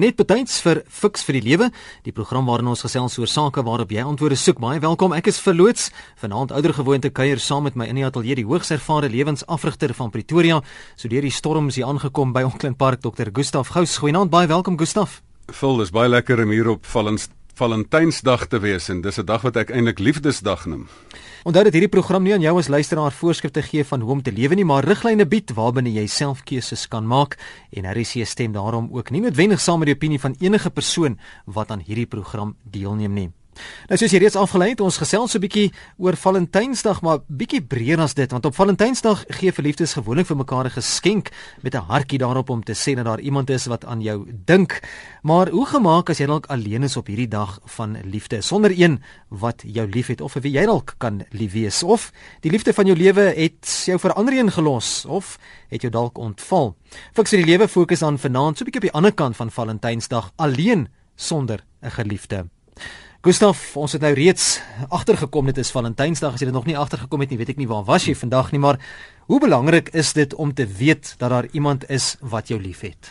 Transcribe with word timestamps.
Net 0.00 0.16
betyds 0.16 0.62
vir 0.64 0.78
Fix 0.88 1.26
vir 1.26 1.36
die 1.36 1.42
Lewe, 1.44 1.66
die 2.06 2.12
program 2.16 2.46
waarin 2.48 2.70
ons 2.72 2.80
gesels 2.86 3.18
oor 3.20 3.28
sake 3.28 3.60
waarop 3.66 3.90
jy 3.92 4.00
antwoorde 4.00 4.38
soek. 4.40 4.56
Baie 4.62 4.78
welkom. 4.80 5.12
Ek 5.12 5.26
is 5.28 5.40
verloots. 5.44 5.90
Vanaand 6.22 6.54
ouer 6.56 6.72
gewoonte 6.72 7.10
kuier 7.12 7.42
saam 7.42 7.66
met 7.68 7.76
my 7.76 7.84
in 7.90 8.00
die 8.00 8.06
ateljee 8.06 8.38
die 8.38 8.46
hoogs 8.48 8.72
ervare 8.72 9.10
lewensafrigter 9.12 9.92
van 9.98 10.12
Pretoria. 10.14 10.62
So 10.96 11.12
deur 11.12 11.26
die 11.26 11.34
storms 11.34 11.76
hier 11.76 11.90
aangekom 11.90 12.32
by 12.32 12.46
Onkland 12.48 12.78
Park, 12.80 13.02
Dr. 13.04 13.28
Gustaf 13.28 13.74
Gous. 13.74 13.98
Goeienaand, 14.00 14.32
baie 14.32 14.48
welkom 14.48 14.80
Gustaf. 14.80 15.20
Vol, 15.52 15.82
dis 15.82 15.92
baie 15.92 16.08
lekker 16.08 16.46
om 16.46 16.56
hier 16.56 16.72
op 16.78 16.88
Valens 16.88 17.28
Valentynsdag 17.60 18.46
te 18.48 18.58
wees 18.62 18.88
en 18.88 19.02
dis 19.04 19.18
'n 19.20 19.26
dag 19.28 19.42
wat 19.42 19.56
ek 19.56 19.70
eintlik 19.70 19.98
Liefdesdag 19.98 20.64
noem. 20.66 20.88
Onthou 21.44 21.64
dat 21.64 21.72
hierdie 21.72 21.92
program 21.92 22.22
nie 22.22 22.32
aan 22.32 22.40
jou 22.40 22.58
as 22.58 22.68
luisteraar 22.68 23.12
voorskrifte 23.12 23.62
gee 23.62 23.84
van 23.84 24.00
hoe 24.00 24.10
om 24.10 24.22
te 24.22 24.32
lewe 24.32 24.54
nie, 24.54 24.64
maar 24.64 24.84
riglyne 24.84 25.26
bied 25.26 25.52
waarbinne 25.52 25.92
jy 25.92 26.06
self 26.06 26.42
keuses 26.42 26.88
kan 26.88 27.06
maak 27.06 27.36
en 27.70 27.84
'n 27.84 28.26
stem 28.26 28.52
daarom 28.52 28.88
ook 28.92 29.10
nie 29.10 29.20
noodwendig 29.20 29.60
saam 29.60 29.78
met 29.78 29.86
die 29.86 29.94
opinie 29.94 30.20
van 30.20 30.36
enige 30.38 30.70
persoon 30.70 31.18
wat 31.44 31.70
aan 31.70 31.82
hierdie 31.84 32.06
program 32.06 32.56
deelneem 32.64 33.12
nie. 33.12 33.30
Nou 33.88 33.98
soos 33.98 34.12
jy 34.12 34.18
reeds 34.18 34.36
afgelei 34.36 34.70
het, 34.70 34.80
ons 34.80 34.96
gesels 34.96 35.30
so 35.30 35.38
'n 35.38 35.42
bietjie 35.42 35.72
oor 35.98 36.16
Valentynsdag, 36.16 37.02
maar 37.02 37.18
bietjie 37.28 37.62
breër 37.62 38.00
as 38.00 38.14
dit, 38.14 38.30
want 38.30 38.46
op 38.46 38.54
Valentynsdag 38.54 39.24
gee 39.28 39.52
verliefdes 39.52 39.92
gewoonlik 39.92 40.26
vir 40.26 40.36
mekaar 40.36 40.66
'n 40.66 40.70
geskenk 40.70 41.30
met 41.62 41.74
'n 41.74 41.86
hartjie 41.88 42.18
daarop 42.18 42.50
om 42.50 42.62
te 42.62 42.74
sê 42.74 42.94
dat 42.94 43.04
daar 43.04 43.20
iemand 43.20 43.50
is 43.50 43.66
wat 43.66 43.84
aan 43.84 44.00
jou 44.00 44.26
dink. 44.44 44.80
Maar 45.22 45.48
hoe 45.48 45.66
gemaak 45.66 46.10
as 46.10 46.18
jy 46.18 46.26
dalk 46.26 46.46
alleen 46.46 46.82
is 46.82 46.96
op 46.96 47.06
hierdie 47.06 47.28
dag 47.28 47.58
van 47.64 47.96
liefde 48.04 48.40
sonder 48.40 48.70
een 48.70 49.02
wat 49.28 49.62
jou 49.66 49.88
liefhet 49.88 50.20
of 50.20 50.32
vir 50.32 50.42
wie 50.42 50.52
jy 50.52 50.64
dalk 50.66 50.94
kan 50.98 51.24
lief 51.30 51.52
wees 51.52 51.82
of 51.82 52.12
die 52.40 52.50
liefde 52.50 52.72
van 52.72 52.86
jou 52.86 52.96
lewe 52.96 53.32
het 53.36 53.82
jou 53.86 53.98
vir 53.98 54.12
ander 54.12 54.34
een 54.34 54.50
gelos 54.50 55.04
of 55.04 55.38
het 55.68 55.82
jou 55.82 55.92
dalk 55.92 56.18
ontval. 56.18 56.74
Fiks 57.12 57.30
die 57.30 57.44
lewe 57.44 57.68
fokus 57.68 58.02
aan 58.02 58.18
vanaand 58.18 58.58
so 58.58 58.64
'n 58.64 58.70
bietjie 58.70 58.80
op 58.80 58.88
die 58.88 58.98
ander 58.98 59.12
kant 59.12 59.36
van 59.36 59.50
Valentynsdag 59.50 60.32
alleen 60.36 60.88
sonder 61.16 61.64
'n 61.82 61.90
geliefde. 61.90 62.46
Gustaf, 63.20 63.74
ons 63.76 63.92
het 63.92 64.00
nou 64.00 64.14
reeds 64.16 64.44
agtergekom 64.88 65.50
dit 65.50 65.58
is 65.60 65.68
Valentynsdag. 65.74 66.38
As 66.38 66.40
jy 66.40 66.46
dit 66.48 66.56
nog 66.56 66.64
nie 66.64 66.76
agtergekom 66.80 67.20
het 67.20 67.28
nie, 67.28 67.36
weet 67.36 67.50
ek 67.52 67.58
nie 67.60 67.66
waar 67.68 67.82
was 67.84 68.06
jy 68.08 68.14
vandag 68.16 68.48
nie, 68.54 68.60
maar 68.62 68.78
hoe 69.28 69.40
belangrik 69.42 69.90
is 69.92 70.14
dit 70.16 70.32
om 70.40 70.54
te 70.56 70.64
weet 70.64 71.10
dat 71.20 71.28
daar 71.28 71.48
iemand 71.52 71.84
is 71.92 72.14
wat 72.24 72.48
jou 72.48 72.56
liefhet? 72.56 73.10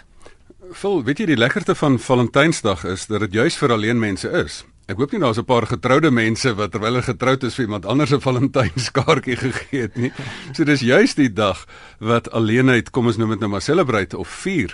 Vol, 0.82 1.04
weet 1.06 1.22
jy 1.22 1.28
die 1.30 1.38
lekkerste 1.38 1.76
van 1.78 2.00
Valentynsdag 2.02 2.88
is 2.90 3.06
dat 3.06 3.22
dit 3.28 3.38
juis 3.38 3.58
vir 3.62 3.76
alleen 3.76 4.02
mense 4.02 4.32
is. 4.40 4.64
Ek 4.90 4.98
hoop 4.98 5.14
nie 5.14 5.22
daar's 5.22 5.38
'n 5.38 5.46
paar 5.46 5.70
getroude 5.70 6.10
mense 6.10 6.56
wat 6.58 6.72
terwyl 6.72 6.98
hulle 6.98 7.06
getroud 7.06 7.44
is 7.44 7.54
vir 7.54 7.70
iemand 7.70 7.86
anders 7.86 8.10
'n 8.10 8.26
Valentynskaartjie 8.26 9.38
gegee 9.46 9.82
het 9.82 9.96
nie. 9.96 10.12
So 10.54 10.64
dis 10.64 10.82
juis 10.82 11.14
die 11.14 11.30
dag 11.30 11.68
wat 12.00 12.32
alleenheid, 12.32 12.90
kom 12.90 13.06
ons 13.06 13.18
noem 13.18 13.30
dit 13.30 13.40
nou 13.40 13.50
maar 13.50 13.62
celebrate 13.62 14.18
of 14.18 14.28
vier. 14.28 14.74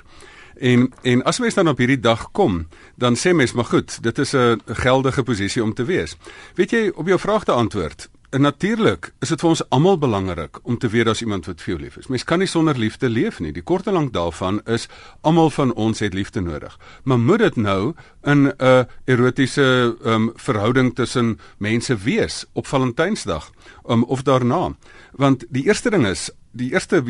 En 0.57 0.93
en 1.01 1.23
as 1.23 1.39
mens 1.39 1.53
dan 1.53 1.67
op 1.67 1.77
hierdie 1.77 1.99
dag 1.99 2.31
kom, 2.31 2.67
dan 2.95 3.15
sê 3.15 3.33
mens 3.33 3.53
maar 3.53 3.65
goed, 3.65 4.03
dit 4.03 4.17
is 4.17 4.33
'n 4.33 4.61
geldige 4.65 5.23
posisie 5.23 5.63
om 5.63 5.73
te 5.73 5.85
wees. 5.85 6.17
Weet 6.55 6.71
jy 6.71 6.91
op 6.95 7.07
jou 7.07 7.19
vraag 7.19 7.43
te 7.43 7.51
antwoord? 7.51 8.09
Natuurlik 8.35 9.13
is 9.23 9.29
dit 9.31 9.39
vir 9.39 9.49
ons 9.49 9.61
almal 9.69 9.97
belangrik 9.97 10.57
om 10.67 10.77
te 10.77 10.89
weet 10.91 11.07
as 11.07 11.21
iemand 11.21 11.45
wat 11.45 11.61
vir 11.61 11.73
jou 11.73 11.77
lief 11.83 11.95
is. 11.97 12.07
Mens 12.11 12.23
kan 12.27 12.39
nie 12.39 12.47
sonder 12.47 12.75
liefde 12.77 13.09
leef 13.09 13.39
nie. 13.39 13.53
Die 13.55 13.63
kort 13.63 13.87
en 13.87 13.95
lank 13.95 14.11
daarvan 14.13 14.59
is 14.65 14.89
almal 15.21 15.49
van 15.55 15.71
ons 15.73 15.99
het 16.03 16.13
liefde 16.13 16.41
nodig. 16.41 16.75
Maar 17.03 17.19
moet 17.19 17.39
dit 17.39 17.55
nou 17.55 17.93
in 18.23 18.51
'n 18.57 18.87
erotiese 19.05 19.95
um, 20.03 20.31
verhouding 20.35 20.95
tussen 20.95 21.39
mense 21.57 21.95
wees 21.95 22.45
op 22.53 22.67
Valentynsdag 22.67 23.51
um, 23.89 24.03
of 24.03 24.21
daarna? 24.23 24.75
Want 25.11 25.45
die 25.49 25.63
eerste 25.63 25.89
ding 25.89 26.05
is 26.05 26.29
die 26.55 26.71
eerste 26.71 27.01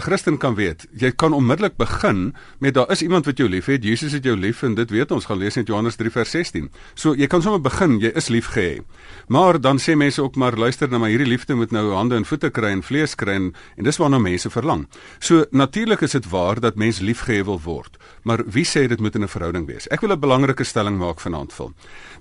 Christen 0.00 0.38
kan 0.40 0.56
weet, 0.56 0.86
jy 0.96 1.10
kan 1.12 1.34
onmiddellik 1.36 1.76
begin 1.76 2.32
met 2.58 2.74
daar 2.74 2.90
is 2.92 3.02
iemand 3.04 3.26
wat 3.28 3.40
jou 3.40 3.48
liefhet. 3.50 3.84
Jesus 3.84 4.14
het 4.16 4.24
jou 4.24 4.36
lief 4.36 4.62
en 4.64 4.74
dit 4.78 4.90
weet 4.90 5.12
ons 5.12 5.26
gaan 5.28 5.38
lees 5.38 5.58
in 5.60 5.66
Johannes 5.68 5.98
3 6.00 6.12
vers 6.14 6.32
16. 6.32 6.70
So 6.94 7.12
jy 7.18 7.28
kan 7.28 7.44
sommer 7.44 7.60
begin, 7.60 7.98
jy 8.00 8.12
is 8.16 8.30
lief 8.32 8.52
gehê. 8.54 8.80
Maar 9.28 9.60
dan 9.60 9.80
sê 9.82 9.96
mense 9.98 10.22
ook 10.22 10.38
maar 10.40 10.56
luister 10.56 10.88
nou 10.88 11.02
maar 11.02 11.12
hierdie 11.12 11.28
liefde 11.28 11.54
moet 11.58 11.72
nou 11.72 11.92
hande 11.92 12.16
en 12.16 12.24
voete 12.28 12.50
kry 12.50 12.72
en 12.72 12.84
vlees 12.84 13.14
kry 13.18 13.36
en, 13.36 13.50
en 13.76 13.88
dis 13.88 14.00
waarna 14.00 14.20
mense 14.22 14.50
verlang. 14.50 14.86
So 15.20 15.44
natuurlik 15.50 16.04
is 16.06 16.16
dit 16.16 16.28
waar 16.32 16.60
dat 16.60 16.80
mens 16.80 17.02
liefgehê 17.04 17.42
wil 17.44 17.60
word. 17.60 18.00
Maar 18.24 18.44
wie 18.46 18.64
sê 18.64 18.86
dit 18.88 19.00
moet 19.00 19.14
in 19.14 19.24
'n 19.24 19.28
verhouding 19.28 19.66
wees? 19.66 19.88
Ek 19.88 20.00
wil 20.00 20.12
'n 20.12 20.20
belangrike 20.20 20.64
stelling 20.64 20.98
maak 20.98 21.20
vanaand 21.20 21.52
vir. 21.52 21.70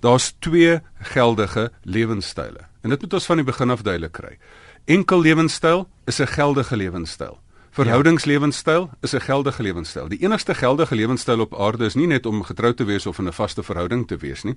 Daar's 0.01 0.33
twee 0.39 0.81
geldige 1.00 1.72
lewenstyle. 1.83 2.68
En 2.81 2.89
dit 2.89 3.01
moet 3.01 3.13
ons 3.13 3.25
van 3.25 3.38
die 3.38 3.45
begin 3.45 3.69
af 3.69 3.81
duidelik 3.81 4.12
kry. 4.12 4.38
Enkel 4.86 5.22
lewenstyl 5.22 5.88
is 6.06 6.19
'n 6.19 6.28
geldige 6.28 6.75
lewenstyl. 6.75 7.38
Verhoudingslewensstyl 7.71 8.89
is 9.01 9.13
'n 9.13 9.21
geldige 9.21 9.61
lewenstyl. 9.63 10.07
Die 10.07 10.21
enigste 10.21 10.53
geldige 10.55 10.95
lewenstyl 10.95 11.39
op 11.39 11.59
aarde 11.59 11.85
is 11.85 11.93
nie 11.93 12.07
net 12.07 12.25
om 12.25 12.43
getroud 12.43 12.77
te 12.77 12.83
wees 12.83 13.05
of 13.05 13.19
in 13.19 13.27
'n 13.27 13.33
vaste 13.33 13.63
verhouding 13.63 14.07
te 14.07 14.17
wees 14.17 14.43
nie. 14.43 14.55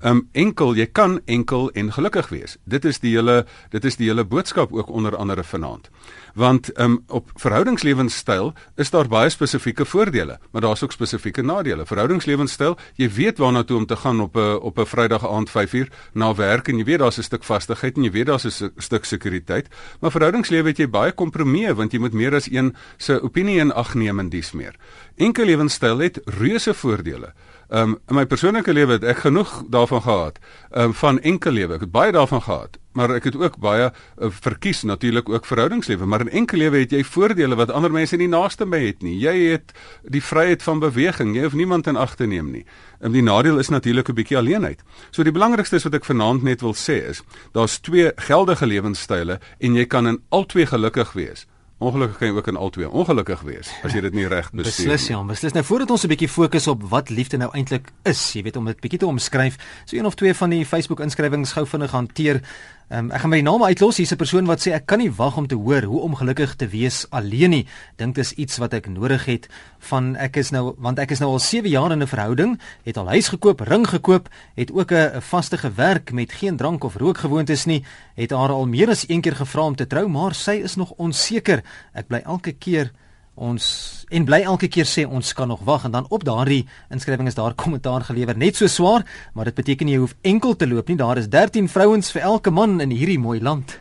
Um 0.00 0.28
enkel, 0.32 0.74
jy 0.74 0.86
kan 0.86 1.20
enkel 1.24 1.70
en 1.70 1.92
gelukkig 1.92 2.28
wees. 2.28 2.56
Dit 2.64 2.84
is 2.84 2.98
die 2.98 3.14
hele 3.14 3.46
dit 3.70 3.84
is 3.84 3.96
die 3.96 4.08
hele 4.08 4.24
boodskap 4.24 4.72
ook 4.72 4.88
onder 4.88 5.16
andere 5.16 5.44
vanaand 5.44 5.90
want 6.38 6.80
um, 6.80 7.02
op 7.06 7.30
verhoudingslewensstyl 7.34 8.52
is 8.76 8.90
daar 8.90 9.08
baie 9.08 9.30
spesifieke 9.30 9.84
voordele, 9.84 10.38
maar 10.50 10.62
daar's 10.62 10.82
ook 10.82 10.92
spesifieke 10.92 11.42
nadele. 11.42 11.86
Verhoudingslewensstyl, 11.86 12.76
jy 12.94 13.08
weet 13.10 13.38
waarna 13.42 13.64
toe 13.66 13.76
om 13.76 13.86
te 13.86 13.96
gaan 13.96 14.20
op 14.20 14.36
'n 14.36 14.58
op 14.62 14.78
'n 14.78 14.86
Vrydag 14.86 15.26
aand 15.28 15.50
5uur 15.50 15.88
na 16.12 16.34
werk 16.34 16.68
en 16.68 16.78
jy 16.78 16.84
weet 16.84 16.98
daar's 16.98 17.18
'n 17.18 17.22
stuk 17.22 17.44
vastigheid 17.44 17.96
en 17.96 18.02
jy 18.04 18.10
weet 18.10 18.26
daar's 18.26 18.44
'n 18.44 18.70
stuk 18.76 19.04
sekuriteit, 19.04 19.66
maar 20.00 20.10
verhoudingslewe 20.10 20.68
het 20.68 20.78
jy 20.78 20.88
baie 20.88 21.12
kompromieë 21.12 21.74
want 21.74 21.92
jy 21.92 21.98
moet 21.98 22.12
meer 22.12 22.34
as 22.34 22.47
een 22.52 22.74
se 22.96 23.20
opinie 23.22 23.58
in 23.58 23.72
ag 23.72 23.94
neem 23.94 24.18
en 24.18 24.28
dis 24.28 24.52
meer. 24.52 24.74
Enkel 25.16 25.44
lewenstyl 25.44 25.98
het 25.98 26.20
reuse 26.38 26.74
voordele. 26.74 27.32
Um 27.68 27.98
in 28.08 28.16
my 28.16 28.24
persoonlike 28.26 28.72
lewe 28.72 28.96
het 28.96 29.04
ek 29.04 29.26
genoeg 29.26 29.62
daarvan 29.68 30.02
gehad. 30.02 30.38
Um 30.72 30.94
van 30.94 31.20
enkel 31.20 31.52
lewe, 31.52 31.74
ek 31.74 31.80
het 31.80 31.92
baie 31.92 32.12
daarvan 32.12 32.42
gehad, 32.42 32.78
maar 32.98 33.12
ek 33.14 33.28
het 33.28 33.36
ook 33.36 33.58
baie 33.62 33.90
uh, 33.90 34.30
verkies 34.42 34.82
natuurlik 34.88 35.28
ook 35.28 35.46
verhoudingslewe, 35.46 36.06
maar 36.06 36.24
in 36.24 36.30
enkel 36.42 36.58
lewe 36.58 36.80
het 36.82 36.94
jy 36.96 37.04
voordele 37.04 37.58
wat 37.58 37.70
ander 37.70 37.92
mense 37.92 38.16
nie 38.16 38.30
naaste 38.30 38.66
by 38.66 38.80
het 38.86 39.04
nie. 39.06 39.14
Jy 39.20 39.34
het 39.52 39.74
die 40.02 40.22
vryheid 40.24 40.64
van 40.64 40.80
beweging. 40.82 41.34
Jy 41.36 41.44
hoef 41.46 41.58
niemand 41.58 41.86
in 41.86 42.00
ag 42.00 42.16
te 42.18 42.26
neem 42.26 42.50
nie. 42.54 42.64
En 43.04 43.12
die 43.14 43.22
nadeel 43.22 43.60
is 43.62 43.68
natuurlik 43.68 44.08
'n 44.08 44.18
bietjie 44.18 44.38
alleenheid. 44.38 44.82
So 45.10 45.22
die 45.22 45.32
belangrikste 45.32 45.76
is 45.76 45.84
wat 45.84 45.94
ek 45.94 46.04
vanaand 46.04 46.42
net 46.42 46.60
wil 46.60 46.74
sê 46.74 47.04
is, 47.08 47.22
daar's 47.52 47.78
twee 47.78 48.12
geldige 48.16 48.66
lewenstyle 48.66 49.38
en 49.58 49.74
jy 49.74 49.86
kan 49.86 50.06
in 50.06 50.22
albei 50.28 50.66
gelukkig 50.66 51.12
wees. 51.12 51.46
Ongelukkig 51.78 52.18
kan 52.18 52.26
jy 52.26 52.34
ook 52.34 52.48
in 52.50 52.56
albei 52.58 52.86
ongelukkig 52.90 53.42
wees 53.46 53.68
as 53.86 53.92
jy 53.94 54.00
dit 54.02 54.14
nie 54.18 54.26
reg 54.26 54.48
bestuur. 54.50 54.88
Beslis 54.90 55.04
ja, 55.12 55.20
beslis. 55.22 55.54
Nou 55.54 55.62
voordat 55.64 55.90
ons 55.94 56.04
'n 56.04 56.10
bietjie 56.10 56.28
fokus 56.28 56.66
op 56.66 56.82
wat 56.90 57.10
liefde 57.10 57.38
nou 57.38 57.50
eintlik 57.54 57.92
is, 58.02 58.32
jy 58.32 58.42
weet 58.42 58.56
om 58.56 58.64
dit 58.64 58.80
bietjie 58.80 58.98
te 58.98 59.06
omskryf, 59.06 59.56
so 59.84 59.96
een 59.96 60.06
of 60.06 60.14
twee 60.14 60.34
van 60.34 60.50
die 60.50 60.66
Facebook 60.66 61.00
inskrywings 61.00 61.52
gou 61.52 61.66
vinnig 61.66 61.90
hanteer. 61.90 62.42
Um, 62.88 63.10
ek 63.12 63.20
gaan 63.20 63.34
my 63.34 63.42
naam 63.44 63.60
uitlos. 63.68 63.98
Hier's 64.00 64.12
'n 64.12 64.16
persoon 64.16 64.46
wat 64.48 64.64
sê 64.64 64.72
ek 64.72 64.86
kan 64.86 64.98
nie 64.98 65.12
wag 65.12 65.36
om 65.36 65.46
te 65.46 65.54
hoor 65.54 65.82
hoe 65.82 66.00
om 66.00 66.14
gelukkig 66.16 66.56
te 66.56 66.66
wees 66.68 67.04
alleen 67.10 67.50
nie. 67.50 67.66
Dink 67.96 68.14
dis 68.14 68.32
iets 68.32 68.56
wat 68.56 68.72
ek 68.72 68.88
nodig 68.88 69.26
het 69.26 69.48
van 69.78 70.16
ek 70.16 70.36
is 70.36 70.50
nou 70.50 70.74
want 70.78 70.98
ek 70.98 71.10
is 71.10 71.20
nou 71.20 71.30
al 71.30 71.38
7 71.38 71.68
jaar 71.68 71.92
in 71.92 72.00
'n 72.02 72.06
verhouding, 72.06 72.58
het 72.84 72.96
al 72.96 73.08
huis 73.08 73.28
gekoop, 73.28 73.60
ring 73.60 73.86
gekoop, 73.86 74.28
het 74.56 74.72
ook 74.72 74.92
'n 74.92 75.20
vaste 75.20 75.70
werk 75.76 76.12
met 76.12 76.32
geen 76.32 76.56
drank 76.56 76.84
of 76.84 76.96
rookgewoontes 76.96 77.66
nie, 77.66 77.84
het 78.14 78.30
haar 78.30 78.50
al 78.50 78.66
meer 78.66 78.88
as 78.88 79.04
een 79.08 79.20
keer 79.20 79.36
gevra 79.36 79.62
om 79.66 79.76
te 79.76 79.86
trou, 79.86 80.08
maar 80.08 80.34
sy 80.34 80.62
is 80.64 80.76
nog 80.76 80.92
onseker. 80.96 81.62
Ek 81.92 82.08
bly 82.08 82.22
elke 82.24 82.52
keer 82.52 82.92
ons 83.38 83.64
en 84.08 84.24
bly 84.24 84.40
elke 84.48 84.68
keer 84.72 84.88
sê 84.88 85.04
ons 85.04 85.32
kan 85.36 85.48
nog 85.48 85.60
wag 85.68 85.84
en 85.84 85.92
dan 85.94 86.06
op 86.14 86.24
daardie 86.24 86.62
inskrywing 86.94 87.28
is 87.28 87.36
daar 87.36 87.54
kommentaar 87.54 88.06
gelewer 88.08 88.36
net 88.36 88.56
so 88.56 88.66
swaar 88.66 89.04
maar 89.34 89.50
dit 89.50 89.58
beteken 89.58 89.88
jy 89.88 90.00
hoef 90.02 90.14
enkel 90.22 90.56
te 90.56 90.68
loop 90.68 90.88
nie 90.88 90.98
daar 91.00 91.20
is 91.20 91.28
13 91.32 91.68
vrouens 91.68 92.10
vir 92.14 92.26
elke 92.30 92.50
man 92.50 92.80
in 92.84 92.94
hierdie 92.94 93.18
mooi 93.20 93.38
land 93.40 93.78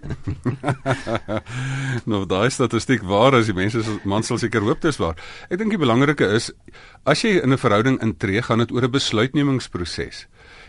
nou 2.12 2.26
daai 2.26 2.50
statistiek 2.54 3.04
waar 3.08 3.40
as 3.40 3.50
die 3.52 3.58
mense 3.58 3.84
man 4.04 4.24
sal 4.24 4.40
seker 4.42 4.66
hoop 4.68 4.82
dis 4.84 5.00
waar 5.02 5.16
ek 5.50 5.60
dink 5.60 5.76
die 5.76 5.82
belangrike 5.82 6.28
is 6.40 6.52
as 7.06 7.24
jy 7.24 7.38
in 7.42 7.54
'n 7.54 7.62
verhouding 7.62 8.02
intree 8.04 8.42
gaan 8.42 8.66
dit 8.66 8.72
oor 8.72 8.84
'n 8.84 8.98
besluitnemingsproses 9.00 10.28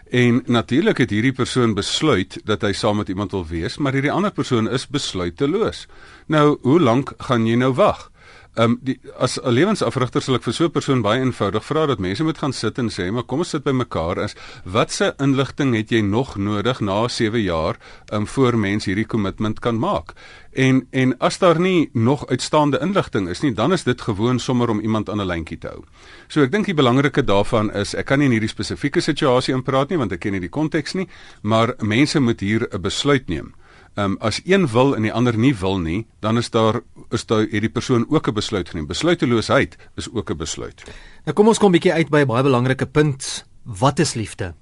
En 0.09 0.43
natuurlik 0.47 0.99
het 0.99 1.11
hierdie 1.11 1.35
persoon 1.37 1.75
besluit 1.77 2.39
dat 2.49 2.63
hy 2.65 2.73
saam 2.73 2.97
met 2.97 3.09
iemand 3.13 3.31
wil 3.31 3.45
wees, 3.47 3.77
maar 3.77 3.93
hierdie 3.93 4.13
ander 4.13 4.33
persoon 4.33 4.71
is 4.71 4.87
besluiteloos. 4.89 5.87
Nou, 6.27 6.59
hoe 6.63 6.81
lank 6.81 7.13
gaan 7.29 7.45
jy 7.47 7.59
nou 7.61 7.75
wag? 7.77 8.09
Ehm 8.55 8.71
um, 8.71 8.79
die 8.83 8.99
as 9.19 9.39
'n 9.39 9.53
lewensafrigter 9.53 10.23
sal 10.23 10.35
ek 10.35 10.43
vir 10.43 10.53
so 10.53 10.65
'n 10.65 10.71
persoon 10.71 11.03
baie 11.03 11.21
eenvoudig 11.21 11.65
vra 11.65 11.87
dat 11.87 11.99
mense 11.99 12.25
moet 12.25 12.39
gaan 12.39 12.53
sit 12.53 12.79
en 12.79 12.89
sê, 12.89 13.11
maar 13.13 13.23
kom 13.23 13.39
ons 13.39 13.49
sit 13.49 13.63
by 13.63 13.71
mekaar 13.71 14.19
is 14.25 14.35
watse 14.65 15.15
inligting 15.19 15.75
het 15.75 15.91
jy 15.91 16.01
nog 16.01 16.37
nodig 16.37 16.81
na 16.81 17.09
7 17.09 17.41
jaar 17.41 17.77
um, 18.13 18.27
voor 18.27 18.59
mens 18.59 18.85
hierdie 18.85 19.07
kommitment 19.07 19.61
kan 19.61 19.79
maak? 19.79 20.15
En 20.53 20.87
en 20.91 21.19
as 21.19 21.39
daar 21.39 21.61
nie 21.61 21.91
nog 21.93 22.27
uitstaande 22.27 22.79
inligting 22.81 23.29
is 23.29 23.41
nie, 23.41 23.55
dan 23.55 23.73
is 23.73 23.85
dit 23.85 24.01
gewoon 24.01 24.39
sommer 24.39 24.71
om 24.71 24.81
iemand 24.81 25.11
aan 25.11 25.21
'n 25.21 25.27
lyntjie 25.27 25.59
te 25.59 25.69
hou. 25.69 25.85
So 26.29 26.43
ek 26.43 26.51
dink 26.51 26.65
die 26.65 26.75
belangrike 26.75 27.25
daarvan 27.25 27.73
is 27.73 27.95
ek 27.95 28.07
kan 28.07 28.19
nie 28.19 28.27
in 28.27 28.33
hierdie 28.33 28.49
spesifieke 28.49 29.01
situasie 29.01 29.55
inpraat 29.55 29.91
nie 29.91 29.99
want 29.99 30.13
ek 30.13 30.21
ken 30.21 30.33
nie 30.33 30.41
die 30.41 30.49
konteks 30.49 30.95
nie, 30.95 31.09
maar 31.43 31.75
mense 31.79 32.21
moet 32.21 32.41
hier 32.41 32.69
'n 32.73 32.81
besluit 32.81 33.29
neem 33.29 33.55
Ehm 33.99 34.13
um, 34.13 34.17
as 34.23 34.41
een 34.45 34.69
wil 34.71 34.95
en 34.97 35.03
die 35.03 35.13
ander 35.13 35.35
nie 35.39 35.57
wil 35.59 35.81
nie, 35.83 36.07
dan 36.23 36.37
is 36.39 36.51
daar 36.55 36.81
is 37.11 37.25
daar 37.27 37.49
hierdie 37.51 37.71
persoon 37.71 38.05
ook 38.09 38.29
'n 38.29 38.35
besluit 38.35 38.69
geneem. 38.69 38.87
Besluiteloosheid 38.87 39.77
is 39.97 40.09
ook 40.13 40.31
'n 40.31 40.37
besluit. 40.37 40.83
Nou 41.25 41.35
kom 41.35 41.49
ons 41.49 41.59
kom 41.59 41.69
'n 41.69 41.73
bietjie 41.73 41.93
uit 41.93 42.09
by 42.09 42.21
'n 42.21 42.27
baie 42.27 42.43
belangrike 42.43 42.87
punt. 42.87 43.47
Wat 43.65 43.99
is 43.99 44.15
liefde? 44.15 44.55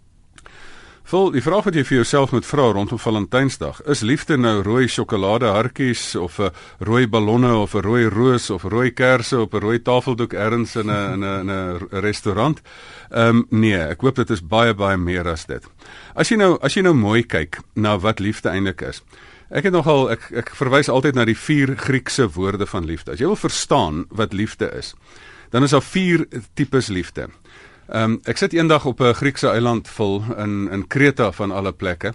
Vol, 1.07 1.29
die 1.31 1.39
vraag 1.39 1.69
wat 1.69 1.77
jy 1.79 1.85
vir 1.87 1.95
jouself 2.01 2.33
moet 2.35 2.47
vra 2.49 2.65
rondom 2.75 2.99
Valentynsdag, 2.99 3.77
is 3.87 4.01
liefde 4.03 4.35
nou 4.43 4.57
rooi 4.67 4.89
sjokoladehartjies 4.91 6.17
of 6.19 6.41
'n 6.43 6.51
rooi 6.83 7.07
ballonne 7.07 7.53
of 7.55 7.77
'n 7.77 7.83
rooi 7.87 8.09
roos 8.11 8.51
of 8.51 8.65
rooi 8.65 8.91
kersse 8.91 9.39
op 9.39 9.55
'n 9.55 9.61
rooi 9.61 9.79
tafeldoek 9.79 10.33
ergens 10.33 10.75
in 10.75 10.91
'n 10.91 11.23
in 11.23 11.23
'n 11.23 11.51
'n 11.51 12.01
restaurant? 12.03 12.61
Ehm 13.11 13.29
um, 13.29 13.47
nee, 13.51 13.79
ek 13.79 14.01
hoop 14.01 14.17
dit 14.17 14.31
is 14.31 14.43
baie 14.43 14.75
baie 14.75 14.97
meer 14.97 15.29
as 15.29 15.47
dit. 15.47 15.63
As 16.17 16.29
jy 16.29 16.37
nou 16.37 16.59
as 16.61 16.75
jy 16.75 16.83
nou 16.83 16.95
mooi 16.95 17.23
kyk 17.23 17.61
na 17.75 17.99
wat 17.99 18.19
liefde 18.19 18.49
eintlik 18.49 18.83
is. 18.83 19.03
Ek 19.51 19.63
het 19.63 19.73
nogal 19.73 20.11
ek 20.11 20.33
ek 20.33 20.51
verwys 20.57 20.89
altyd 20.89 21.15
na 21.15 21.25
die 21.25 21.39
vier 21.39 21.77
Griekse 21.77 22.29
woorde 22.29 22.67
van 22.67 22.85
liefde. 22.85 23.13
As 23.13 23.19
jy 23.19 23.27
wil 23.27 23.37
verstaan 23.37 24.07
wat 24.11 24.33
liefde 24.33 24.73
is, 24.75 24.95
dan 25.51 25.63
is 25.63 25.71
daar 25.71 25.83
vier 25.83 26.27
tipes 26.55 26.89
liefde. 26.89 27.29
Ehm 27.87 28.03
um, 28.03 28.21
ek 28.27 28.37
sit 28.37 28.53
eendag 28.53 28.85
op 28.85 29.01
'n 29.01 29.15
Griekse 29.15 29.49
eiland 29.49 29.89
vol 29.89 30.23
in 30.37 30.69
in 30.71 30.87
Kreta 30.87 31.33
van 31.33 31.51
alle 31.51 31.73
plekke. 31.73 32.13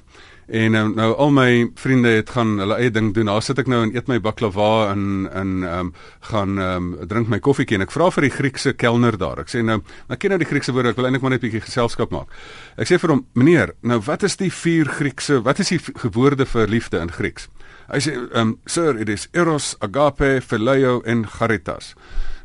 En 0.52 0.74
um, 0.76 0.94
nou 0.96 1.16
al 1.16 1.30
my 1.32 1.72
vriende 1.76 2.10
het 2.10 2.30
gaan 2.30 2.58
hulle 2.60 2.76
eie 2.76 2.92
ding 2.92 3.14
doen. 3.14 3.26
Daar 3.26 3.42
sit 3.42 3.60
ek 3.60 3.70
nou 3.72 3.84
en 3.86 3.94
eet 3.96 4.08
my 4.08 4.18
baklava 4.20 4.90
en 4.92 5.30
en 5.32 5.64
ehm 5.64 5.80
um, 5.80 5.94
gaan 6.20 6.60
ehm 6.60 6.94
um, 6.94 7.08
drink 7.08 7.28
my 7.32 7.40
koffietjie 7.40 7.78
en 7.78 7.86
ek 7.86 7.92
vra 7.92 8.10
vir 8.12 8.28
die 8.28 8.34
Griekse 8.36 8.74
kelner 8.74 9.18
daar. 9.18 9.40
Ek 9.40 9.48
sê 9.54 9.64
nou, 9.64 9.80
ek 10.10 10.20
ken 10.20 10.30
nou 10.30 10.40
die 10.40 10.50
Griekse 10.50 10.76
woorde, 10.76 10.90
ek 10.90 11.00
wil 11.00 11.06
eintlik 11.06 11.22
maar 11.22 11.32
net 11.32 11.44
'n 11.44 11.48
bietjie 11.48 11.64
geselskap 11.64 12.12
maak. 12.12 12.28
Ek 12.78 12.88
sê 12.88 13.00
vir 13.00 13.10
hom, 13.10 13.26
"Meneer, 13.34 13.74
nou 13.82 14.00
wat 14.00 14.24
is 14.24 14.36
die 14.36 14.52
vier 14.52 14.86
Griekse, 14.86 15.42
wat 15.42 15.60
is 15.60 15.70
die 15.70 15.80
gewoorde 15.80 16.46
vir 16.46 16.68
liefde 16.68 17.00
in 17.00 17.12
Grieks?" 17.12 17.48
Hy 17.90 18.00
sê, 18.00 18.12
"Ehm 18.12 18.36
um, 18.36 18.60
sir, 18.66 18.98
it 19.00 19.10
is 19.10 19.30
eros, 19.32 19.76
agape, 19.80 20.42
phileo 20.42 21.02
en 21.06 21.26
charitas." 21.26 21.96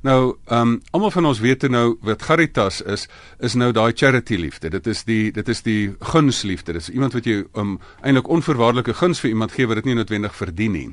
Nou, 0.06 0.36
ehm 0.46 0.60
um, 0.60 0.74
almal 0.94 1.10
van 1.10 1.26
ons 1.26 1.40
weet 1.42 1.64
nou 1.72 1.96
wat 2.06 2.22
Caritas 2.22 2.78
is, 2.82 3.08
is 3.42 3.56
nou 3.58 3.72
daai 3.74 3.90
charity 3.92 4.36
liefde. 4.38 4.70
Dit 4.70 4.86
is 4.86 5.02
die 5.04 5.32
dit 5.34 5.48
is 5.48 5.62
die 5.66 5.96
gunsliefde. 6.12 6.76
Dit 6.76 6.82
is 6.84 6.92
iemand 6.94 7.16
wat 7.16 7.26
jy 7.26 7.40
um 7.58 7.78
eintlik 8.02 8.28
onvoorwaardelike 8.30 8.94
guns 9.00 9.20
vir 9.24 9.32
iemand 9.32 9.56
gee 9.56 9.66
wat 9.66 9.80
dit 9.80 9.88
nie 9.90 9.96
noodwendig 9.98 10.36
verdien 10.36 10.72
nie. 10.72 10.90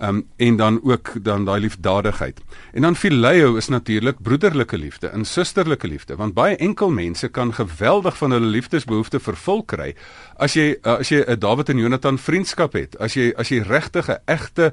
Um 0.00 0.26
en 0.36 0.56
dan 0.56 0.80
ook 0.82 1.12
dan 1.22 1.44
daai 1.44 1.60
liefdadigheid. 1.60 2.40
En 2.72 2.82
dan 2.82 2.96
phileo 2.96 3.56
is 3.56 3.68
natuurlik 3.68 4.22
broederlike 4.22 4.78
liefde, 4.78 5.10
'n 5.14 5.24
susterlike 5.24 5.88
liefde, 5.88 6.16
want 6.16 6.34
baie 6.34 6.56
enkel 6.56 6.90
mense 6.90 7.28
kan 7.28 7.54
geweldig 7.54 8.16
van 8.16 8.30
hulle 8.30 8.46
liefdesbehoeftes 8.46 9.22
vervul 9.22 9.62
kry 9.64 9.94
as 10.36 10.54
jy 10.54 10.76
uh, 10.82 10.98
as 10.98 11.08
jy 11.08 11.22
'n 11.26 11.38
David 11.38 11.68
en 11.68 11.78
Jonathan 11.78 12.18
vriendskap 12.18 12.72
het. 12.72 12.98
As 12.98 13.14
jy 13.14 13.32
as 13.36 13.48
jy 13.48 13.62
regtig 13.62 14.08
'n 14.08 14.18
egte 14.24 14.72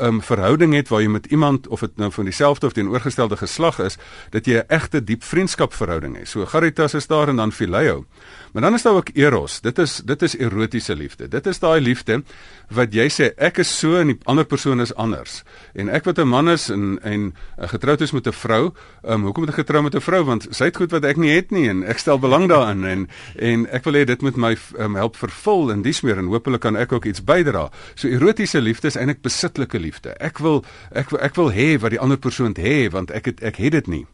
um 0.00 0.22
verhouding 0.22 0.74
het 0.74 0.88
waar 0.88 1.02
jy 1.02 1.08
met 1.08 1.26
iemand 1.26 1.68
of 1.68 1.80
dit 1.80 1.96
nou 1.96 2.12
van 2.12 2.24
dieselfde 2.24 2.66
of 2.66 2.72
teenoorgestelde 2.72 3.36
geslag 3.36 3.78
is, 3.78 3.98
dat 4.30 4.46
jy 4.46 4.58
'n 4.58 4.68
egte 4.68 5.04
diep 5.04 5.22
vriendskapverhouding 5.24 6.16
het. 6.16 6.28
So 6.28 6.46
Charitas 6.46 6.94
is 6.94 7.06
daar 7.06 7.28
en 7.28 7.36
dan 7.36 7.52
phileo. 7.52 8.04
Maar 8.52 8.62
dan 8.62 8.74
is 8.74 8.82
daar 8.82 8.94
ook 8.94 9.08
eros. 9.14 9.60
Dit 9.60 9.78
is 9.78 10.00
dit 10.04 10.22
is 10.22 10.36
erotiese 10.36 10.96
liefde. 10.96 11.28
Dit 11.28 11.46
is 11.46 11.58
daai 11.58 11.80
liefde 11.80 12.22
wat 12.68 12.94
jy 12.94 13.06
sê 13.10 13.30
ek 13.36 13.60
is 13.62 13.70
so 13.78 13.98
en 13.98 14.12
die 14.12 14.18
ander 14.24 14.44
persoon 14.44 14.80
is 14.80 14.94
anders. 14.94 15.42
En 15.74 15.88
ek 15.88 16.04
wat 16.04 16.18
'n 16.18 16.28
man 16.28 16.50
is 16.50 16.68
en 16.68 16.98
en 17.02 17.34
getroud 17.58 18.00
is 18.00 18.10
met 18.10 18.26
'n 18.26 18.32
vrou, 18.32 18.72
um, 19.02 19.22
hoekom 19.22 19.42
moet 19.44 19.52
ek 19.52 19.66
getrou 19.66 19.82
met 19.82 19.94
'n 19.94 20.00
vrou 20.00 20.24
want 20.24 20.46
sy 20.50 20.64
het 20.64 20.76
goed 20.76 20.90
wat 20.90 21.04
ek 21.04 21.16
nie 21.16 21.30
het 21.30 21.50
nie 21.50 21.68
en 21.68 21.82
ek 21.82 21.98
stel 21.98 22.18
belang 22.18 22.48
daarin 22.48 22.84
en 22.84 23.08
en 23.36 23.66
ek 23.70 23.84
wil 23.84 23.94
hê 23.94 24.04
dit 24.04 24.22
moet 24.22 24.36
my 24.36 24.56
um, 24.78 24.94
help 24.94 25.16
vervul 25.16 25.70
in 25.70 25.82
dies 25.82 26.00
meer 26.00 26.18
en 26.18 26.26
hopelik 26.26 26.60
kan 26.60 26.76
ek 26.76 26.92
ook 26.92 27.04
iets 27.04 27.24
bydra. 27.24 27.70
So 27.94 28.08
erotiese 28.08 28.60
liefde 28.60 28.86
is 28.86 28.96
eintlik 28.96 29.22
besitlike 29.22 29.78
liefde. 29.78 30.14
Ek 30.20 30.38
wil 30.38 30.64
ek 30.90 31.12
ek 31.12 31.34
wil 31.34 31.52
hê 31.52 31.78
wat 31.78 31.90
die 31.90 32.00
ander 32.00 32.18
persoon 32.18 32.48
het 32.48 32.58
hê 32.58 32.90
want 32.90 33.10
ek 33.10 33.24
het 33.24 33.42
ek 33.42 33.56
het 33.56 33.72
dit 33.72 33.86
nie. 33.86 34.06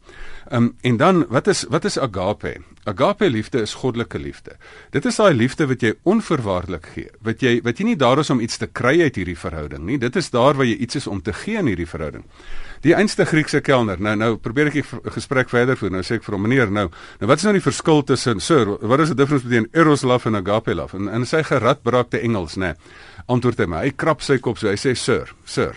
Ehm 0.48 0.62
um, 0.62 0.74
en 0.80 0.96
dan 0.96 1.24
wat 1.28 1.46
is 1.46 1.64
wat 1.68 1.84
is 1.84 1.98
agape? 1.98 2.56
Agape 2.84 3.30
liefde 3.30 3.60
is 3.60 3.74
goddelike 3.74 4.18
liefde. 4.18 4.52
Dit 4.90 5.04
is 5.04 5.16
daai 5.16 5.34
liefde 5.34 5.66
wat 5.66 5.82
jy 5.82 5.94
onverwaarlik 6.02 6.86
gee. 6.94 7.10
Wat 7.26 7.40
jy 7.42 7.58
wat 7.66 7.80
jy 7.80 7.86
nie 7.88 7.96
daar 7.98 8.22
is 8.22 8.30
om 8.30 8.40
iets 8.40 8.60
te 8.62 8.66
kry 8.66 9.00
uit 9.02 9.16
hierdie 9.16 9.38
verhouding 9.38 9.82
nie. 9.88 9.98
Dit 9.98 10.16
is 10.16 10.30
daar 10.30 10.54
waar 10.54 10.68
jy 10.68 10.76
iets 10.76 11.00
is 11.02 11.06
om 11.10 11.22
te 11.22 11.32
gee 11.32 11.58
in 11.58 11.66
hierdie 11.66 11.88
verhouding. 11.90 12.22
Die 12.86 12.94
einste 12.94 13.26
Griekse 13.26 13.60
kelner. 13.60 13.98
Nou 13.98 14.14
nou 14.16 14.36
probeer 14.36 14.70
ek 14.70 14.76
'n 14.76 15.10
gesprek 15.10 15.50
verder 15.50 15.76
voer. 15.76 15.90
Nou 15.90 16.02
sê 16.02 16.14
ek 16.14 16.24
vir 16.24 16.34
hom 16.34 16.42
meneer, 16.42 16.70
nou, 16.70 16.90
nou 17.20 17.28
wat 17.28 17.38
is 17.38 17.44
nou 17.44 17.52
die 17.52 17.70
verskil 17.70 18.02
tussen 18.04 18.40
sir, 18.40 18.66
what 18.86 19.00
is 19.00 19.08
the 19.08 19.14
difference 19.14 19.42
between 19.42 19.66
eros 19.72 20.02
love 20.02 20.26
and 20.26 20.36
agape 20.36 20.74
love? 20.74 20.96
En 20.96 21.08
in 21.08 21.26
sy 21.26 21.42
geradbraakte 21.42 22.20
Engels, 22.20 22.56
nê. 22.56 22.66
Nee, 22.66 22.74
antwoord 23.26 23.58
hy 23.58 23.66
my. 23.66 23.82
Hy 23.82 23.90
krap 23.96 24.22
sy 24.22 24.38
kop 24.38 24.58
so. 24.58 24.68
Hy 24.68 24.76
sê 24.76 24.94
sir, 24.96 25.34
sir. 25.44 25.74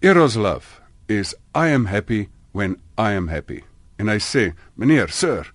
Eros 0.00 0.36
love 0.36 0.80
is 1.08 1.34
I 1.54 1.68
am 1.68 1.86
happy 1.86 2.28
when 2.52 2.76
I 2.96 3.12
am 3.12 3.28
happy. 3.28 3.69
En 4.00 4.08
hy 4.08 4.16
sê, 4.24 4.50
meneer, 4.80 5.12
sir, 5.12 5.50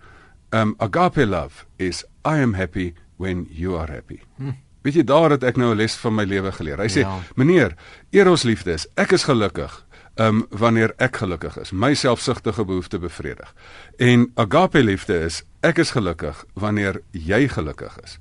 um 0.53 0.75
agape 0.83 1.25
love 1.25 1.65
is 1.81 2.03
I 2.25 2.38
am 2.44 2.53
happy 2.53 2.94
when 3.18 3.47
you 3.50 3.75
are 3.80 3.92
happy. 3.92 4.21
Hm. 4.38 4.56
Weet 4.86 5.00
jy 5.00 5.03
daar 5.09 5.33
het 5.33 5.44
ek 5.44 5.57
nou 5.57 5.74
'n 5.74 5.77
les 5.77 5.95
van 5.97 6.13
my 6.15 6.24
lewe 6.24 6.51
geleer. 6.51 6.77
Hy 6.77 6.89
sê, 6.89 7.01
ja. 7.01 7.19
meneer, 7.36 7.75
eros 8.12 8.44
liefde 8.44 8.74
is 8.74 8.88
ek 8.95 9.12
is 9.12 9.24
gelukkig 9.24 9.86
um 10.15 10.45
wanneer 10.50 10.94
ek 10.97 11.18
gelukkig 11.18 11.57
is, 11.57 11.71
my 11.71 11.94
selfsugtige 11.94 12.65
behoefte 12.65 13.00
bevredig. 13.00 13.53
En 14.00 14.31
agape 14.36 14.83
liefde 14.83 15.19
is 15.25 15.44
ek 15.62 15.77
is 15.77 15.91
gelukkig 15.91 16.45
wanneer 16.53 17.01
jy 17.12 17.48
gelukkig 17.48 17.98
is. 18.03 18.19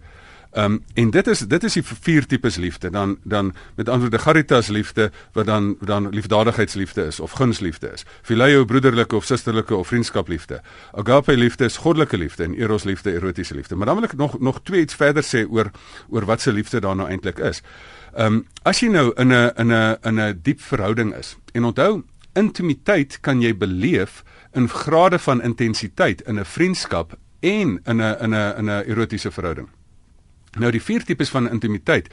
Ehm 0.54 0.72
um, 0.72 0.84
en 0.94 1.10
dit 1.10 1.26
is 1.26 1.38
dit 1.38 1.64
is 1.64 1.74
die 1.74 1.82
vier 1.82 2.26
tipes 2.26 2.56
liefde. 2.56 2.90
Dan 2.90 3.18
dan 3.22 3.54
met 3.74 3.88
antwoorde 3.88 4.18
Caritas 4.18 4.68
liefde 4.68 5.10
wat 5.32 5.46
dan 5.46 5.76
dan 5.80 6.08
liefdadigheidsliefde 6.08 7.06
is 7.06 7.20
of 7.20 7.32
gunsliefde 7.32 7.90
is. 7.92 8.04
Phileo 8.22 8.64
broederlike 8.64 9.16
of 9.16 9.24
susterlike 9.24 9.74
of 9.74 9.86
vriendskapliefde. 9.86 10.60
Agape 10.92 11.36
liefde 11.36 11.64
is 11.64 11.76
goddelike 11.76 12.18
liefde 12.18 12.44
en 12.44 12.54
eros 12.54 12.84
liefde 12.84 13.12
erotiese 13.12 13.54
liefde. 13.54 13.74
Maar 13.76 13.86
dan 13.86 13.94
wil 13.94 14.04
ek 14.04 14.16
nog 14.16 14.38
nog 14.40 14.62
twee 14.62 14.80
iets 14.80 14.94
verder 14.94 15.24
sê 15.24 15.42
oor 15.50 15.70
oor 16.08 16.24
wat 16.24 16.40
se 16.40 16.52
liefde 16.52 16.80
daar 16.80 16.96
nou 16.96 17.08
eintlik 17.08 17.38
is. 17.38 17.62
Ehm 18.14 18.26
um, 18.26 18.46
as 18.62 18.80
jy 18.80 18.88
nou 18.88 19.10
in 19.16 19.32
'n 19.32 19.52
in 19.56 19.72
'n 19.72 19.96
in 20.02 20.20
'n 20.20 20.38
diep 20.42 20.60
verhouding 20.60 21.14
is 21.14 21.36
en 21.52 21.64
onthou 21.64 22.02
intimiteit 22.32 23.18
kan 23.20 23.40
jy 23.40 23.56
beleef 23.56 24.22
in 24.52 24.68
grade 24.68 25.18
van 25.18 25.42
intensiteit 25.42 26.20
in 26.20 26.38
'n 26.38 26.44
vriendskap 26.44 27.18
en 27.40 27.80
in 27.84 27.96
'n 27.96 28.16
in 28.22 28.34
'n 28.34 28.58
in 28.58 28.70
'n 28.70 28.84
erotiese 28.86 29.30
verhouding. 29.30 29.68
Nou 30.58 30.70
die 30.70 30.82
vier 30.82 31.04
tipes 31.04 31.32
van 31.34 31.50
intimiteit 31.50 32.08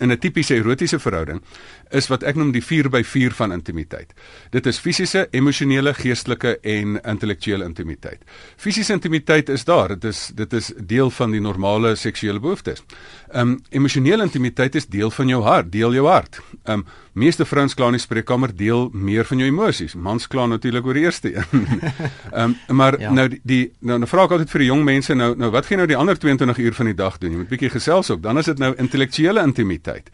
in 0.00 0.12
'n 0.12 0.18
tipiese 0.18 0.54
erotiese 0.54 0.98
verhouding 0.98 1.42
is 1.90 2.08
wat 2.10 2.24
ek 2.26 2.38
noem 2.38 2.52
die 2.54 2.62
4x4 2.62 3.34
van 3.38 3.52
intimiteit. 3.52 4.14
Dit 4.54 4.66
is 4.70 4.78
fisiese, 4.82 5.26
emosionele, 5.36 5.92
geestelike 5.94 6.56
en 6.62 6.98
intellektuele 7.00 7.66
intimiteit. 7.66 8.22
Fisiese 8.60 8.94
intimiteit 8.96 9.48
is 9.48 9.64
daar, 9.68 9.96
dit 9.96 10.04
is 10.10 10.28
dit 10.36 10.52
is 10.52 10.72
deel 10.76 11.10
van 11.10 11.34
die 11.34 11.42
normale 11.42 11.94
seksuele 11.96 12.40
behoeftes. 12.40 12.84
Ehm 13.30 13.40
um, 13.40 13.58
emosionele 13.70 14.22
intimiteit 14.22 14.74
is 14.74 14.86
deel 14.86 15.10
van 15.10 15.28
jou 15.28 15.42
hart, 15.42 15.72
deel 15.72 15.94
jou 15.94 16.06
hart. 16.06 16.40
Ehm 16.64 16.80
um, 16.80 16.84
meeste 17.12 17.44
vrouens 17.44 17.74
kla 17.74 17.88
in 17.90 17.98
die 17.98 18.02
spreekkamer 18.02 18.52
deel 18.56 18.88
meer 18.94 19.26
van 19.26 19.38
jou 19.42 19.48
emosies. 19.50 19.94
Mans 19.94 20.28
kla 20.30 20.46
natuurlik 20.46 20.86
oor 20.86 20.94
die 20.94 21.04
eerste 21.04 21.34
een. 21.34 21.46
Ehm 22.32 22.54
um, 22.68 22.76
maar 22.76 23.00
ja. 23.00 23.10
nou 23.12 23.28
die, 23.28 23.40
die 23.42 23.62
nou, 23.78 23.98
nou 23.98 24.08
vra 24.08 24.24
ek 24.24 24.36
altyd 24.36 24.50
vir 24.50 24.64
die 24.64 24.70
jong 24.70 24.84
mense 24.84 25.14
nou 25.14 25.32
nou 25.36 25.50
wat 25.50 25.66
gaan 25.66 25.82
nou 25.82 25.88
die 25.90 25.98
ander 25.98 26.18
22 26.18 26.58
uur 26.58 26.74
van 26.74 26.92
die 26.92 26.94
dag 26.94 27.18
doen? 27.18 27.30
Jy 27.30 27.42
moet 27.42 27.48
bietjie 27.54 27.70
gesels 27.70 28.10
ook. 28.10 28.22
Dan 28.22 28.38
is 28.38 28.50
dit 28.50 28.58
nou 28.58 28.74
intellektuele 28.78 29.42
intimiteit. 29.42 30.10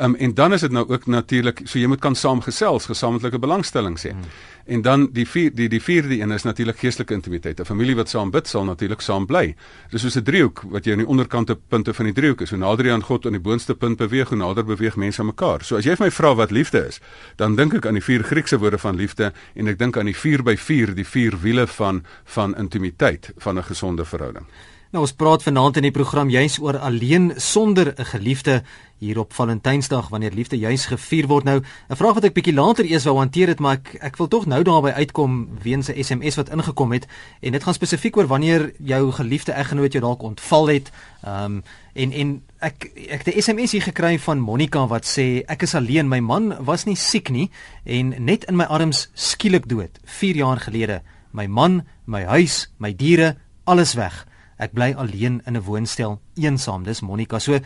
Um, 0.00 0.14
en 0.14 0.34
dan 0.34 0.52
is 0.52 0.60
dit 0.60 0.72
nou 0.72 0.88
ook 0.88 1.06
natuurlik 1.06 1.60
so 1.64 1.78
jy 1.78 1.86
moet 1.86 2.00
kan 2.02 2.16
saamgesels, 2.18 2.88
gesamentlike 2.90 3.38
belangstelling 3.38 3.94
sê. 3.98 4.10
Hmm. 4.10 4.24
En 4.64 4.82
dan 4.82 5.08
die 5.12 5.26
vier 5.28 5.54
die 5.54 5.68
die 5.68 5.82
vierde 5.82 6.18
een 6.18 6.30
is 6.34 6.42
natuurlik 6.42 6.78
geestelike 6.78 7.14
intimiteit. 7.14 7.60
'n 7.60 7.64
Familie 7.64 7.94
wat 7.94 8.08
saam 8.08 8.30
bid 8.30 8.48
sal 8.48 8.64
natuurlik 8.64 9.00
saam 9.00 9.26
bly. 9.26 9.54
Dis 9.90 10.00
soos 10.00 10.16
'n 10.16 10.22
driehoek 10.22 10.62
wat 10.70 10.84
jy 10.84 10.92
aan 10.92 10.98
die 10.98 11.06
onderkante 11.06 11.56
punte 11.68 11.94
van 11.94 12.04
die 12.04 12.14
driehoek 12.14 12.40
is. 12.40 12.50
Hoe 12.50 12.58
nader 12.58 12.86
jy 12.86 12.92
aan 12.92 13.02
God 13.02 13.26
aan 13.26 13.32
die 13.32 13.40
boonste 13.40 13.74
punt 13.74 13.96
beweeg, 13.96 14.28
hoe 14.28 14.38
nader 14.38 14.64
beweeg 14.64 14.96
mense 14.96 15.20
aan 15.20 15.26
mekaar. 15.26 15.64
So 15.64 15.76
as 15.76 15.84
jy 15.84 15.96
vir 15.96 16.06
my 16.06 16.10
vra 16.10 16.34
wat 16.34 16.50
liefde 16.50 16.86
is, 16.86 17.00
dan 17.36 17.56
dink 17.56 17.74
ek 17.74 17.86
aan 17.86 17.94
die 17.94 18.02
vier 18.04 18.24
Griekse 18.24 18.58
woorde 18.58 18.78
van 18.78 18.96
liefde 18.96 19.32
en 19.54 19.68
ek 19.68 19.78
dink 19.78 19.96
aan 19.96 20.06
die 20.06 20.16
4 20.16 20.42
by 20.42 20.56
4, 20.56 20.94
die 20.94 21.06
vier 21.06 21.40
wiele 21.40 21.66
van 21.66 22.02
van 22.24 22.54
intimiteit 22.56 23.32
van 23.36 23.58
'n 23.58 23.62
gesonde 23.62 24.04
verhouding. 24.04 24.46
Nou 24.94 25.02
ons 25.02 25.14
praat 25.18 25.42
vanaand 25.42 25.80
in 25.80 25.88
die 25.88 25.90
program 25.90 26.28
juis 26.30 26.54
oor 26.62 26.76
alleen 26.78 27.32
sonder 27.42 27.88
'n 27.98 28.04
geliefde 28.04 28.62
hier 28.98 29.18
op 29.18 29.32
Valentynsdag 29.34 30.08
wanneer 30.08 30.32
liefde 30.32 30.58
juis 30.58 30.86
gevier 30.86 31.26
word. 31.26 31.44
Nou, 31.44 31.62
'n 31.90 31.96
vraag 31.96 32.14
wat 32.14 32.24
ek 32.24 32.34
bietjie 32.34 32.54
later 32.54 32.84
eers 32.84 33.04
wou 33.04 33.16
hanteer 33.16 33.48
het, 33.48 33.58
maar 33.58 33.72
ek 33.72 33.94
ek 34.00 34.16
wil 34.16 34.28
tog 34.28 34.46
nou 34.46 34.62
daarby 34.62 34.90
uitkom 34.90 35.48
weens 35.62 35.88
'n 35.88 36.02
SMS 36.02 36.36
wat 36.36 36.48
ingekom 36.48 36.92
het 36.92 37.06
en 37.40 37.52
dit 37.52 37.62
gaan 37.62 37.74
spesifiek 37.74 38.16
oor 38.16 38.26
wanneer 38.26 38.72
jou 38.78 39.12
geliefde 39.12 39.52
eggenoot 39.52 39.92
jou 39.92 40.04
dalk 40.04 40.22
ontval 40.22 40.66
het. 40.66 40.90
Ehm 41.24 41.44
um, 41.44 41.62
en 41.94 42.12
en 42.12 42.42
ek 42.60 42.90
ek 43.08 43.24
het 43.24 43.34
'n 43.34 43.40
SMS 43.40 43.72
hier 43.72 43.82
gekry 43.82 44.18
van 44.18 44.38
Monica 44.38 44.86
wat 44.86 45.06
sê 45.06 45.42
ek 45.46 45.62
is 45.62 45.74
alleen, 45.74 46.08
my 46.08 46.20
man 46.20 46.64
was 46.64 46.84
nie 46.84 46.96
siek 46.96 47.30
nie 47.30 47.50
en 47.84 48.14
net 48.24 48.44
in 48.44 48.56
my 48.56 48.64
arms 48.64 49.10
skielik 49.14 49.68
dood 49.68 49.98
4 50.04 50.36
jaar 50.36 50.60
gelede. 50.60 51.02
My 51.32 51.46
man, 51.46 51.82
my 52.04 52.24
huis, 52.24 52.70
my 52.78 52.96
diere, 52.96 53.36
alles 53.64 53.94
weg. 53.94 54.26
Ek 54.56 54.72
bly 54.72 54.92
alleen 54.92 55.42
in 55.46 55.56
'n 55.56 55.62
woonstel, 55.62 56.20
eensaam. 56.34 56.84
Dis 56.84 57.00
Monica. 57.00 57.38
So 57.38 57.58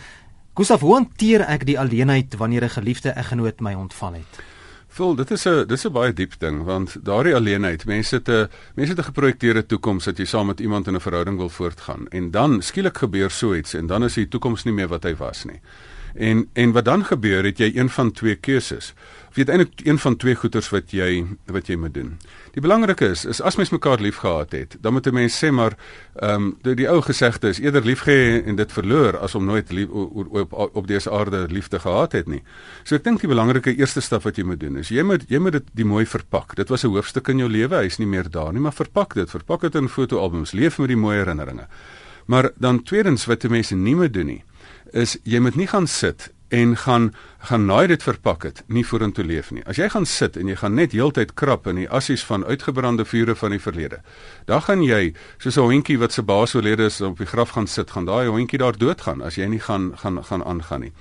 Gustav, 0.59 0.81
hoe 0.81 0.95
hanteer 0.95 1.45
ek 1.47 1.63
die 1.69 1.79
alleenheid 1.79 2.35
wanneer 2.37 2.65
'n 2.65 2.77
geliefde 2.83 3.11
eggenoot 3.11 3.61
my 3.61 3.75
ontval 3.75 4.13
het? 4.13 4.41
Vol, 4.89 5.15
dit 5.15 5.31
is 5.31 5.47
'n 5.47 5.67
dis 5.67 5.87
'n 5.87 5.93
baie 5.93 6.13
diep 6.13 6.35
ding 6.39 6.65
want 6.65 6.97
daardie 7.05 7.35
alleenheid, 7.35 7.85
mense 7.87 8.23
te 8.23 8.49
mense 8.75 8.95
te 8.95 9.03
geprojekteerde 9.03 9.67
toekoms 9.67 10.05
dat 10.05 10.19
jy 10.19 10.25
saam 10.25 10.47
met 10.47 10.61
iemand 10.61 10.87
in 10.87 10.95
'n 10.95 11.01
verhouding 11.01 11.37
wil 11.37 11.49
voortgaan 11.49 12.09
en 12.09 12.31
dan 12.31 12.63
skielik 12.63 12.99
gebeur 12.99 13.31
so 13.31 13.55
iets 13.55 13.75
en 13.75 13.87
dan 13.87 14.05
is 14.05 14.15
die 14.15 14.29
toekoms 14.29 14.65
nie 14.65 14.75
meer 14.75 14.89
wat 14.89 15.03
hy 15.03 15.15
was 15.17 15.45
nie. 15.45 15.61
En 16.15 16.49
en 16.53 16.73
wat 16.73 16.85
dan 16.85 17.05
gebeur, 17.05 17.45
het 17.45 17.59
jy 17.59 17.73
een 17.75 17.91
van 17.91 18.13
twee 18.13 18.37
keuses. 18.37 18.95
Of 19.29 19.37
jy 19.37 19.45
het 19.45 19.51
eintlik 19.53 19.81
een 19.87 19.99
van 19.99 20.17
twee 20.17 20.35
goeters 20.35 20.69
wat 20.73 20.91
jy 20.91 21.27
wat 21.47 21.69
jy 21.69 21.77
moet 21.77 21.95
doen. 21.95 22.15
Die 22.55 22.63
belangrike 22.65 23.11
is 23.13 23.25
is 23.29 23.41
as 23.45 23.57
mens 23.57 23.71
mekaar 23.71 24.01
liefgehad 24.01 24.53
het, 24.53 24.77
dan 24.81 24.93
moet 24.93 25.07
'n 25.07 25.15
mens 25.15 25.45
sê 25.45 25.51
maar 25.51 25.77
ehm 26.17 26.35
um, 26.35 26.57
die, 26.63 26.75
die 26.75 26.89
ou 26.89 27.01
gesegde 27.03 27.49
is 27.49 27.59
eerder 27.59 27.85
liefgehê 27.85 28.45
en 28.47 28.57
dit 28.57 28.73
verloor 28.73 29.19
as 29.19 29.35
om 29.35 29.45
nooit 29.45 29.73
lief, 29.73 29.89
op 29.89 30.53
op, 30.53 30.77
op 30.77 30.87
dese 30.87 31.11
aarde 31.11 31.47
liefde 31.49 31.79
gehad 31.79 32.13
het 32.13 32.27
nie. 32.27 32.43
So 32.85 32.95
ek 32.95 33.05
dink 33.05 33.21
die 33.21 33.29
belangrike 33.29 33.77
eerste 33.77 34.01
stap 34.01 34.23
wat 34.23 34.37
jy 34.37 34.45
moet 34.45 34.61
doen 34.61 34.77
is 34.77 34.89
jy 34.89 35.03
moet 35.03 35.25
jy 35.29 35.39
moet 35.39 35.53
dit 35.53 35.65
die 35.73 35.85
mooi 35.85 36.07
verpak. 36.07 36.57
Dit 36.57 36.69
was 36.69 36.85
'n 36.85 36.89
hoofstuk 36.89 37.29
in 37.29 37.39
jou 37.39 37.49
lewe, 37.49 37.77
hy's 37.77 37.99
nie 37.99 38.07
meer 38.07 38.31
daar 38.31 38.53
nie, 38.53 38.61
maar 38.61 38.73
verpak 38.73 39.15
dit, 39.15 39.31
verpak 39.31 39.61
dit 39.61 39.75
in 39.75 39.89
fotoalbums, 39.89 40.53
leef 40.53 40.79
met 40.79 40.89
die 40.89 40.97
mooi 40.97 41.19
herinneringe. 41.19 41.69
Maar 42.27 42.51
dan 42.57 42.83
tweedens 42.83 43.27
wat 43.27 43.43
mense 43.49 43.75
nie 43.75 43.95
moet 43.97 44.13
doen 44.13 44.27
nie, 44.27 44.43
is 44.93 45.19
jy 45.25 45.41
moet 45.41 45.57
nie 45.57 45.67
gaan 45.67 45.87
sit 45.87 46.31
en 46.49 46.77
gaan 46.77 47.15
gaan 47.39 47.67
naai 47.67 47.87
dit 47.87 48.03
verpak 48.03 48.43
het 48.43 48.63
nie 48.67 48.85
vorentoe 48.85 49.25
leef 49.25 49.51
nie. 49.51 49.63
As 49.69 49.77
jy 49.77 49.89
gaan 49.93 50.07
sit 50.07 50.37
en 50.37 50.49
jy 50.49 50.57
gaan 50.57 50.75
net 50.75 50.93
heeltyd 50.93 51.35
krap 51.35 51.67
in 51.71 51.77
die 51.83 51.89
assies 51.89 52.25
van 52.25 52.45
uitgebrande 52.45 53.05
vure 53.05 53.35
van 53.37 53.55
die 53.55 53.63
verlede. 53.63 54.01
Dan 54.47 54.63
gaan 54.63 54.83
jy 54.83 55.15
soos 55.39 55.57
'n 55.57 55.61
hondjie 55.61 55.99
wat 55.99 56.13
se 56.13 56.23
baas 56.23 56.55
oorlede 56.55 56.85
is 56.87 57.01
op 57.01 57.19
die 57.19 57.27
graf 57.27 57.51
gaan 57.51 57.67
sit, 57.67 57.91
gaan 57.91 58.05
daai 58.07 58.29
hondjie 58.29 58.59
daar 58.59 58.79
doodgaan 58.79 59.23
as 59.23 59.37
jy 59.37 59.47
nie 59.47 59.61
gaan 59.61 59.93
gaan 59.97 60.25
gaan 60.25 60.45
aangaan 60.45 60.81
nie. 60.81 60.93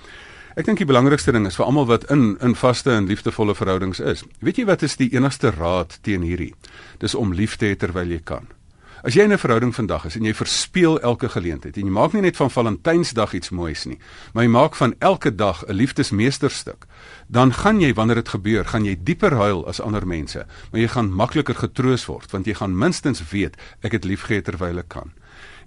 Ek 0.57 0.65
dink 0.65 0.77
die 0.77 0.85
belangrikste 0.85 1.31
ding 1.31 1.45
is 1.45 1.55
vir 1.55 1.65
almal 1.65 1.85
wat 1.85 2.09
in 2.11 2.37
in 2.41 2.55
vaste 2.55 2.91
en 2.91 3.05
liefdevolle 3.05 3.55
verhoudings 3.55 3.99
is. 3.99 4.23
Weet 4.41 4.57
jy 4.57 4.65
wat 4.65 4.81
is 4.81 4.95
die 4.97 5.13
enigste 5.13 5.51
raad 5.51 5.99
teen 6.01 6.21
hierdie? 6.21 6.53
Dis 6.99 7.15
om 7.15 7.33
lief 7.33 7.57
te 7.57 7.65
hê 7.65 7.75
terwyl 7.75 8.09
jy 8.09 8.21
kan. 8.23 8.56
As 9.03 9.13
jy 9.13 9.23
in 9.23 9.31
'n 9.31 9.37
verhouding 9.37 9.75
vandag 9.75 10.05
is 10.05 10.15
en 10.15 10.23
jy 10.23 10.33
verspeel 10.33 10.99
elke 10.99 11.29
geleentheid 11.29 11.77
en 11.77 11.85
jy 11.85 11.91
maak 11.91 12.13
nie 12.13 12.21
net 12.21 12.35
van 12.35 12.49
Valentynsdag 12.49 13.33
iets 13.33 13.49
moois 13.49 13.85
nie, 13.85 13.99
maar 14.33 14.43
jy 14.43 14.49
maak 14.49 14.75
van 14.75 14.95
elke 14.99 15.35
dag 15.35 15.63
'n 15.67 15.73
liefdesmeesterstuk, 15.73 16.85
dan 17.27 17.53
gaan 17.53 17.79
jy 17.79 17.93
wanneer 17.93 18.15
dit 18.15 18.29
gebeur, 18.29 18.65
gaan 18.65 18.85
jy 18.85 18.97
dieper 19.03 19.33
huil 19.33 19.67
as 19.67 19.79
ander 19.79 20.07
mense, 20.07 20.45
maar 20.71 20.81
jy 20.81 20.87
gaan 20.87 21.13
makliker 21.13 21.55
getroos 21.55 22.05
word 22.05 22.31
want 22.31 22.45
jy 22.45 22.53
gaan 22.53 22.77
minstens 22.77 23.29
weet 23.29 23.55
ek 23.81 23.91
het 23.91 24.03
liefgehad 24.03 24.43
terwyl 24.45 24.77
ek 24.77 24.87
kan. 24.87 25.13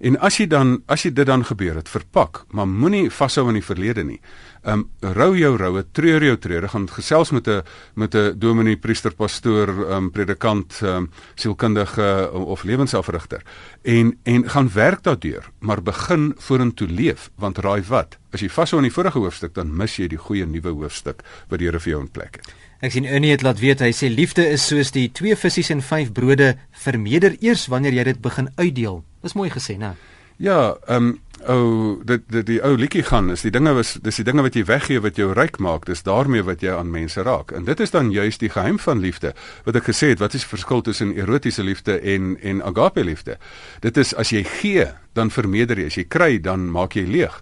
En 0.01 0.17
as 0.17 0.39
jy 0.39 0.47
dan 0.49 0.79
as 0.89 1.03
jy 1.05 1.11
dit 1.13 1.27
dan 1.29 1.43
gebeur 1.45 1.75
het, 1.77 1.89
verpak, 1.89 2.45
maar 2.49 2.65
moenie 2.65 3.11
vashou 3.13 3.45
aan 3.47 3.59
die 3.59 3.65
verlede 3.65 4.03
nie. 4.03 4.17
Um 4.65 4.87
rou 5.01 5.35
jou 5.37 5.51
roue, 5.57 5.83
treur 5.93 6.23
jou 6.25 6.37
treure, 6.41 6.69
gaan 6.73 6.87
gesels 6.89 7.31
met 7.31 7.47
'n 7.47 7.61
met 7.95 8.15
'n 8.15 8.39
dominee, 8.39 8.77
priester, 8.77 9.13
pastoor, 9.13 9.69
um 9.93 10.11
predikant, 10.11 10.81
um 10.83 11.09
sielkundige 11.35 12.31
of 12.33 12.63
lewensafrigter 12.63 13.41
en 13.83 14.17
en 14.23 14.49
gaan 14.49 14.69
werk 14.73 15.03
daardeur, 15.03 15.49
maar 15.59 15.81
begin 15.83 16.33
vorentoe 16.37 16.87
leef, 16.87 17.29
want 17.35 17.57
raai 17.57 17.83
wat? 17.87 18.17
As 18.31 18.41
jy 18.41 18.49
vashou 18.49 18.77
aan 18.77 18.89
die 18.89 18.93
vorige 18.93 19.19
hoofstuk, 19.19 19.53
dan 19.53 19.75
mis 19.75 19.95
jy 19.97 20.07
die 20.07 20.17
goeie 20.17 20.45
nuwe 20.45 20.69
hoofstuk 20.69 21.21
wat 21.49 21.59
die 21.59 21.67
Here 21.67 21.79
vir 21.79 21.91
jou 21.91 22.01
in 22.01 22.11
plek 22.11 22.35
het. 22.35 22.53
Ek 22.81 22.95
sien 22.95 23.05
Ernie 23.05 23.29
het 23.29 23.43
laat 23.45 23.59
weet 23.61 23.83
hy 23.85 23.91
sê 23.93 24.07
liefde 24.09 24.41
is 24.49 24.63
soos 24.65 24.89
die 24.89 25.05
twee 25.13 25.35
visse 25.37 25.61
en 25.69 25.83
vyf 25.85 26.07
brode, 26.17 26.55
vermeerder 26.73 27.35
eers 27.37 27.67
wanneer 27.69 27.93
jy 27.93 28.07
dit 28.07 28.21
begin 28.23 28.47
uitdeel. 28.57 29.03
Dis 29.21 29.35
mooi 29.37 29.51
gesê, 29.53 29.75
né? 29.77 29.93
Ja, 30.41 30.77
ehm 30.87 31.11
um, 31.11 31.19
o 31.41 31.53
oh, 31.53 32.05
dit 32.05 32.21
die, 32.29 32.41
die 32.45 32.57
ou 32.61 32.75
liedjie 32.77 33.01
gaan 33.01 33.31
is 33.33 33.41
die 33.41 33.49
dinge 33.53 33.71
was 33.73 33.95
dis 34.01 34.19
die 34.21 34.25
dinge 34.25 34.43
wat 34.45 34.53
jy 34.57 34.61
weggee 34.65 35.01
wat 35.01 35.17
jou 35.17 35.31
ryk 35.33 35.57
maak, 35.57 35.87
dis 35.89 36.03
daarmee 36.05 36.45
wat 36.45 36.61
jy 36.61 36.73
aan 36.73 36.89
mense 36.93 37.21
raak. 37.25 37.53
En 37.53 37.65
dit 37.65 37.79
is 37.81 37.93
dan 37.93 38.11
juist 38.13 38.41
die 38.41 38.49
geheim 38.49 38.79
van 38.81 39.01
liefde. 39.01 39.33
Wat 39.65 39.77
ek 39.77 39.89
gesê 39.89 40.11
het, 40.13 40.21
wat 40.21 40.33
is 40.37 40.45
die 40.45 40.51
verskil 40.51 40.81
tussen 40.85 41.13
erotiese 41.17 41.65
liefde 41.65 41.99
en 42.01 42.33
en 42.41 42.61
agape 42.65 43.05
liefde? 43.05 43.37
Dit 43.85 43.97
is 43.97 44.15
as 44.17 44.33
jy 44.33 44.41
gee, 44.57 44.87
dan 45.13 45.29
vermeerder 45.29 45.81
jy. 45.81 45.85
As 45.89 45.97
jy 46.01 46.05
kry, 46.09 46.31
dan 46.41 46.65
maak 46.73 46.97
jy 46.97 47.05
leeg. 47.05 47.41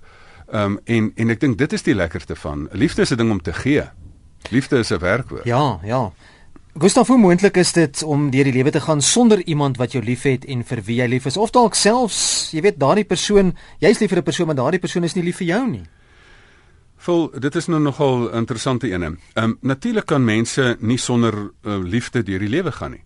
Ehm 0.51 0.75
um, 0.75 0.79
en 0.83 1.11
en 1.15 1.35
ek 1.35 1.39
dink 1.39 1.59
dit 1.59 1.79
is 1.79 1.87
die 1.87 1.95
lekkerste 1.95 2.35
van 2.35 2.67
liefde 2.71 3.07
is 3.07 3.11
'n 3.11 3.23
ding 3.23 3.31
om 3.31 3.41
te 3.41 3.53
gee. 3.53 3.87
Liefde 4.49 4.77
is 4.77 4.91
'n 4.91 4.99
werkwoord. 4.99 5.43
Ja, 5.45 5.79
ja. 5.83 6.11
Gustav, 6.77 7.07
hoe 7.07 7.17
moontlik 7.17 7.57
is 7.57 7.71
dit 7.71 8.03
om 8.03 8.29
deur 8.29 8.43
die 8.43 8.53
lewe 8.53 8.71
te 8.71 8.79
gaan 8.81 9.01
sonder 9.01 9.41
iemand 9.43 9.77
wat 9.77 9.91
jou 9.91 10.03
liefhet 10.03 10.45
en 10.45 10.63
vir 10.63 10.81
wie 10.85 10.95
jy 11.01 11.07
lief 11.07 11.25
is? 11.25 11.37
Of 11.37 11.51
dalk 11.51 11.75
selfs, 11.75 12.51
jy 12.51 12.61
weet, 12.61 12.77
daardie 12.79 13.03
persoon, 13.03 13.55
jy's 13.79 13.99
lief 13.99 14.09
vir 14.09 14.19
'n 14.19 14.23
persoon, 14.23 14.45
maar 14.45 14.55
daardie 14.55 14.79
persoon 14.79 15.03
is 15.03 15.13
nie 15.15 15.23
lief 15.23 15.37
vir 15.37 15.47
jou 15.47 15.67
nie. 15.67 15.83
Vol, 16.97 17.29
dit 17.39 17.55
is 17.55 17.67
nou 17.67 17.79
nogal 17.79 18.29
interessante 18.35 18.87
ene. 18.87 19.17
Ehm 19.33 19.43
um, 19.43 19.57
natuurlik 19.61 20.05
kan 20.05 20.23
mense 20.23 20.77
nie 20.79 20.97
sonder 20.97 21.33
uh, 21.33 21.77
liefde 21.83 22.23
deur 22.23 22.39
die 22.39 22.49
lewe 22.49 22.71
gaan 22.71 22.91
nie. 22.91 23.03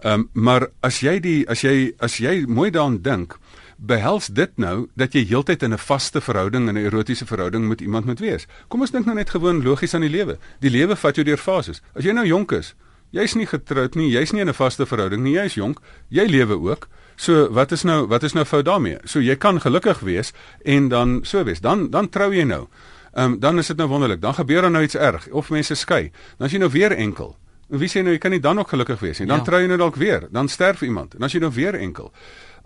Ehm 0.00 0.12
um, 0.12 0.28
maar 0.32 0.68
as 0.80 1.00
jy 1.00 1.20
die 1.20 1.48
as 1.48 1.60
jy 1.60 1.92
as 1.98 2.16
jy 2.16 2.44
mooi 2.46 2.70
daaraan 2.70 3.02
dink, 3.02 3.38
behels 3.80 4.26
dit 4.26 4.50
nou 4.56 4.88
dat 4.94 5.12
jy 5.12 5.24
heeltyd 5.24 5.62
in 5.62 5.72
'n 5.72 5.78
vaste 5.78 6.20
verhouding 6.20 6.68
en 6.68 6.74
'n 6.74 6.84
erotiese 6.84 7.26
verhouding 7.26 7.68
met 7.68 7.80
iemand 7.80 8.04
moet 8.04 8.20
wees. 8.20 8.46
Kom 8.68 8.80
ons 8.80 8.90
dink 8.90 9.06
nou 9.06 9.16
net 9.16 9.30
gewoon 9.30 9.62
logies 9.62 9.94
aan 9.94 10.00
die 10.00 10.10
lewe. 10.10 10.38
Die 10.60 10.70
lewe 10.70 10.96
vat 10.96 11.14
jou 11.14 11.24
deur 11.24 11.38
fases. 11.38 11.82
As 11.94 12.04
jy 12.04 12.12
nou 12.12 12.26
jonk 12.26 12.52
is, 12.52 12.74
Jy's 13.10 13.34
nie 13.34 13.46
getroud 13.46 13.96
nie, 13.98 14.06
jy's 14.12 14.30
nie 14.32 14.40
in 14.40 14.48
'n 14.48 14.54
vaste 14.54 14.86
verhouding 14.86 15.22
nie, 15.22 15.34
jy's 15.34 15.54
jonk, 15.54 15.80
jy 16.10 16.26
lewe 16.26 16.54
ook. 16.54 16.88
So 17.16 17.50
wat 17.50 17.72
is 17.72 17.82
nou 17.82 18.06
wat 18.06 18.22
is 18.22 18.32
nou 18.32 18.44
fout 18.44 18.64
daarmee? 18.64 18.98
So 19.04 19.20
jy 19.20 19.36
kan 19.36 19.60
gelukkig 19.60 20.00
wees 20.00 20.32
en 20.64 20.88
dan 20.88 21.20
so 21.24 21.44
wees. 21.44 21.60
Dan 21.60 21.90
dan 21.90 22.08
trou 22.08 22.32
jy 22.34 22.44
nou. 22.44 22.68
Ehm 23.12 23.32
um, 23.32 23.40
dan 23.40 23.58
is 23.58 23.66
dit 23.66 23.76
nou 23.76 23.88
wonderlik. 23.88 24.20
Dan 24.20 24.34
gebeur 24.34 24.62
dan 24.62 24.72
nou 24.72 24.84
iets 24.84 24.94
erg 24.94 25.28
of 25.30 25.50
mense 25.50 25.74
skei. 25.74 26.12
Dan 26.38 26.46
as 26.46 26.52
jy 26.52 26.58
nou 26.58 26.70
weer 26.70 26.92
enkel. 26.92 27.36
En 27.70 27.78
wie 27.78 27.88
sê 27.88 28.02
nou 28.02 28.12
jy 28.12 28.18
kan 28.18 28.30
nie 28.30 28.40
dan 28.40 28.56
nog 28.56 28.68
gelukkig 28.68 29.00
wees 29.00 29.18
nie? 29.18 29.26
Dan 29.26 29.38
ja. 29.38 29.44
trou 29.44 29.60
jy 29.60 29.66
nou 29.66 29.78
dalk 29.78 29.96
weer. 29.96 30.28
Dan 30.30 30.48
sterf 30.48 30.82
iemand. 30.82 31.14
En 31.14 31.22
as 31.22 31.32
jy 31.32 31.40
nou 31.40 31.52
weer 31.52 31.74
enkel. 31.74 32.12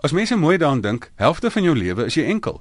As 0.04 0.12
mense 0.12 0.36
mooi 0.36 0.58
daaraan 0.60 0.80
dink, 0.84 1.10
helfte 1.16 1.50
van 1.50 1.64
jou 1.64 1.72
lewe 1.76 2.04
is 2.04 2.14
jy 2.18 2.26
enkel. 2.28 2.58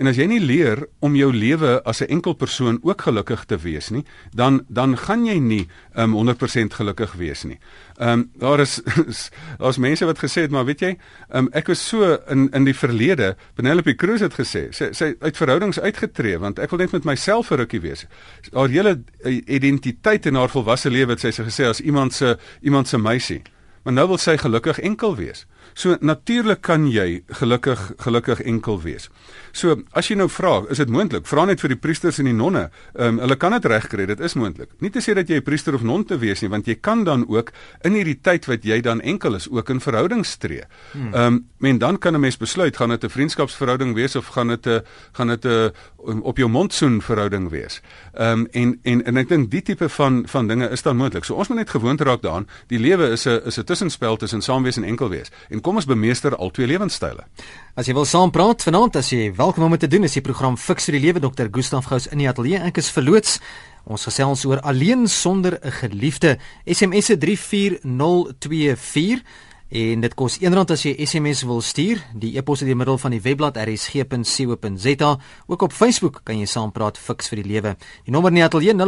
En 0.00 0.08
as 0.10 0.16
jy 0.18 0.24
nie 0.26 0.40
leer 0.42 0.80
om 1.04 1.14
jou 1.14 1.28
lewe 1.30 1.76
as 1.86 2.00
'n 2.02 2.10
enkel 2.10 2.34
persoon 2.34 2.80
ook 2.82 3.02
gelukkig 3.02 3.44
te 3.44 3.56
wees 3.56 3.90
nie, 3.90 4.04
dan 4.34 4.64
dan 4.68 4.96
gaan 4.98 5.24
jy 5.24 5.38
nie 5.38 5.68
um, 5.94 6.14
100% 6.14 6.74
gelukkig 6.74 7.12
wees 7.12 7.44
nie. 7.44 7.58
Ehm 7.98 8.08
um, 8.08 8.30
daar 8.34 8.60
is 8.66 8.82
daar's 9.58 9.78
mense 9.78 10.04
wat 10.04 10.18
gesê 10.18 10.40
het, 10.42 10.50
maar 10.50 10.64
weet 10.64 10.80
jy, 10.80 10.98
um, 11.30 11.48
ek 11.52 11.66
was 11.66 11.88
so 11.88 12.18
in 12.28 12.50
in 12.50 12.64
die 12.64 12.74
verlede, 12.74 13.36
Penelope 13.54 13.94
Cruz 13.94 14.20
het 14.20 14.34
gesê, 14.34 14.72
sy 14.72 14.92
sy 14.92 15.14
uit 15.20 15.36
verhoudings 15.36 15.80
uitgetree 15.80 16.38
want 16.38 16.58
ek 16.58 16.70
wil 16.70 16.78
net 16.78 16.92
met 16.92 17.04
myself 17.04 17.50
'n 17.50 17.54
rukkie 17.56 17.80
wees. 17.80 18.06
Haar 18.52 18.68
hele 18.68 19.02
eh, 19.24 19.42
identiteit 19.46 20.26
in 20.26 20.34
haar 20.34 20.50
volwasse 20.50 20.90
lewe 20.90 21.10
het 21.10 21.20
sy 21.20 21.30
gesê 21.30 21.64
as 21.64 21.80
iemand 21.80 22.12
se 22.12 22.38
iemand 22.60 22.88
se 22.88 22.98
meisie. 22.98 23.42
Maar 23.82 23.92
nou 23.92 24.06
wil 24.06 24.18
sy 24.18 24.36
gelukkig 24.36 24.78
enkel 24.80 25.16
wees. 25.16 25.46
So 25.74 25.96
natuurlik 26.00 26.60
kan 26.60 26.86
jy 26.90 27.22
gelukkig 27.40 27.92
gelukkig 27.98 28.40
enkel 28.40 28.80
wees. 28.82 29.08
So 29.52 29.76
as 29.92 30.08
jy 30.08 30.16
nou 30.16 30.28
vra, 30.32 30.62
is 30.72 30.80
dit 30.80 30.90
moontlik? 30.92 31.26
Vra 31.28 31.44
net 31.48 31.60
vir 31.60 31.74
die 31.74 31.80
priesters 31.80 32.18
en 32.18 32.28
die 32.28 32.36
nonne. 32.36 32.68
Ehm 32.94 33.18
um, 33.18 33.20
hulle 33.24 33.36
kan 33.36 33.52
dit 33.56 33.64
regkry, 33.64 34.06
dit 34.06 34.20
is 34.20 34.34
moontlik. 34.34 34.70
Nie 34.80 34.90
te 34.90 35.00
sê 35.04 35.14
dat 35.14 35.28
jy 35.28 35.36
'n 35.40 35.42
priester 35.42 35.74
of 35.74 35.82
non 35.82 36.04
te 36.04 36.18
wees 36.18 36.40
nie, 36.42 36.50
want 36.50 36.66
jy 36.66 36.74
kan 36.74 37.04
dan 37.04 37.24
ook 37.28 37.52
in 37.84 37.92
hierdie 37.92 38.20
tyd 38.20 38.46
wat 38.46 38.64
jy 38.64 38.80
dan 38.80 39.00
enkel 39.00 39.34
is, 39.34 39.48
ook 39.50 39.70
in 39.70 39.80
verhoudings 39.80 40.36
tree. 40.36 40.64
Hmm. 40.92 41.14
Ehm 41.14 41.26
um, 41.26 41.46
men 41.58 41.78
dan 41.78 41.98
kan 41.98 42.14
'n 42.14 42.20
mens 42.20 42.36
besluit 42.36 42.76
gaan 42.76 42.88
dit 42.88 43.04
'n 43.04 43.08
vriendskapsverhouding 43.08 43.94
wees 43.94 44.16
of 44.16 44.26
gaan 44.26 44.48
dit 44.48 44.66
'n 44.66 44.80
gaan 45.12 45.28
dit 45.28 45.44
'n 45.44 45.72
op 46.22 46.36
jou 46.36 46.48
mondsoen 46.48 47.02
verhouding 47.02 47.50
wees. 47.50 47.80
Ehm 48.12 48.40
um, 48.40 48.46
en 48.50 48.78
en 48.82 49.04
en 49.04 49.16
ek 49.16 49.28
dink 49.28 49.50
die 49.50 49.62
tipe 49.62 49.88
van 49.88 50.22
van 50.26 50.46
dinge 50.46 50.68
is 50.68 50.82
dan 50.82 50.96
moontlik. 50.96 51.24
So 51.24 51.34
ons 51.34 51.48
moet 51.48 51.58
net 51.58 51.70
gewoond 51.70 52.00
raak 52.00 52.22
daaraan. 52.22 52.48
Die 52.66 52.78
lewe 52.78 53.08
is 53.08 53.26
'n 53.26 53.40
is 53.44 53.58
'n 53.58 53.64
tussenspel 53.64 54.16
tussen 54.16 54.42
saamwees 54.42 54.76
en 54.76 54.84
enkel 54.84 55.08
wees. 55.08 55.30
En 55.48 55.60
kom 55.62 55.76
ons 55.80 55.86
bemeester 55.88 56.36
al 56.36 56.50
twee 56.50 56.66
lewenstyle. 56.68 57.24
As 57.78 57.86
jy 57.88 57.94
wil 57.96 58.04
saampraat 58.08 58.62
vanaand, 58.66 58.96
as 59.00 59.08
jy 59.14 59.22
welkom 59.38 59.64
om 59.64 59.78
te 59.78 59.88
doen, 59.88 60.04
is 60.04 60.16
die 60.18 60.24
program 60.24 60.56
Fix 60.60 60.84
vir 60.88 60.94
die 60.98 61.04
Lewe 61.06 61.20
Dr. 61.22 61.46
Gustaf 61.50 61.86
Gous 61.88 62.06
in 62.10 62.18
die 62.20 62.28
ateljee. 62.28 62.60
Ek 62.68 62.76
is 62.82 62.92
verloots. 62.92 63.32
Ons 63.88 64.04
gesels 64.06 64.44
oor 64.46 64.60
alleen 64.60 65.08
sonder 65.08 65.58
'n 65.62 65.72
geliefde. 65.72 66.38
SMS 66.66 67.06
se 67.06 67.16
34024 67.16 69.22
en 69.72 70.00
dit 70.00 70.14
kos 70.14 70.38
R1 70.38 70.72
as 70.72 70.82
jy 70.84 71.06
SMS 71.06 71.42
wil 71.48 71.60
stuur. 71.60 71.98
Die 72.14 72.36
e-pos 72.36 72.60
is 72.60 72.66
die 72.68 72.76
middel 72.76 72.98
van 72.98 73.10
die 73.10 73.20
webblad 73.20 73.56
rsg.co.za. 73.56 75.18
Ook 75.46 75.62
op 75.62 75.72
Facebook 75.72 76.20
kan 76.24 76.38
jy 76.38 76.46
saampraat 76.46 76.98
Fix 76.98 77.28
vir 77.28 77.36
die 77.42 77.52
Lewe. 77.52 77.76
Die 78.04 78.12
nommer 78.12 78.30
in 78.30 78.36
die 78.36 78.44
ateljee 78.44 78.74
0891104553. 78.74 78.82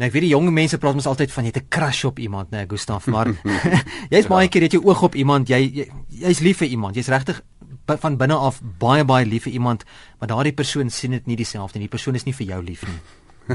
Nou 0.00 0.08
ek 0.08 0.14
weet 0.16 0.24
die 0.24 0.32
jong 0.32 0.46
mense 0.56 0.78
praat 0.80 0.96
mos 0.96 1.06
altyd 1.10 1.32
van 1.34 1.44
jy 1.44 1.52
het 1.52 1.60
'n 1.60 1.68
crush 1.68 2.04
op 2.08 2.18
iemand, 2.18 2.50
né, 2.50 2.56
nee, 2.56 2.66
Gustaf, 2.68 3.06
maar 3.06 3.28
jy's 4.14 4.26
baie 4.26 4.48
keer 4.48 4.62
het 4.62 4.72
jy 4.72 4.80
oog 4.80 5.02
op 5.02 5.14
iemand, 5.14 5.48
jy 5.48 5.60
jy's 6.08 6.40
jy 6.40 6.44
lief 6.44 6.56
vir 6.64 6.68
iemand. 6.68 6.96
Jy's 6.96 7.12
regtig 7.12 7.42
van 7.84 8.16
binne 8.16 8.34
af 8.34 8.62
baie 8.78 9.04
baie 9.04 9.26
lief 9.26 9.42
vir 9.42 9.52
iemand, 9.52 9.84
maar 10.18 10.28
daardie 10.28 10.52
persoon 10.56 10.90
sien 10.90 11.10
dit 11.10 11.26
nie 11.26 11.36
dieselfde 11.36 11.78
nie. 11.78 11.88
Die 11.88 11.96
persoon 11.96 12.14
is 12.14 12.24
nie 12.24 12.32
vir 12.32 12.46
jou 12.46 12.62
lief 12.62 12.86
nie. 12.88 13.00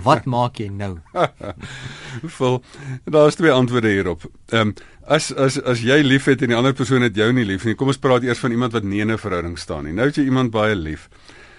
Wat 0.04 0.26
maak 0.36 0.60
jy 0.60 0.70
nou? 0.70 1.00
Vol. 2.38 2.62
Daar's 3.06 3.36
twee 3.36 3.52
antwoorde 3.52 3.90
hierop. 3.90 4.30
Ehm 4.52 4.68
um, 4.68 4.76
as 5.08 5.32
as 5.34 5.58
as 5.62 5.82
jy 5.82 6.02
liefhet 6.02 6.42
en 6.42 6.50
die 6.50 6.58
ander 6.58 6.74
persoon 6.74 7.02
het 7.02 7.16
jou 7.16 7.32
nie 7.34 7.46
lief 7.46 7.66
nie, 7.66 7.76
kom 7.76 7.88
ons 7.88 8.02
praat 8.02 8.24
eers 8.24 8.42
van 8.42 8.52
iemand 8.52 8.74
wat 8.74 8.84
nie 8.84 9.02
in 9.02 9.12
'n 9.12 9.18
verhouding 9.18 9.58
staan 9.58 9.86
nie. 9.86 9.94
Nou 9.94 10.06
het 10.06 10.16
jy 10.16 10.26
iemand 10.26 10.52
baie 10.52 10.76
lief. 10.76 11.10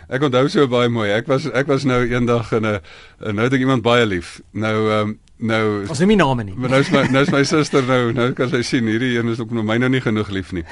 Ek 0.08 0.22
onthou 0.22 0.48
so 0.48 0.66
baie 0.68 0.88
mooi. 0.88 1.10
Ek 1.10 1.26
was 1.26 1.46
ek 1.50 1.66
was 1.66 1.84
nou 1.84 2.02
eendag 2.06 2.52
in 2.52 2.66
'n 2.66 2.80
nou 3.34 3.44
het 3.44 3.52
ek 3.52 3.60
iemand 3.60 3.82
baie 3.82 4.06
lief. 4.06 4.40
Nou 4.52 4.90
ehm 4.90 5.08
um, 5.08 5.18
Nou 5.36 5.84
Ons 5.84 6.00
noem 6.00 6.14
nie 6.14 6.16
name 6.16 6.44
nie. 6.48 6.54
Maar 6.56 6.72
nou 6.72 6.78
is 6.80 6.90
my 6.92 7.02
nou 7.12 7.20
is 7.26 7.30
my 7.32 7.42
suster 7.44 7.84
nou, 7.84 8.08
nou 8.16 8.30
kan 8.36 8.48
sy 8.48 8.62
sien 8.64 8.86
hierdie 8.88 9.10
een 9.18 9.28
is 9.28 9.40
ook 9.42 9.50
nou 9.52 9.64
my 9.68 9.76
nou 9.82 9.90
nie 9.92 10.00
genoeg 10.00 10.30
lief 10.32 10.52
nie. 10.56 10.62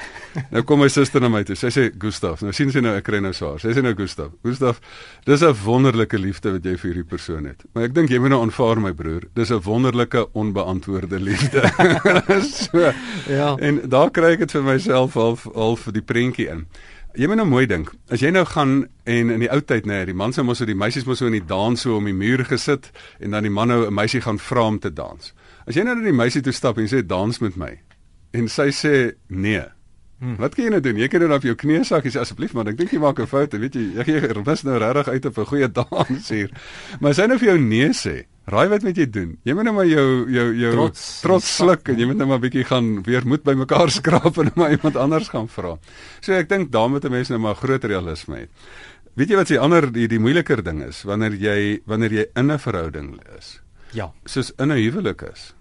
Nou 0.49 0.63
kom 0.65 0.81
my 0.81 0.87
suster 0.89 1.21
na 1.21 1.29
my 1.29 1.43
toe. 1.45 1.57
Sy 1.59 1.69
sê 1.73 1.83
Gustaf, 2.01 2.41
nou 2.41 2.53
sien 2.55 2.71
sy 2.73 2.81
nou 2.81 2.95
ek 2.97 3.05
kry 3.05 3.19
nou 3.21 3.33
swaar. 3.35 3.59
Sy 3.61 3.75
sê 3.77 3.83
nou 3.85 3.93
Gustaf. 3.97 4.33
Gustaf, 4.45 4.81
dis 5.29 5.43
'n 5.45 5.53
wonderlike 5.65 6.17
liefde 6.17 6.55
wat 6.57 6.65
jy 6.65 6.73
vir 6.81 6.89
hierdie 6.91 7.09
persoon 7.09 7.45
het. 7.45 7.61
Maar 7.73 7.91
ek 7.91 7.93
dink 7.93 8.09
jy 8.09 8.19
moet 8.19 8.33
nou 8.33 8.41
aanvaar 8.41 8.81
my 8.81 8.93
broer. 8.93 9.29
Dis 9.35 9.51
'n 9.51 9.61
wonderlike 9.61 10.33
onbeantwoorde 10.33 11.19
liefde. 11.19 11.61
so, 12.65 12.91
ja. 13.29 13.55
En 13.61 13.81
daar 13.85 14.09
kry 14.09 14.33
ek 14.33 14.39
dit 14.39 14.51
vir 14.51 14.63
myself 14.63 15.13
half 15.13 15.45
half 15.53 15.85
die 15.93 16.01
prentjie 16.01 16.49
in. 16.49 16.65
Jy 17.15 17.29
moet 17.31 17.39
nou 17.39 17.45
mooi 17.47 17.63
dink. 17.69 17.93
As 18.11 18.19
jy 18.19 18.27
nou 18.35 18.43
gaan 18.49 18.73
en 19.07 19.29
in 19.31 19.39
die 19.39 19.47
ou 19.47 19.61
tyd 19.63 19.85
nê, 19.87 20.01
nee, 20.01 20.07
die 20.09 20.17
man 20.17 20.33
sou 20.35 20.43
mos 20.43 20.59
so 20.59 20.67
die 20.67 20.75
meisies 20.75 21.05
mos 21.07 21.21
so 21.21 21.29
in 21.29 21.37
die 21.37 21.45
dans 21.47 21.85
so 21.85 21.95
om 21.95 22.09
die 22.09 22.15
muur 22.15 22.43
gesit 22.49 22.89
en 23.23 23.31
dan 23.31 23.47
die 23.47 23.53
man 23.53 23.71
nou 23.71 23.85
'n 23.87 23.93
meisie 23.93 24.21
gaan 24.21 24.39
vra 24.39 24.67
om 24.67 24.79
te 24.79 24.91
dans. 24.91 25.33
As 25.65 25.75
jy 25.75 25.83
nou 25.83 25.95
na 25.95 26.03
die 26.03 26.11
meisie 26.11 26.41
toe 26.41 26.51
stap 26.51 26.77
en 26.77 26.87
sê 26.87 27.05
dans 27.05 27.39
met 27.39 27.55
my 27.55 27.79
en 28.33 28.47
sy 28.47 28.67
sê 28.71 29.15
nee. 29.29 29.63
Hmm. 30.19 30.37
Wat 30.39 30.55
kan 30.55 30.63
jy 30.63 30.69
nou 30.71 30.79
doen? 30.79 30.97
Jy 30.97 31.07
kan 31.11 31.19
nou 31.25 31.35
op 31.35 31.43
jou 31.43 31.55
knieë 31.55 31.83
sak 31.83 32.05
sê 32.07 32.21
asseblief 32.21 32.53
man, 32.55 32.67
ek 32.67 32.77
dink 32.77 32.91
jy 32.91 32.99
maak 32.99 33.19
'n 33.19 33.27
fout, 33.27 33.51
weet 33.53 33.75
jy? 33.75 33.99
Ek 33.99 34.05
gee 34.05 34.19
rus 34.19 34.63
nou 34.63 34.77
regtig 34.79 35.07
uit 35.07 35.25
op 35.25 35.37
'n 35.37 35.45
goeie 35.45 35.67
dans 35.71 36.29
hier. 36.29 36.49
Maar 36.99 37.11
as 37.11 37.17
hy 37.17 37.27
nou 37.27 37.37
vir 37.37 37.47
jou 37.47 37.59
nee 37.59 37.89
sê, 37.91 38.25
Raai 38.45 38.67
wat 38.69 38.83
moet 38.85 38.97
jy 38.97 39.07
doen? 39.09 39.31
Jy 39.41 39.55
moet 39.57 39.65
nou 39.65 39.73
maar 39.73 39.87
jou 39.89 40.29
jou 40.29 40.45
jou 40.53 40.71
trots, 40.75 41.05
trots 41.23 41.47
sluk 41.57 41.89
en 41.89 41.97
jy 41.97 42.05
moet 42.05 42.19
nou 42.19 42.27
maar 42.29 42.41
bietjie 42.43 42.65
gaan 42.69 43.01
weer 43.07 43.25
moed 43.25 43.41
bymekaar 43.41 43.89
skraap 43.97 44.37
en 44.37 44.51
maar 44.55 44.75
iemand 44.75 44.99
anders 45.01 45.31
gaan 45.33 45.49
vra. 45.49 45.79
So 46.21 46.33
ek 46.37 46.49
dink 46.49 46.69
daarmee 46.71 47.01
te 47.01 47.09
mense 47.09 47.33
nou 47.33 47.41
maar 47.41 47.57
groter 47.57 47.89
realisme 47.89 48.43
het. 48.43 48.69
Weet 49.17 49.33
jy 49.33 49.39
wat 49.39 49.49
se 49.49 49.57
ander 49.57 49.89
die 49.89 50.05
die 50.11 50.21
moeiliker 50.21 50.61
ding 50.61 50.83
is 50.85 51.01
wanneer 51.09 51.33
jy 51.33 51.81
wanneer 51.89 52.13
jy 52.13 52.25
in 52.35 52.51
'n 52.51 52.61
verhouding 52.61 53.17
is? 53.37 53.61
Ja. 53.97 54.11
Soos 54.25 54.53
in 54.59 54.69
'n 54.69 54.77
huwelik 54.77 55.25
is 55.33 55.55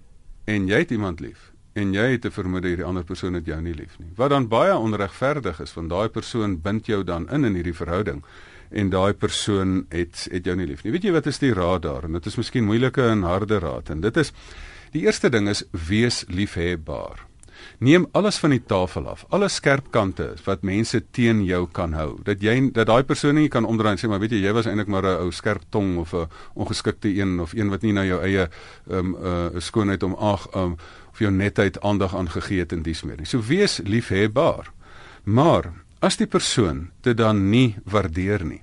en 0.44 0.68
jy 0.68 0.84
het 0.84 0.90
iemand 0.90 1.20
lief 1.20 1.53
en 1.74 1.92
jy 1.94 2.10
het 2.14 2.24
'n 2.24 2.30
vermoede 2.30 2.68
hierdie 2.68 2.84
ander 2.86 3.04
persoon 3.04 3.34
het 3.34 3.46
jou 3.46 3.60
nie 3.60 3.74
lief 3.74 3.98
nie. 3.98 4.10
Wat 4.16 4.30
dan 4.30 4.48
baie 4.48 4.76
onregverdig 4.76 5.60
is 5.60 5.74
want 5.74 5.90
daai 5.90 6.08
persoon 6.08 6.60
bind 6.60 6.86
jou 6.86 7.04
dan 7.04 7.28
in 7.30 7.44
in 7.44 7.54
hierdie 7.54 7.74
verhouding 7.74 8.22
en 8.70 8.90
daai 8.90 9.12
persoon 9.12 9.86
het 9.88 10.28
het 10.30 10.44
jou 10.44 10.56
nie 10.56 10.66
lief 10.66 10.84
nie. 10.84 10.92
Weet 10.92 11.02
jy 11.02 11.12
wat 11.12 11.26
is 11.26 11.38
die 11.38 11.52
raad 11.52 11.82
daar? 11.82 12.04
En 12.04 12.12
dit 12.12 12.26
is 12.26 12.36
miskien 12.36 12.64
moeilike 12.64 13.02
en 13.02 13.22
harde 13.22 13.58
raad 13.58 13.90
en 13.90 14.00
dit 14.00 14.16
is 14.16 14.32
die 14.92 15.02
eerste 15.02 15.30
ding 15.30 15.48
is 15.48 15.64
wees 15.88 16.24
liefhebbaar. 16.28 17.26
Neem 17.84 18.06
alles 18.16 18.38
van 18.40 18.54
die 18.54 18.62
tafel 18.64 19.08
af. 19.12 19.26
Alle 19.28 19.50
skerp 19.52 19.90
kante 19.92 20.30
wat 20.46 20.62
mense 20.64 21.02
teen 21.12 21.42
jou 21.44 21.66
kan 21.72 21.92
hou. 21.92 22.14
Dat 22.24 22.40
jy 22.42 22.70
dat 22.72 22.88
daai 22.88 23.04
persoon 23.04 23.36
nie 23.36 23.50
kan 23.52 23.68
omdraai 23.68 23.92
en 23.94 24.00
sê 24.00 24.08
maar 24.08 24.22
weet 24.22 24.36
jy 24.36 24.40
jy 24.46 24.52
was 24.56 24.66
eintlik 24.70 24.88
maar 24.88 25.04
'n 25.04 25.20
ou 25.26 25.30
skerp 25.32 25.62
tong 25.68 25.98
of 25.98 26.14
'n 26.14 26.28
ongeskikte 26.54 27.08
een 27.08 27.40
of 27.40 27.52
een 27.52 27.68
wat 27.68 27.82
nie 27.82 27.92
na 27.92 28.04
jou 28.04 28.22
eie 28.22 28.48
um 28.88 29.14
uh 29.14 29.60
skoonheid 29.60 30.02
om 30.02 30.14
ag 30.14 30.48
um 30.54 30.76
of 31.12 31.18
jou 31.18 31.30
netheid 31.30 31.80
aandag 31.80 32.16
aangegee 32.16 32.58
het 32.58 32.72
en 32.72 32.82
dies 32.82 33.02
meer 33.02 33.16
nie. 33.16 33.26
So 33.26 33.40
wees 33.40 33.80
liefhebbaar. 33.84 34.72
Maar 35.24 35.72
As 36.04 36.18
die 36.20 36.28
persoon 36.28 36.90
dit 37.06 37.16
dan 37.16 37.46
nie 37.48 37.78
waardeer 37.88 38.42
nie, 38.44 38.60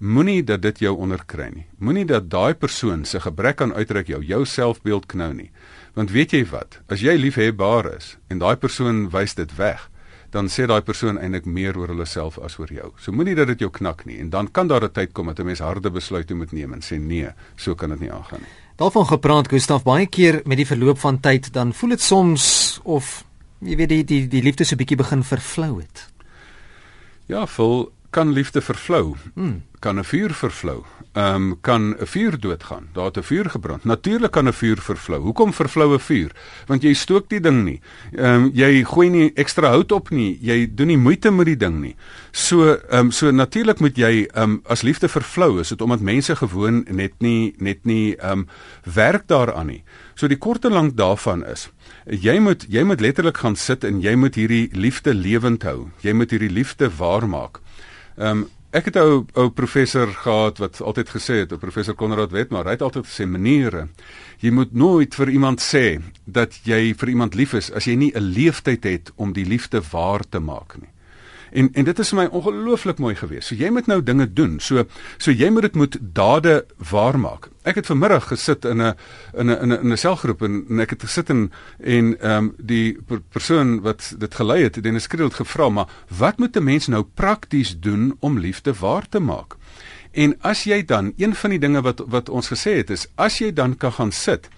moenie 0.00 0.40
dat 0.44 0.62
dit 0.64 0.78
jou 0.78 0.96
onderkry 0.96 1.50
nie. 1.52 1.66
Moenie 1.78 2.06
dat 2.08 2.30
daai 2.32 2.54
persoon 2.54 3.04
se 3.04 3.20
gebrek 3.20 3.60
aan 3.60 3.74
uitreik 3.76 4.08
jou 4.08 4.22
jou 4.24 4.44
selfbeeld 4.46 5.06
knou 5.06 5.32
nie. 5.34 5.50
Want 5.94 6.10
weet 6.10 6.32
jy 6.32 6.44
wat? 6.48 6.80
As 6.88 7.04
jy 7.04 7.18
liefhebbaar 7.20 7.92
is 7.96 8.16
en 8.28 8.40
daai 8.40 8.56
persoon 8.56 9.08
wys 9.12 9.34
dit 9.36 9.52
weg, 9.58 9.90
dan 10.30 10.48
sê 10.48 10.66
daai 10.70 10.80
persoon 10.86 11.18
eintlik 11.18 11.46
meer 11.46 11.76
oor 11.76 11.90
hulle 11.92 12.06
self 12.06 12.38
as 12.38 12.56
oor 12.58 12.70
jou. 12.72 12.92
So 13.02 13.12
moenie 13.12 13.34
dat 13.36 13.50
dit 13.52 13.64
jou 13.66 13.70
knak 13.70 14.06
nie 14.06 14.20
en 14.22 14.30
dan 14.30 14.48
kan 14.48 14.68
daar 14.68 14.84
'n 14.84 14.92
tyd 14.92 15.12
kom 15.12 15.26
dat 15.26 15.40
'n 15.40 15.46
mens 15.46 15.58
harde 15.58 15.90
besluite 15.90 16.34
moet 16.34 16.52
neem 16.52 16.72
en 16.72 16.80
sê 16.80 16.98
nee, 16.98 17.28
so 17.56 17.74
kan 17.74 17.90
dit 17.90 18.00
nie 18.00 18.12
aangaan 18.12 18.40
nie. 18.40 18.54
Daarvan 18.76 19.06
gepraat 19.06 19.48
Gustaf 19.48 19.82
baie 19.82 20.06
keer 20.06 20.40
met 20.44 20.56
die 20.56 20.66
verloop 20.66 20.98
van 20.98 21.20
tyd 21.20 21.52
dan 21.52 21.72
voel 21.72 21.90
dit 21.90 22.00
soms 22.00 22.80
of 22.84 23.24
jy 23.58 23.76
weet 23.76 23.88
die 23.88 24.04
die 24.04 24.28
die 24.28 24.42
liefde 24.42 24.64
so 24.64 24.76
bietjie 24.76 24.96
begin 24.96 25.22
vervlou 25.22 25.80
het. 25.80 26.08
Ja, 27.26 27.46
vol 27.46 27.92
kan 28.10 28.32
liefde 28.32 28.60
vervlou. 28.60 29.14
Hmm. 29.34 29.62
Kan 29.78 29.98
'n 29.98 30.04
vuur 30.04 30.30
vervlou. 30.34 30.84
Ehm 31.12 31.34
um, 31.34 31.60
kan 31.60 31.96
'n 32.00 32.06
vuur 32.06 32.40
doodgaan. 32.40 32.88
Daar 32.92 33.04
het 33.04 33.16
'n 33.16 33.22
vuur 33.22 33.50
gebrand. 33.50 33.84
Natuurlik 33.84 34.30
kan 34.30 34.46
'n 34.48 34.52
vuur 34.52 34.78
vervlou. 34.78 35.20
Hoekom 35.20 35.52
vervlou 35.52 35.94
'n 35.94 36.00
vuur? 36.00 36.30
Want 36.66 36.82
jy 36.82 36.92
stook 36.92 37.28
die 37.28 37.40
ding 37.40 37.64
nie. 37.64 37.80
Ehm 38.12 38.34
um, 38.34 38.50
jy 38.54 38.84
gooi 38.84 39.08
nie 39.08 39.32
ekstra 39.34 39.68
hout 39.68 39.92
op 39.92 40.10
nie. 40.10 40.38
Jy 40.40 40.74
doen 40.74 40.86
nie 40.86 40.96
moeite 40.96 41.30
met 41.30 41.46
die 41.46 41.56
ding 41.56 41.80
nie. 41.80 41.96
So 42.30 42.74
ehm 42.74 42.98
um, 42.98 43.10
so 43.10 43.30
natuurlik 43.30 43.80
moet 43.80 43.96
jy 43.96 44.28
ehm 44.32 44.42
um, 44.42 44.60
as 44.64 44.82
liefde 44.82 45.08
vervlou 45.08 45.60
is 45.60 45.68
dit 45.68 45.80
omdat 45.80 46.00
mense 46.00 46.36
gewoon 46.36 46.86
net 46.90 47.12
nie 47.18 47.54
net 47.58 47.84
nie 47.84 48.16
ehm 48.16 48.32
um, 48.38 48.48
werk 48.94 49.26
daaraan 49.26 49.66
nie. 49.66 49.82
So 50.14 50.26
die 50.28 50.38
kort 50.38 50.64
en 50.64 50.72
lank 50.72 50.96
daarvan 50.96 51.46
is 51.46 51.70
jy 52.06 52.38
moet 52.38 52.66
jy 52.68 52.82
moet 52.82 53.00
letterlik 53.00 53.38
gaan 53.38 53.56
sit 53.56 53.84
en 53.84 54.00
jy 54.00 54.14
moet 54.14 54.34
hierdie 54.34 54.68
liefde 54.72 55.14
lewend 55.14 55.62
hou. 55.62 55.88
Jy 56.00 56.12
moet 56.12 56.30
hierdie 56.30 56.50
liefde 56.50 56.90
waarmaak. 56.96 57.60
Ehm 58.16 58.42
um, 58.42 58.48
ek 58.70 58.86
het 58.86 58.96
ou, 59.00 59.24
ou 59.34 59.48
professor 59.50 60.06
gehad 60.14 60.60
wat 60.62 60.78
altyd 60.80 61.08
gesê 61.10 61.40
het, 61.42 61.54
professor 61.58 61.94
Konrad 61.98 62.30
Wetmar, 62.30 62.68
hy 62.70 62.76
het 62.76 62.84
altyd 62.86 63.08
gesê 63.08 63.26
maniere. 63.26 63.88
Jy 64.38 64.52
moet 64.54 64.70
nooit 64.72 65.14
vir 65.14 65.32
iemand 65.34 65.58
sê 65.58 65.98
dat 66.24 66.54
jy 66.62 66.94
vir 66.94 67.08
iemand 67.08 67.34
lief 67.34 67.56
is 67.58 67.72
as 67.74 67.88
jy 67.90 67.96
nie 67.96 68.12
'n 68.14 68.30
leeftyd 68.30 68.84
het 68.84 69.10
om 69.16 69.32
die 69.32 69.44
liefde 69.44 69.82
waar 69.90 70.22
te 70.22 70.38
maak 70.38 70.78
nie. 70.78 70.88
En 71.52 71.70
en 71.72 71.84
dit 71.84 71.98
is 71.98 72.08
vir 72.12 72.18
my 72.18 72.26
ongelooflik 72.26 72.98
mooi 72.98 73.14
gewees. 73.14 73.46
So 73.46 73.54
jy 73.54 73.70
moet 73.70 73.86
nou 73.90 74.02
dinge 74.02 74.26
doen. 74.32 74.58
So 74.60 74.84
so 75.18 75.30
jy 75.30 75.50
moet 75.50 75.62
dit 75.68 75.74
moet 75.74 75.98
dade 76.00 76.64
waarmaak. 76.90 77.50
Ek 77.62 77.80
het 77.80 77.86
vanmiddag 77.86 78.28
gesit 78.30 78.64
in 78.64 78.82
'n 78.82 78.94
in 79.34 79.50
'n 79.50 79.62
in 79.62 79.72
'n 79.72 79.92
'n 79.92 79.96
selgroep 79.96 80.42
en, 80.42 80.64
en 80.68 80.80
ek 80.80 80.90
het 80.90 81.02
gesit 81.02 81.30
en 81.30 81.50
en 81.78 82.20
ehm 82.20 82.36
um, 82.36 82.54
die 82.58 82.98
per, 83.06 83.20
persoon 83.20 83.80
wat 83.80 84.14
dit 84.18 84.34
gelei 84.34 84.62
het, 84.62 84.82
Dennis 84.82 85.06
Kriel 85.06 85.28
het 85.28 85.34
gevra, 85.34 85.68
maar 85.68 85.88
wat 86.08 86.38
moet 86.38 86.56
'n 86.56 86.64
mens 86.64 86.86
nou 86.86 87.02
prakties 87.14 87.80
doen 87.80 88.16
om 88.20 88.38
liefde 88.38 88.72
waar 88.74 89.08
te 89.08 89.20
maak? 89.20 89.56
En 90.10 90.34
as 90.40 90.64
jy 90.64 90.84
dan 90.84 91.12
een 91.16 91.34
van 91.34 91.50
die 91.50 91.58
dinge 91.58 91.80
wat 91.82 92.02
wat 92.06 92.28
ons 92.28 92.48
gesê 92.50 92.76
het 92.82 92.90
is 92.90 93.06
as 93.14 93.38
jy 93.38 93.52
dan 93.52 93.76
kan 93.76 93.92
gaan 93.92 94.12
sit 94.12 94.48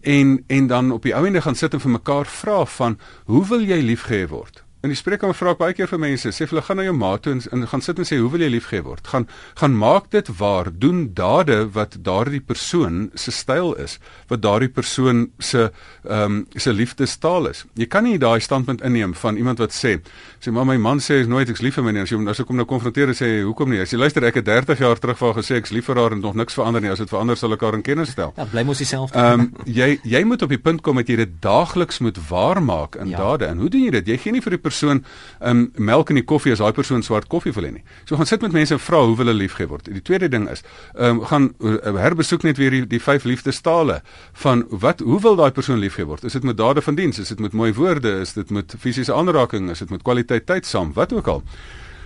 en 0.00 0.44
en 0.46 0.66
dan 0.66 0.92
op 0.92 1.02
die 1.02 1.14
ou 1.14 1.26
ende 1.26 1.42
gaan 1.42 1.54
sit 1.54 1.74
en 1.74 1.80
vir 1.80 1.90
mekaar 1.90 2.26
vra 2.26 2.64
van 2.64 2.98
hoe 3.24 3.46
wil 3.46 3.60
jy 3.60 3.80
liefgehê 3.82 4.28
word? 4.28 4.62
In 4.80 4.88
die 4.88 4.96
spreekkamer 4.96 5.36
vra 5.36 5.52
ek 5.52 5.58
baie 5.60 5.74
keer 5.76 5.88
vir 5.90 6.00
mense, 6.00 6.30
sê 6.32 6.46
hulle 6.48 6.62
gaan 6.64 6.78
na 6.80 6.86
jou 6.86 6.94
ma 6.96 7.10
toe 7.20 7.34
en, 7.34 7.40
en 7.52 7.66
gaan 7.68 7.82
sit 7.84 7.98
en 8.00 8.06
sê 8.08 8.16
hoe 8.16 8.30
wil 8.32 8.40
jy 8.40 8.48
liefgehê 8.54 8.78
word? 8.80 9.10
Gaan 9.12 9.26
gaan 9.60 9.74
maak 9.76 10.06
dit 10.14 10.28
waar, 10.38 10.70
doen 10.72 11.02
dade 11.12 11.58
wat 11.74 11.98
daardie 12.06 12.40
persoon 12.40 13.10
se 13.12 13.34
styl 13.36 13.74
is, 13.76 13.98
wat 14.32 14.40
daardie 14.40 14.70
persoon 14.72 15.26
se 15.36 15.66
ehm 15.66 16.38
um, 16.38 16.38
se 16.56 16.72
liefdestaal 16.72 17.50
is. 17.50 17.66
Jy 17.76 17.90
kan 17.92 18.08
nie 18.08 18.16
daai 18.22 18.40
standpunt 18.40 18.80
inneem 18.80 19.12
van 19.20 19.36
iemand 19.36 19.60
wat 19.60 19.76
sê, 19.76 19.98
sê 20.40 20.48
maar 20.48 20.64
my 20.64 20.78
man 20.80 21.04
sê 21.04 21.20
is 21.26 21.28
nooit 21.28 21.52
ek's 21.52 21.60
lief 21.60 21.76
vir 21.76 21.84
my 21.84 21.92
nie. 21.98 22.06
As 22.06 22.14
jy 22.14 22.22
as 22.32 22.40
ek 22.40 22.48
kom 22.48 22.56
nou 22.56 22.66
konfronteer 22.70 23.12
en 23.12 23.20
sê 23.20 23.30
hoekom 23.44 23.74
nie? 23.74 23.82
As 23.84 23.92
jy 23.92 24.00
luister 24.00 24.24
ek 24.24 24.40
het 24.40 24.48
30 24.48 24.80
jaar 24.80 24.96
terug 25.02 25.20
vir 25.20 25.28
haar 25.28 25.38
gesê 25.42 25.60
ek's 25.60 25.76
lief 25.76 25.92
vir 25.92 26.00
haar 26.00 26.16
en 26.16 26.24
nog 26.24 26.40
niks 26.40 26.56
verander 26.56 26.80
nie. 26.80 26.94
As 26.94 27.04
dit 27.04 27.12
verander 27.12 27.36
sal 27.36 27.52
ek 27.52 27.68
haar 27.68 27.76
in 27.76 27.84
kennis 27.84 28.14
stel. 28.16 28.32
Ja, 28.40 28.48
bly 28.48 28.64
mos 28.64 28.80
dieselfde. 28.80 29.20
Ehm 29.20 29.44
um, 29.44 29.52
jy 29.68 30.00
jy 30.08 30.24
moet 30.24 30.48
op 30.48 30.56
die 30.56 30.62
punt 30.70 30.80
kom 30.80 31.04
dat 31.04 31.12
jy 31.12 31.20
dit 31.20 31.36
daagliks 31.44 32.00
moet 32.00 32.16
waarmaak 32.32 32.96
in 32.96 33.12
ja. 33.12 33.20
dade. 33.20 33.52
En 33.52 33.60
hoe 33.60 33.68
doen 33.68 33.84
jy 33.90 33.94
dit? 34.00 34.14
Jy 34.14 34.20
gee 34.24 34.38
nie 34.38 34.44
vir 34.48 34.56
die 34.56 34.64
persoon 34.70 35.02
um, 35.40 35.66
melk 35.76 36.14
in 36.14 36.20
die 36.20 36.26
koffie 36.26 36.54
as 36.54 36.62
daai 36.62 36.72
persoon 36.76 37.04
swart 37.06 37.28
koffie 37.32 37.52
wil 37.56 37.68
hê 37.68 37.74
nie. 37.76 37.84
So 38.08 38.18
gaan 38.20 38.30
sit 38.30 38.44
met 38.46 38.56
mense 38.56 38.76
en 38.76 38.82
vra 38.82 39.02
hoe 39.04 39.18
hulle 39.20 39.36
liefgehê 39.36 39.68
word. 39.70 39.90
Die 39.90 40.04
tweede 40.06 40.30
ding 40.32 40.48
is, 40.52 40.64
um, 40.94 41.22
gaan 41.30 41.50
uh, 41.58 41.76
herbesoek 42.00 42.46
net 42.46 42.60
weer 42.60 42.74
die, 42.78 42.84
die 42.96 43.02
vyf 43.02 43.26
liefdestale 43.28 44.00
van 44.44 44.64
wat 44.70 45.04
hoe 45.04 45.20
wil 45.26 45.38
daai 45.40 45.50
persoon 45.56 45.82
liefgehê 45.82 46.06
word? 46.08 46.24
Is 46.24 46.38
dit 46.38 46.46
met 46.46 46.58
dade 46.60 46.84
van 46.84 46.98
diens? 46.98 47.20
Is 47.20 47.34
dit 47.34 47.42
met 47.42 47.56
mooi 47.56 47.72
woorde? 47.76 48.20
Is 48.24 48.34
dit 48.38 48.50
met 48.54 48.74
fisiese 48.78 49.14
aanraking? 49.14 49.70
Is 49.70 49.84
dit 49.84 49.92
met 49.92 50.02
kwaliteit 50.06 50.48
tyd 50.48 50.66
saam? 50.66 50.94
Wat 50.96 51.12
ook 51.12 51.28
al. 51.28 51.44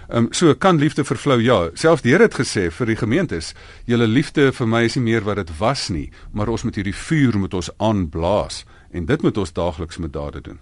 Ehm 0.08 0.26
um, 0.26 0.32
so 0.32 0.54
kan 0.54 0.78
liefde 0.78 1.04
vervlou. 1.04 1.40
Ja, 1.40 1.70
selfs 1.74 2.02
die 2.04 2.12
Here 2.12 2.28
het 2.28 2.36
gesê 2.36 2.68
vir 2.70 2.92
die 2.92 2.96
gemeentes, 2.96 3.54
julle 3.88 4.06
liefde 4.06 4.50
vir 4.52 4.68
my 4.68 4.82
is 4.84 4.98
nie 4.98 5.06
meer 5.06 5.24
wat 5.24 5.40
dit 5.40 5.52
was 5.58 5.88
nie, 5.88 6.10
maar 6.32 6.52
ons 6.52 6.62
moet 6.62 6.76
hierdie 6.76 6.94
vuur 6.94 7.38
moet 7.40 7.54
ons 7.54 7.70
aanblaas 7.78 8.64
en 8.92 9.08
dit 9.08 9.22
moet 9.22 9.38
ons 9.40 9.52
daagliks 9.52 9.98
met 9.98 10.12
dade 10.12 10.40
doen. 10.40 10.60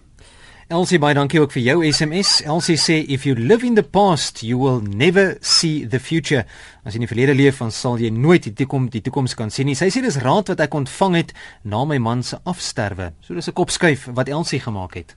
Elsie 0.72 0.96
baie 0.96 1.12
dankie 1.12 1.36
ook 1.40 1.52
vir 1.52 1.62
jou 1.66 1.74
SMS. 1.84 2.38
Elsie 2.48 2.78
sê 2.80 2.94
if 3.12 3.26
you 3.28 3.36
live 3.36 3.66
in 3.66 3.74
the 3.76 3.84
past, 3.84 4.40
you 4.40 4.56
will 4.56 4.80
never 4.80 5.34
see 5.44 5.84
the 5.84 6.00
future. 6.00 6.46
As 6.80 6.94
jy 6.94 7.02
in 7.02 7.04
die 7.04 7.10
verlede 7.10 7.34
leef, 7.36 7.58
dan 7.60 7.74
sal 7.76 8.00
jy 8.00 8.08
nooit 8.08 8.46
die 8.48 8.54
toekoms 8.56 8.88
die 8.94 9.02
toekoms 9.04 9.36
kan 9.36 9.52
sien 9.52 9.68
nie. 9.68 9.76
Sy 9.76 9.90
sê 9.92 10.00
dis 10.00 10.16
raad 10.24 10.48
wat 10.48 10.62
ek 10.64 10.76
ontvang 10.78 11.18
het 11.18 11.34
na 11.68 11.82
my 11.84 11.98
man 12.00 12.24
se 12.24 12.40
afsterwe. 12.48 13.10
So 13.20 13.34
dis 13.36 13.48
'n 13.48 13.52
kopskuif 13.52 14.08
wat 14.16 14.28
Elsie 14.28 14.60
gemaak 14.60 14.94
het. 14.94 15.16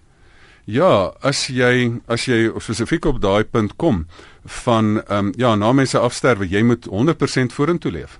Ja, 0.65 1.13
as 1.21 1.47
jy 1.47 2.01
as 2.07 2.25
jy 2.25 2.51
spesifiek 2.59 3.05
op 3.05 3.21
daai 3.21 3.45
punt 3.45 3.77
kom 3.77 4.07
van 4.43 5.01
ehm 5.07 5.27
um, 5.27 5.33
ja, 5.37 5.55
na 5.55 5.71
mense 5.71 5.99
afsterwe, 5.99 6.47
jy 6.49 6.63
moet 6.63 6.85
100% 6.85 7.53
vorentoe 7.53 7.91
leef. 7.91 8.19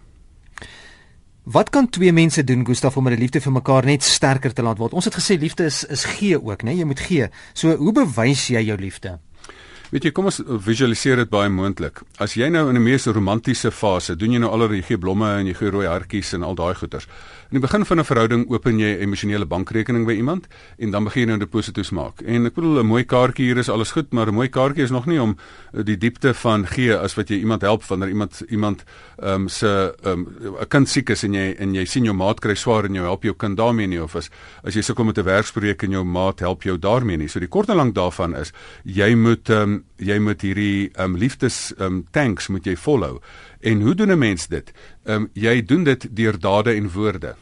Wat 1.46 1.70
kan 1.70 1.90
twee 1.90 2.12
mense 2.12 2.44
doen, 2.44 2.66
Gustaf, 2.66 2.96
om 2.98 3.06
hulle 3.06 3.20
liefde 3.22 3.38
vir 3.38 3.54
mekaar 3.54 3.86
net 3.86 4.04
sterker 4.04 4.54
te 4.54 4.64
laat 4.66 4.80
word? 4.82 4.96
Ons 4.98 5.06
het 5.06 5.14
gesê 5.14 5.36
liefde 5.38 5.68
is 5.70 5.84
is 5.94 6.04
gee 6.18 6.40
ook, 6.42 6.64
né? 6.64 6.72
Nee? 6.72 6.80
Jy 6.82 6.86
moet 6.90 7.04
gee. 7.06 7.28
So, 7.54 7.76
hoe 7.78 7.94
bewys 7.94 8.48
jy 8.50 8.64
jou 8.66 8.78
liefde? 8.82 9.20
Weet 9.94 10.08
jy, 10.08 10.12
kom 10.18 10.26
ons 10.26 10.40
visualiseer 10.66 11.20
dit 11.22 11.30
baie 11.30 11.50
moontlik. 11.54 12.00
As 12.18 12.34
jy 12.34 12.48
nou 12.50 12.70
in 12.70 12.76
'n 12.76 12.84
mees 12.84 13.06
romantiese 13.06 13.70
fase, 13.72 14.16
doen 14.16 14.32
jy 14.32 14.40
nou 14.40 14.50
allerlei 14.50 14.82
gee 14.82 14.98
blomme 14.98 15.38
en 15.40 15.46
jy 15.46 15.54
gee 15.54 15.70
rooi 15.70 15.86
hartjies 15.86 16.34
en 16.34 16.44
al 16.44 16.56
daai 16.56 16.74
goeters. 16.74 17.06
In 17.52 17.60
die 17.60 17.68
begin 17.68 17.86
van 17.86 18.00
'n 18.00 18.04
verhouding 18.04 18.50
open 18.50 18.80
jy 18.80 18.98
'n 18.98 19.02
emosionele 19.02 19.46
bankrekening 19.46 20.06
by 20.06 20.14
iemand 20.14 20.48
en 20.80 20.92
dan 20.92 21.04
begin 21.04 21.22
jy 21.22 21.28
nou 21.28 21.38
deposito's 21.38 21.92
maak. 21.92 22.22
En 22.26 22.46
ek 22.46 22.56
bedoel 22.56 22.80
'n 22.80 22.86
mooi 22.86 23.04
kaartjie 23.04 23.46
hier 23.46 23.58
is 23.58 23.70
alles 23.70 23.92
goed, 23.92 24.12
maar 24.12 24.28
'n 24.28 24.34
mooi 24.34 24.50
kaartjie 24.50 24.84
is 24.84 24.90
nog 24.90 25.06
nie 25.06 25.22
om 25.22 25.38
eh, 25.74 25.84
die 25.84 25.98
diepte 25.98 26.34
van 26.34 26.66
gee 26.66 26.98
as 26.98 27.16
wat 27.16 27.30
jy 27.30 27.38
iemand 27.38 27.62
help 27.62 27.84
wanneer 27.84 28.10
iemand 28.10 28.42
iemand 28.50 28.84
ehm 29.22 29.42
um, 29.42 29.48
se 29.48 29.96
ehm 30.04 30.12
um, 30.12 30.58
'n 30.62 30.68
kind 30.68 30.90
siek 30.90 31.10
is 31.10 31.24
en 31.24 31.34
jy 31.34 31.56
en 31.60 31.74
jy 31.76 31.86
sien 31.86 32.04
jou 32.04 32.16
maat 32.16 32.40
kry 32.40 32.56
swaar 32.56 32.86
en 32.86 32.96
jy 32.96 33.02
help 33.02 33.24
jou 33.24 33.36
kind 33.36 33.58
daarmee 33.58 33.88
nie 33.88 34.02
of 34.02 34.16
as 34.16 34.30
as 34.64 34.74
jy 34.74 34.82
sukkel 34.82 35.06
met 35.06 35.18
'n 35.18 35.24
werkspreek 35.24 35.84
en 35.84 35.92
jou 35.92 36.04
maat 36.04 36.40
help 36.40 36.64
jou 36.64 36.78
daarmee 36.78 37.18
nie. 37.18 37.28
So 37.28 37.40
die 37.40 37.48
kort 37.48 37.70
en 37.70 37.76
lank 37.76 37.96
daarvan 37.96 38.36
is 38.36 38.52
jy 38.84 39.16
moet 39.16 39.50
ehm 39.50 39.62
um, 39.62 39.75
jy 39.98 40.20
moet 40.20 40.42
hierdie 40.42 40.92
um, 41.00 41.18
liefdes 41.18 41.74
um, 41.80 42.04
tanks 42.12 42.48
moet 42.48 42.66
jy 42.66 42.76
volhou. 42.76 43.20
En 43.62 43.82
hoe 43.82 43.96
doen 43.96 44.12
'n 44.12 44.20
mens 44.20 44.48
dit? 44.48 44.72
Um, 45.06 45.30
jy 45.34 45.62
doen 45.66 45.84
dit 45.84 46.08
deur 46.16 46.40
dade 46.40 46.74
en 46.74 46.92
woorde. 46.92 47.36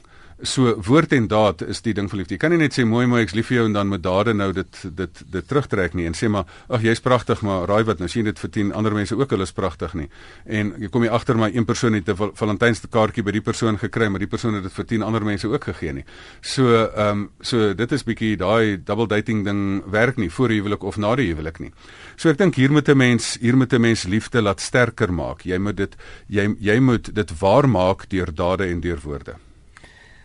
So 0.43 0.73
woord 0.83 1.13
en 1.15 1.29
daad 1.31 1.61
is 1.71 1.79
die 1.85 1.93
ding 1.95 2.09
van 2.11 2.19
liefde. 2.19 2.35
Jy 2.35 2.41
kan 2.41 2.51
nie 2.51 2.59
net 2.59 2.75
sê 2.75 2.83
mooi 2.83 3.05
mooi 3.07 3.21
ek's 3.23 3.35
lief 3.37 3.47
vir 3.47 3.61
jou 3.61 3.67
en 3.69 3.75
dan 3.77 3.87
met 3.87 4.01
dade 4.03 4.33
nou 4.35 4.49
dit 4.51 4.79
dit 4.91 5.21
dit 5.31 5.45
terugtrek 5.47 5.93
nie 5.95 6.03
en 6.09 6.17
sê 6.19 6.27
maar 6.27 6.49
ag 6.67 6.83
jy's 6.83 6.99
pragtig 6.99 7.39
maar 7.47 7.63
raai 7.69 7.85
wat 7.87 8.01
nou 8.03 8.09
sien 8.11 8.27
dit 8.27 8.39
vir 8.41 8.51
10 8.57 8.73
ander 8.75 8.91
mense 8.91 9.15
ook 9.15 9.31
hulle 9.31 9.47
is 9.47 9.55
pragtig 9.55 9.93
nie. 9.95 10.09
En 10.43 10.73
jy 10.81 10.89
kom 10.91 11.05
jy 11.07 11.13
agter 11.15 11.39
maar 11.39 11.55
een 11.55 11.63
persoon 11.65 11.95
het 11.95 12.09
'n 12.11 12.33
Valentynse 12.35 12.89
kaartjie 12.91 13.23
by 13.23 13.31
die 13.31 13.41
persoon 13.41 13.79
gekry 13.79 14.09
maar 14.09 14.19
die 14.19 14.27
persoon 14.27 14.55
het 14.55 14.63
dit 14.63 14.73
vir 14.73 14.85
10 14.85 15.01
ander 15.01 15.23
mense 15.23 15.47
ook 15.47 15.63
gegee 15.63 15.93
nie. 15.93 16.05
So 16.41 16.91
ehm 16.91 17.07
um, 17.07 17.29
so 17.41 17.73
dit 17.73 17.91
is 17.91 18.03
bietjie 18.03 18.35
daai 18.35 18.83
double 18.83 19.07
dating 19.07 19.45
ding 19.45 19.83
werk 19.87 20.17
nie 20.17 20.29
voor 20.29 20.49
die 20.49 20.59
huwelik 20.59 20.83
of 20.83 20.97
na 20.97 21.15
die 21.15 21.31
huwelik 21.31 21.59
nie. 21.59 21.71
So 22.17 22.29
ek 22.29 22.37
dink 22.37 22.55
hier 22.55 22.71
moet 22.71 22.89
'n 22.89 22.97
mens 22.97 23.37
hier 23.39 23.55
moet 23.55 23.73
'n 23.73 23.81
mens 23.81 24.03
liefde 24.03 24.41
laat 24.41 24.59
sterker 24.59 25.13
maak. 25.13 25.45
Jy 25.45 25.57
moet 25.57 25.77
dit 25.77 25.95
jy 26.27 26.55
jy 26.59 26.79
moet 26.79 27.15
dit 27.15 27.39
waar 27.39 27.69
maak 27.69 28.09
deur 28.09 28.35
dade 28.35 28.67
en 28.67 28.81
deur 28.81 28.99
woorde. 29.03 29.35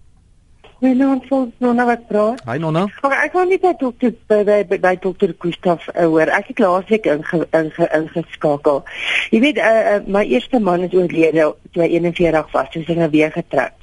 Goeienaand, 0.80 1.24
Nonna 1.58 1.84
wat 1.84 2.08
praat. 2.08 2.40
Hi 2.46 2.58
Nonna. 2.58 2.86
Okay, 3.02 3.24
ek 3.24 3.32
wil 3.32 3.44
net 3.44 3.60
by 3.60 3.74
dokter 3.78 4.14
by 4.26 4.44
by, 4.44 4.78
by, 4.80 4.96
dokter 5.00 5.34
Gustaf 5.38 5.88
uh, 5.88 6.04
hoor. 6.04 6.26
Ek 6.26 6.46
het 6.46 6.58
laasweek 6.58 7.06
ingeskakel. 7.06 8.82
Inge, 8.82 8.90
jy 9.30 9.40
weet 9.40 9.58
uh, 9.58 9.64
uh, 9.64 10.06
my 10.06 10.24
eerste 10.24 10.58
man 10.58 10.80
is 10.80 10.92
oorlede 10.92 11.54
toe 11.72 11.82
hy 11.82 11.88
41 11.98 12.52
was. 12.52 12.68
Hy 12.72 12.80
is 12.80 12.96
nou 12.96 13.10
weer 13.10 13.32
getroud. 13.32 13.79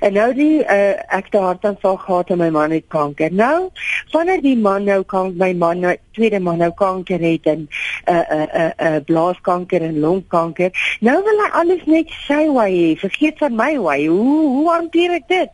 En 0.00 0.12
nou 0.12 0.34
die 0.34 0.62
uh, 0.62 0.96
ek 1.14 1.30
het 1.30 1.40
hartaanval 1.40 1.96
gehad 1.96 2.30
en 2.30 2.38
my 2.38 2.48
man 2.54 2.70
het 2.70 2.86
kanker. 2.88 3.32
Nou, 3.32 3.70
wanneer 4.12 4.42
die 4.42 4.56
man 4.56 4.84
nou 4.84 5.02
kan 5.02 5.34
my 5.36 5.52
man 5.52 5.80
nou 5.84 5.96
tweede 6.16 6.40
man 6.40 6.58
nou 6.62 6.70
kanker 6.74 7.20
het 7.20 7.46
en 7.46 7.66
'n 7.66 7.68
uh, 8.10 8.14
'n 8.14 8.38
uh, 8.38 8.42
'n 8.42 8.72
uh, 8.82 8.94
uh, 8.94 9.04
blaaskanker 9.04 9.82
en 9.82 10.00
longkanker. 10.00 10.70
Nou 11.00 11.22
wil 11.22 11.44
hy 11.44 11.50
alles 11.52 11.84
net 11.84 12.10
sy 12.26 12.48
wy 12.48 12.70
hê. 12.70 12.98
Vergeet 12.98 13.38
van 13.38 13.54
my 13.54 13.78
wy. 13.78 14.06
Hoe 14.06 14.42
hoe 14.56 14.70
hanteer 14.70 15.10
ek 15.10 15.28
dit? 15.28 15.50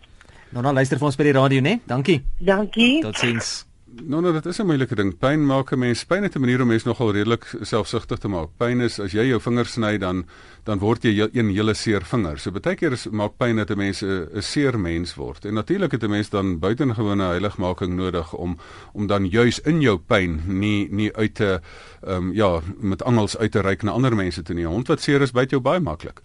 Nou 0.49 0.63
nou 0.63 0.75
luister 0.75 0.99
vir 0.99 1.07
ons 1.07 1.17
by 1.17 1.25
die 1.25 1.39
radio, 1.39 1.61
né? 1.61 1.81
Dankie. 1.87 2.23
Dankie. 2.39 3.01
Totsiens. 3.03 3.65
Nou 4.03 4.21
nou 4.23 4.33
dit 4.33 4.47
is 4.47 4.59
'n 4.59 4.67
moeilike 4.67 4.95
ding. 4.95 5.19
Pyn 5.19 5.47
maak 5.47 5.73
'n 5.73 5.79
mens 5.79 6.05
pyn 6.05 6.23
het 6.23 6.35
'n 6.35 6.41
manier 6.41 6.61
om 6.61 6.69
mens 6.69 6.85
nogal 6.85 7.13
redelik 7.13 7.57
selfsugtig 7.61 8.19
te 8.19 8.29
maak. 8.29 8.49
Pyn 8.57 8.81
is 8.81 8.99
as 9.01 9.13
jy 9.13 9.27
jou 9.27 9.41
vinger 9.41 9.67
sny 9.67 9.99
dan 9.99 10.25
dan 10.65 10.79
word 10.79 11.03
jy 11.03 11.29
een 11.33 11.51
hele 11.51 11.75
seer 11.75 12.03
vinger. 12.03 12.39
So 12.39 12.51
baie 12.51 12.77
keer 12.77 12.93
is 12.93 13.07
maak 13.11 13.37
pyn 13.39 13.57
dat 13.57 13.71
'n 13.71 13.77
mens 13.77 14.03
'n 14.03 14.43
seer 14.43 14.81
mens 14.81 15.15
word. 15.15 15.45
En 15.45 15.55
natuurlik 15.55 15.93
het 15.93 16.03
'n 16.03 16.11
mens 16.11 16.31
dan 16.31 16.59
buitengewone 16.59 17.23
heiligmaking 17.23 17.95
nodig 17.95 18.35
om 18.35 18.59
om 18.93 19.07
dan 19.07 19.29
juis 19.29 19.61
in 19.61 19.81
jou 19.81 19.99
pyn 19.99 20.43
nie 20.47 20.89
nie 20.91 21.17
uit 21.17 21.35
te 21.35 21.61
ehm 22.03 22.17
um, 22.17 22.33
ja, 22.33 22.61
met 22.81 23.03
angels 23.05 23.39
uit 23.39 23.53
te 23.53 23.61
reik 23.61 23.83
na 23.83 23.91
ander 23.91 24.15
mense 24.17 24.43
toe 24.43 24.55
nie. 24.55 24.65
'n 24.65 24.69
Hond 24.69 24.89
wat 24.89 25.01
seer 25.01 25.21
is 25.21 25.33
byt 25.33 25.51
jou 25.51 25.63
baie 25.63 25.81
maklik. 25.81 26.21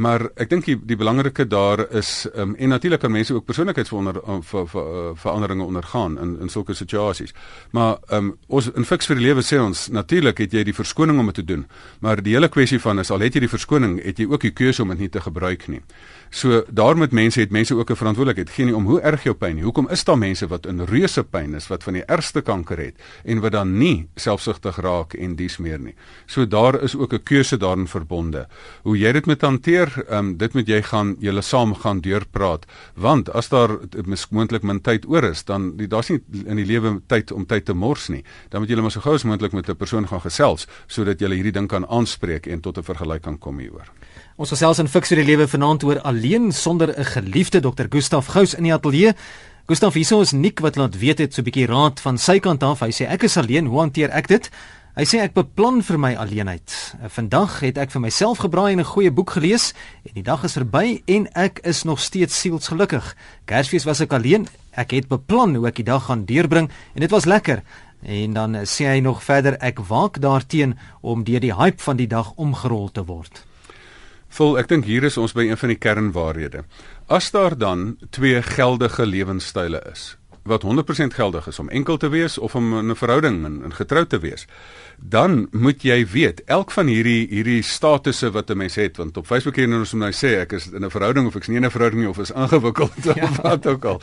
Maar 0.00 0.22
ek 0.40 0.48
dink 0.48 0.64
die, 0.64 0.78
die 0.88 0.96
belangrike 0.96 1.44
daar 1.50 1.82
is 1.96 2.28
um, 2.32 2.54
en 2.56 2.68
natuurlik 2.72 3.00
kan 3.02 3.12
mense 3.12 3.34
ook 3.34 3.44
persoonlikheidsveranderinge 3.44 5.64
ondergaan 5.64 6.18
in 6.18 6.40
in 6.40 6.48
sulke 6.48 6.74
situasies. 6.74 7.34
Maar 7.76 7.98
um, 8.16 8.38
ons 8.48 8.70
in 8.72 8.84
fiks 8.88 9.06
vir 9.10 9.16
die 9.20 9.26
lewe 9.26 9.42
sê 9.44 9.60
ons 9.60 9.88
natuurlik 9.92 10.38
het 10.40 10.52
jy 10.56 10.64
die 10.70 10.76
verskoning 10.76 11.20
om 11.20 11.26
dit 11.28 11.36
te 11.42 11.48
doen. 11.52 11.62
Maar 12.00 12.16
die 12.24 12.34
hele 12.36 12.48
kwessie 12.48 12.80
van 12.80 12.98
is 13.02 13.10
al 13.10 13.24
het 13.26 13.34
jy 13.36 13.42
die 13.44 13.52
verskoning, 13.52 14.04
het 14.04 14.18
jy 14.18 14.26
ook 14.30 14.42
die 14.48 14.56
keuse 14.56 14.82
om 14.82 14.88
dit 14.94 15.00
nie 15.04 15.12
te 15.12 15.20
gebruik 15.20 15.68
nie. 15.68 15.82
So 16.30 16.62
daarmee 16.70 17.08
mense 17.10 17.40
het 17.40 17.50
mense 17.50 17.74
ook 17.74 17.90
'n 17.90 17.96
verantwoordelikheid. 17.96 18.50
Geen 18.50 18.66
nie 18.66 18.76
om 18.76 18.84
hoe 18.84 19.00
erg 19.00 19.22
jou 19.22 19.34
pyn 19.34 19.54
nie. 19.54 19.62
Hoekom 19.64 19.88
is 19.88 20.04
daar 20.04 20.18
mense 20.18 20.46
wat 20.46 20.66
in 20.66 20.84
reuse 20.84 21.24
pyn 21.24 21.54
is 21.54 21.66
wat 21.66 21.82
van 21.82 21.92
die 21.92 22.04
ergste 22.04 22.40
kanker 22.40 22.78
het 22.78 22.94
en 23.24 23.40
wat 23.40 23.52
dan 23.52 23.78
nie 23.78 24.08
selfsugtig 24.14 24.76
raak 24.76 25.14
en 25.14 25.36
dies 25.36 25.56
meer 25.58 25.78
nie. 25.78 25.94
So 26.26 26.46
daar 26.46 26.82
is 26.82 26.96
ook 26.96 27.12
'n 27.12 27.22
keuse 27.22 27.56
daarin 27.56 27.86
verbonde. 27.86 28.46
Hoe 28.82 28.98
jy 28.98 29.12
dit 29.12 29.26
moet 29.26 29.40
hanteer, 29.40 30.04
um, 30.10 30.36
dit 30.36 30.54
moet 30.54 30.66
jy 30.66 30.82
gaan 30.82 31.16
julle 31.18 31.42
saam 31.42 31.74
gaan 31.74 32.00
deurpraat. 32.00 32.66
Want 32.94 33.32
as 33.32 33.48
daar 33.48 33.78
moontlik 34.30 34.62
min 34.62 34.80
tyd 34.80 35.08
oor 35.08 35.24
is, 35.24 35.44
dan 35.44 35.76
daar's 35.76 36.08
nie 36.08 36.20
in 36.46 36.56
die 36.56 36.66
lewe 36.66 37.00
tyd 37.06 37.32
om 37.32 37.46
tyd 37.46 37.64
te 37.64 37.74
mors 37.74 38.08
nie. 38.08 38.24
Dan 38.48 38.60
moet 38.60 38.68
julle 38.68 38.82
maar 38.82 38.90
so 38.90 39.00
gou 39.00 39.14
as 39.14 39.24
moontlik 39.24 39.52
met 39.52 39.68
'n 39.68 39.76
persoon 39.76 40.08
gaan 40.08 40.20
gesels 40.20 40.66
sodat 40.86 41.18
julle 41.18 41.34
hierdie 41.34 41.52
ding 41.52 41.68
kan 41.68 41.86
aanspreek 41.86 42.46
en 42.46 42.60
tot 42.60 42.78
'n 42.78 42.82
vergelyking 42.82 43.20
kan 43.20 43.38
kom 43.38 43.58
hieroor. 43.58 43.90
Ons 44.40 44.54
gesels 44.54 44.78
in 44.80 44.88
Fix 44.88 45.10
vir 45.12 45.18
die 45.20 45.26
Lewe 45.28 45.44
vanaand 45.52 45.82
oor 45.84 45.98
alleen 46.08 46.46
sonder 46.56 46.88
'n 46.88 47.04
geliefde 47.04 47.60
Dr. 47.60 47.84
Gustaf 47.92 48.26
Gous 48.26 48.54
in 48.54 48.64
die 48.64 48.72
ateljee. 48.72 49.12
Gustaf, 49.68 49.94
hier 49.94 50.20
is 50.20 50.32
Nik 50.32 50.60
wat 50.60 50.76
laat 50.76 50.98
weet 50.98 51.18
het 51.18 51.34
so 51.34 51.42
'n 51.42 51.44
bietjie 51.44 51.66
raad 51.66 52.00
van 52.00 52.16
sy 52.16 52.38
kant 52.38 52.62
af. 52.62 52.80
Hy 52.80 52.90
sê 52.90 53.06
ek 53.06 53.22
is 53.22 53.36
alleen, 53.36 53.66
hoe 53.66 53.78
hanteer 53.78 54.08
ek 54.08 54.28
dit? 54.28 54.50
Hy 54.96 55.04
sê 55.04 55.20
ek 55.20 55.34
beplan 55.34 55.82
vir 55.82 55.98
my 55.98 56.14
alleenheid. 56.14 56.94
Vandag 57.08 57.60
het 57.60 57.76
ek 57.76 57.90
vir 57.90 58.00
myself 58.00 58.38
gebraai 58.38 58.72
en 58.72 58.80
'n 58.80 58.84
goeie 58.84 59.10
boek 59.10 59.30
gelees 59.30 59.74
en 60.04 60.14
die 60.14 60.22
dag 60.22 60.42
is 60.44 60.56
verby 60.56 61.02
en 61.06 61.28
ek 61.34 61.60
is 61.62 61.84
nog 61.84 62.00
steeds 62.00 62.40
sielsgelukkig. 62.40 63.14
Kersfees 63.44 63.84
was 63.84 64.00
ek 64.00 64.12
alleen. 64.12 64.48
Ek 64.72 64.90
het 64.90 65.08
beplan 65.08 65.54
hoe 65.54 65.66
ek 65.66 65.76
die 65.76 65.84
dag 65.84 66.04
gaan 66.04 66.24
deurbring 66.24 66.70
en 66.94 67.00
dit 67.00 67.10
was 67.10 67.26
lekker. 67.26 67.62
En 68.02 68.32
dan 68.32 68.54
sê 68.64 68.86
hy 68.86 69.00
nog 69.00 69.22
verder 69.22 69.58
ek 69.60 69.80
waak 69.80 70.18
daarteen 70.18 70.78
om 71.02 71.24
deur 71.24 71.40
die 71.40 71.54
hype 71.54 71.82
van 71.82 71.96
die 71.96 72.08
dag 72.08 72.32
omgerol 72.36 72.90
te 72.90 73.04
word. 73.04 73.49
Vol, 74.30 74.58
ek 74.58 74.68
dink 74.68 74.84
hier 74.84 75.04
is 75.04 75.18
ons 75.18 75.34
by 75.34 75.48
een 75.48 75.58
van 75.58 75.68
die 75.68 75.78
kernwaarhede. 75.78 76.64
As 77.10 77.30
daar 77.34 77.58
dan 77.58 77.96
twee 78.10 78.42
geldige 78.42 79.06
lewenstyle 79.06 79.82
is 79.90 80.14
wat 80.42 80.64
100% 80.64 81.14
geldig 81.14 81.46
is 81.46 81.58
om 81.58 81.68
enkel 81.68 81.96
te 81.96 82.08
wees 82.08 82.38
of 82.38 82.54
om 82.54 82.78
in 82.78 82.90
'n 82.90 82.96
verhouding 82.96 83.44
en, 83.44 83.60
en 83.64 83.74
getroud 83.74 84.08
te 84.08 84.18
wees, 84.18 84.46
dan 84.96 85.48
moet 85.50 85.82
jy 85.82 86.06
weet 86.06 86.42
elk 86.44 86.70
van 86.70 86.86
hierdie 86.86 87.28
hierdie 87.28 87.62
statusse 87.62 88.30
wat 88.30 88.50
'n 88.50 88.56
mens 88.56 88.74
het 88.74 88.96
want 88.96 89.16
op 89.16 89.26
Facebook 89.26 89.54
kan 89.54 89.74
ons 89.74 89.92
nou 89.92 90.12
sê 90.12 90.40
ek 90.40 90.52
is 90.52 90.66
in 90.66 90.84
'n 90.84 90.90
verhouding 90.90 91.26
of 91.26 91.36
ek 91.36 91.42
is 91.42 91.48
nie 91.48 91.56
in 91.56 91.64
'n 91.64 91.70
verhouding 91.70 92.02
nie 92.02 92.10
of 92.10 92.18
is 92.18 92.30
ingewikkeld 92.30 93.04
ja. 93.04 93.24
of 93.28 93.36
wat 93.36 93.66
ook 93.66 93.84
al. 93.84 94.00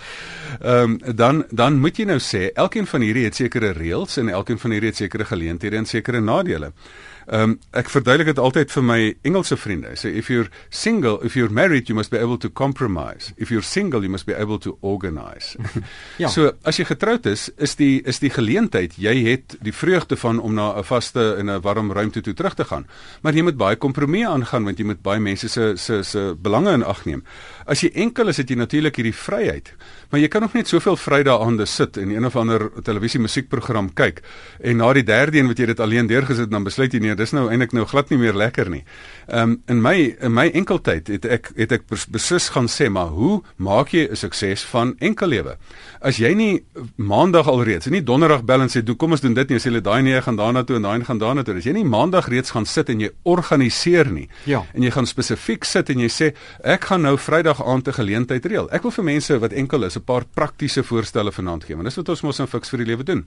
Ehm 0.62 0.84
um, 0.84 1.16
dan 1.16 1.46
dan 1.50 1.80
moet 1.80 1.98
jy 1.98 2.06
nou 2.06 2.20
sê 2.20 2.54
elkeen 2.54 2.88
van 2.88 3.02
hierdie 3.02 3.24
het 3.24 3.36
sekere 3.36 3.72
reëls 3.72 4.18
en 4.18 4.30
elkeen 4.30 4.60
van 4.60 4.72
hierdie 4.72 4.90
het 4.90 4.98
sekere 4.98 5.26
geleenthede 5.26 5.76
en 5.76 5.86
sekere 5.86 6.20
nadele. 6.20 6.72
Ehm 7.28 7.42
um, 7.42 7.54
ek 7.76 7.90
verduidelik 7.92 8.30
dit 8.32 8.40
altyd 8.40 8.72
vir 8.72 8.84
my 8.88 9.00
Engelse 9.28 9.58
vriende. 9.60 9.90
Sê 10.00 10.14
if 10.16 10.30
you're 10.32 10.48
single, 10.70 11.18
if 11.28 11.36
you're 11.36 11.52
married, 11.52 11.90
you 11.92 11.96
must 11.96 12.12
be 12.12 12.20
able 12.20 12.38
to 12.40 12.50
compromise. 12.50 13.34
If 13.36 13.52
you're 13.52 13.66
single, 13.66 14.02
you 14.02 14.10
must 14.10 14.26
be 14.26 14.36
able 14.36 14.60
to 14.64 14.78
organize. 14.80 15.58
ja. 16.24 16.32
So 16.32 16.54
as 16.64 16.80
jy 16.80 16.86
getroud 16.88 17.28
is, 17.28 17.50
is 17.58 17.76
die 17.76 18.00
is 18.08 18.22
die 18.24 18.32
geleentheid, 18.32 18.96
jy 18.96 19.16
het 19.26 19.58
die 19.60 19.76
vreugde 19.76 20.16
van 20.16 20.40
om 20.40 20.56
na 20.56 20.70
'n 20.80 20.88
vaste 20.88 21.36
en 21.40 21.52
'n 21.52 21.62
warm 21.62 21.92
ruimte 21.92 22.22
toe 22.22 22.34
terug 22.34 22.56
te 22.56 22.64
gaan. 22.64 22.88
Maar 23.22 23.34
jy 23.34 23.44
moet 23.44 23.58
baie 23.58 23.76
kompromieë 23.76 24.28
aangaan 24.28 24.64
want 24.64 24.80
jy 24.80 24.86
moet 24.86 25.02
baie 25.02 25.20
mense 25.20 25.50
se 25.50 25.76
se 25.76 26.04
se 26.04 26.36
belange 26.40 26.72
in 26.72 26.84
ag 26.84 27.06
neem. 27.06 27.24
As 27.66 27.82
jy 27.82 27.92
enkel 27.94 28.28
is, 28.28 28.38
het 28.38 28.50
jy 28.50 28.56
natuurlik 28.56 28.96
hierdie 28.96 29.16
vryheid. 29.16 29.74
Maar 30.10 30.20
jy 30.20 30.28
kan 30.28 30.42
nog 30.42 30.54
net 30.54 30.68
soveel 30.68 30.96
Vrydae 30.96 31.40
aande 31.40 31.66
sit 31.66 31.98
en 31.98 32.10
een 32.10 32.26
of 32.26 32.36
ander 32.36 32.70
televisie 32.84 33.20
musiekprogram 33.20 33.90
kyk 33.94 34.22
en 34.64 34.78
na 34.78 34.94
die 34.94 35.04
derde 35.04 35.40
een 35.40 35.50
wat 35.52 35.60
jy 35.60 35.66
dit 35.66 35.80
alleen 35.84 36.08
deurgesit 36.08 36.52
dan 36.52 36.64
besluit 36.64 36.94
jy 36.94 37.02
nee, 37.04 37.17
dis 37.18 37.34
nou 37.36 37.48
eintlik 37.52 37.74
nou 37.76 37.86
glad 37.86 38.10
nie 38.10 38.20
meer 38.22 38.38
lekker 38.38 38.70
nie. 38.70 38.84
Ehm 39.28 39.58
um, 39.58 39.62
in 39.68 39.82
my 39.82 39.96
in 40.22 40.34
my 40.34 40.48
enkeltyd 40.54 41.10
het 41.12 41.26
ek 41.26 41.52
het 41.58 41.72
ek 41.72 41.88
beslis 41.90 42.50
gaan 42.56 42.70
sê 42.72 42.90
maar 42.90 43.12
hoe 43.16 43.42
maak 43.58 43.94
jy 43.94 44.08
'n 44.10 44.16
sukses 44.16 44.64
van 44.72 44.96
enkellewe? 45.00 45.58
As 46.02 46.18
jy 46.18 46.34
nie 46.34 46.64
maandag 46.96 47.48
alreeds, 47.48 47.88
nie 47.88 48.04
donderdag 48.04 48.44
bel 48.44 48.62
en 48.62 48.70
sê 48.70 48.84
doen 48.84 48.96
kom 48.96 49.12
ons 49.12 49.22
doen 49.22 49.34
dit 49.34 49.50
nie, 49.50 49.56
as 49.56 49.66
jy 49.66 49.82
daai 49.82 50.02
nee 50.02 50.22
gaan 50.22 50.38
daarna 50.38 50.64
toe 50.64 50.76
en 50.76 50.82
daai 50.82 51.04
gaan 51.04 51.18
daarna 51.20 51.44
toe. 51.44 51.58
As 51.58 51.66
jy 51.66 51.74
nie 51.74 51.86
maandag 51.86 52.28
reeds 52.28 52.52
gaan 52.52 52.66
sit 52.66 52.90
en 52.90 53.00
jy 53.00 53.10
organiseer 53.24 54.12
nie 54.12 54.30
ja. 54.46 54.64
en 54.74 54.84
jy 54.84 54.92
gaan 54.92 55.06
spesifiek 55.06 55.66
sit 55.66 55.90
en 55.90 56.00
jy 56.00 56.10
sê 56.10 56.34
ek 56.64 56.86
gaan 56.86 57.02
nou 57.02 57.18
Vrydag 57.18 57.62
aand 57.66 57.88
'n 57.88 57.94
geleentheid 57.94 58.46
reël. 58.46 58.70
Ek 58.72 58.84
wil 58.84 58.92
vir 58.92 59.04
mense 59.04 59.40
wat 59.40 59.52
enkel 59.54 59.84
is 59.84 59.98
'n 59.98 60.04
paar 60.04 60.24
praktiese 60.26 60.84
voorstelle 60.84 61.32
vanaand 61.32 61.64
gee, 61.64 61.76
want 61.76 61.88
dis 61.88 61.96
wat 61.96 62.10
ons 62.10 62.22
mos 62.22 62.40
in 62.40 62.48
Fix 62.48 62.70
vir 62.70 62.78
die 62.78 62.86
lewe 62.86 63.04
doen. 63.04 63.26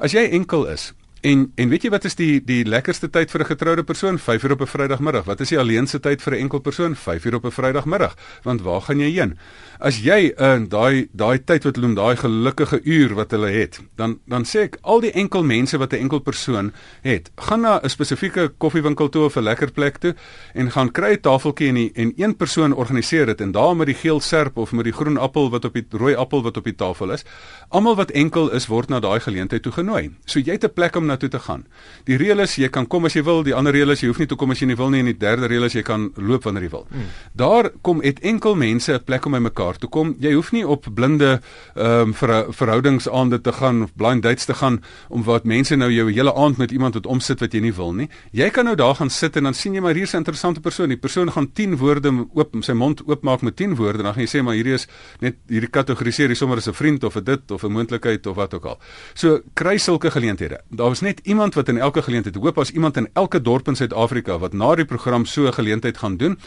As 0.00 0.12
jy 0.12 0.24
enkel 0.32 0.66
is, 0.66 0.92
En 1.22 1.52
en 1.54 1.68
weet 1.70 1.84
jy 1.86 1.90
wat 1.94 2.06
is 2.08 2.16
die 2.18 2.40
die 2.42 2.64
lekkerste 2.66 3.06
tyd 3.14 3.30
vir 3.30 3.40
'n 3.42 3.46
getroude 3.46 3.82
persoon? 3.86 4.18
5 4.18 4.42
uur 4.42 4.52
op 4.52 4.60
'n 4.60 4.66
Vrydagmiddag. 4.66 5.24
Wat 5.24 5.40
is 5.40 5.48
die 5.48 5.58
alleenste 5.58 6.00
tyd 6.00 6.22
vir 6.22 6.32
'n 6.34 6.38
enkel 6.38 6.58
persoon? 6.58 6.96
5 6.96 7.24
uur 7.24 7.34
op 7.34 7.44
'n 7.44 7.50
Vrydagmiddag. 7.50 8.16
Want 8.42 8.62
waar 8.62 8.80
gaan 8.80 8.98
jy 8.98 9.10
heen? 9.10 9.38
As 9.78 10.02
jy 10.02 10.34
in 10.36 10.68
daai 10.68 11.08
daai 11.12 11.44
tyd 11.44 11.64
wat 11.64 11.76
hulle 11.76 11.86
noem 11.86 11.94
daai 11.94 12.16
gelukkige 12.16 12.80
uur 12.82 13.14
wat 13.14 13.30
hulle 13.30 13.50
het, 13.50 13.80
dan 13.96 14.18
dan 14.26 14.44
sê 14.44 14.58
ek 14.58 14.78
al 14.80 15.00
die 15.00 15.12
enkel 15.12 15.44
mense 15.44 15.78
wat 15.78 15.92
'n 15.92 15.96
enkel 15.96 16.18
persoon 16.18 16.72
het, 17.02 17.30
gaan 17.36 17.60
na 17.60 17.80
'n 17.82 17.88
spesifieke 17.88 18.52
koffiewinkel 18.58 19.08
toe 19.08 19.24
of 19.24 19.36
'n 19.36 19.42
lekker 19.42 19.70
plek 19.70 19.96
toe 19.98 20.14
en 20.54 20.70
gaan 20.70 20.90
kry 20.90 21.12
'n 21.12 21.20
tafeltjie 21.20 21.68
en 21.68 21.74
die, 21.74 21.90
en 21.94 22.12
een 22.16 22.36
persoon 22.36 22.72
organiseer 22.72 23.26
dit 23.26 23.40
en 23.40 23.52
daar 23.52 23.76
met 23.76 23.86
die 23.86 23.94
geel 23.94 24.20
serp 24.20 24.56
of 24.56 24.72
met 24.72 24.84
die 24.84 24.92
groen 24.92 25.18
appel 25.18 25.50
wat 25.50 25.64
op 25.64 25.72
die 25.74 25.86
rooi 25.90 26.14
appel 26.14 26.42
wat 26.42 26.56
op 26.56 26.64
die 26.64 26.74
tafel 26.74 27.12
is. 27.12 27.24
Almal 27.68 27.96
wat 27.96 28.10
enkel 28.10 28.50
is 28.50 28.66
word 28.66 28.88
na 28.88 29.00
daai 29.00 29.20
geleentheid 29.20 29.62
toe 29.62 29.72
genooi. 29.72 30.10
So 30.24 30.38
jy 30.40 30.52
het 30.52 30.64
'n 30.64 30.72
plek 30.72 30.96
om 30.96 31.11
na 31.12 31.18
toe 31.20 31.30
te 31.32 31.40
gaan. 31.46 31.66
Die 32.08 32.18
reël 32.20 32.42
is 32.44 32.56
jy 32.60 32.70
kan 32.72 32.88
kom 32.90 33.06
as 33.08 33.16
jy 33.16 33.24
wil, 33.26 33.42
die 33.46 33.54
ander 33.56 33.74
reël 33.74 33.94
is 33.94 34.02
jy 34.02 34.10
hoef 34.10 34.20
nie 34.22 34.28
te 34.30 34.38
kom 34.38 34.54
as 34.54 34.62
jy 34.62 34.70
nie 34.72 34.78
wil 34.78 34.90
nie 34.92 35.02
en 35.04 35.10
die 35.10 35.18
derde 35.18 35.50
reël 35.50 35.68
is 35.68 35.76
jy 35.76 35.84
kan 35.86 36.08
loop 36.16 36.48
wanneer 36.48 36.66
jy 36.66 36.72
wil. 36.74 36.86
Hmm. 36.90 37.10
Daar 37.38 37.70
kom 37.86 38.02
het 38.04 38.22
enkel 38.32 38.56
mense 38.58 38.92
'n 38.92 39.04
plek 39.04 39.26
om 39.26 39.32
by 39.32 39.42
mekaar 39.48 39.78
toe 39.78 39.88
kom. 39.88 40.16
Jy 40.20 40.32
hoef 40.34 40.52
nie 40.52 40.64
op 40.66 40.86
blinde 40.94 41.40
ehm 41.74 42.08
um, 42.08 42.14
ver, 42.14 42.52
verhoudingsaande 42.52 43.40
te 43.40 43.52
gaan 43.52 43.82
of 43.82 43.94
blind 43.96 44.22
dates 44.22 44.44
te 44.44 44.54
gaan 44.54 44.82
om 45.08 45.22
wat 45.24 45.44
mense 45.44 45.76
nou 45.76 45.90
jou 45.90 46.10
hele 46.10 46.34
aand 46.34 46.56
met 46.56 46.70
iemand 46.70 46.94
wat 46.94 47.06
omsit 47.06 47.40
wat 47.40 47.52
jy 47.52 47.60
nie 47.60 47.74
wil 47.74 47.92
nie. 47.92 48.08
Jy 48.32 48.50
kan 48.50 48.64
nou 48.64 48.76
daar 48.76 48.94
gaan 48.94 49.10
sit 49.10 49.36
en 49.36 49.44
dan 49.44 49.54
sien 49.54 49.74
jy 49.74 49.80
maar 49.80 49.94
hier's 49.94 50.14
'n 50.14 50.16
interessante 50.22 50.60
persoon. 50.60 50.88
Die 50.88 50.96
persoon 50.96 51.32
gaan 51.32 51.52
10 51.52 51.76
woorde 51.76 52.26
oop 52.34 52.56
sy 52.60 52.72
mond 52.72 53.02
oopmaak 53.06 53.42
met 53.42 53.56
10 53.56 53.76
woorde 53.76 53.98
en 53.98 54.04
dan 54.04 54.14
gaan 54.14 54.22
jy 54.22 54.38
sê 54.38 54.42
maar 54.42 54.54
hierdie 54.54 54.74
is 54.74 54.86
net 55.20 55.36
hierdie 55.48 55.70
kategoriseer 55.70 56.28
jy 56.28 56.34
sommer 56.34 56.56
as 56.56 56.68
'n 56.68 56.72
vriend 56.72 57.04
of 57.04 57.16
'n 57.16 57.24
dit 57.24 57.50
of 57.50 57.64
'n 57.64 57.72
moontlikheid 57.72 58.26
of 58.26 58.36
wat 58.36 58.54
ook 58.54 58.64
al. 58.64 58.78
So 59.14 59.40
kry 59.54 59.78
sulke 59.78 60.10
geleenthede. 60.10 60.60
Daar 60.70 60.88
was 60.88 61.00
net 61.02 61.20
iemand 61.22 61.54
wat 61.54 61.68
in 61.68 61.78
elke 61.78 62.02
geleentheid 62.02 62.36
hoop 62.36 62.58
as 62.58 62.70
iemand 62.70 62.96
in 62.96 63.08
elke 63.12 63.40
dorp 63.40 63.68
in 63.68 63.76
Suid-Afrika 63.76 64.38
wat 64.38 64.52
na 64.52 64.74
die 64.74 64.84
program 64.84 65.24
so 65.24 65.46
'n 65.46 65.52
geleentheid 65.52 65.98
gaan 65.98 66.16
doen 66.16 66.38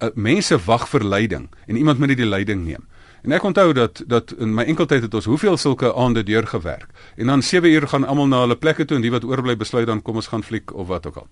uh, 0.00 0.08
mense 0.14 0.58
wag 0.64 0.88
vir 0.88 1.04
leiding 1.04 1.48
en 1.66 1.76
iemand 1.76 1.98
moet 1.98 2.16
die 2.16 2.26
leiding 2.26 2.64
neem. 2.64 2.86
En 3.24 3.32
ek 3.32 3.42
onthou 3.42 3.72
dat 3.72 4.02
dat 4.06 4.34
in 4.38 4.54
my 4.54 4.64
enkeltyd 4.68 5.02
het 5.02 5.14
ons 5.14 5.24
hoeveel 5.24 5.56
sulke 5.56 5.94
aande 5.94 6.22
deurgewerk. 6.22 6.88
En 7.16 7.26
dan 7.26 7.42
7 7.42 7.70
uur 7.70 7.88
gaan 7.88 8.04
almal 8.04 8.26
na 8.26 8.40
hulle 8.40 8.56
plekke 8.56 8.84
toe 8.84 8.96
en 8.96 9.02
die 9.02 9.10
wat 9.10 9.24
oorbly 9.24 9.56
besluit 9.56 9.86
dan 9.86 10.02
kom 10.02 10.20
ons 10.20 10.28
gaan 10.28 10.42
fliek 10.42 10.74
of 10.74 10.86
wat 10.86 11.06
ook 11.06 11.16
al. 11.16 11.28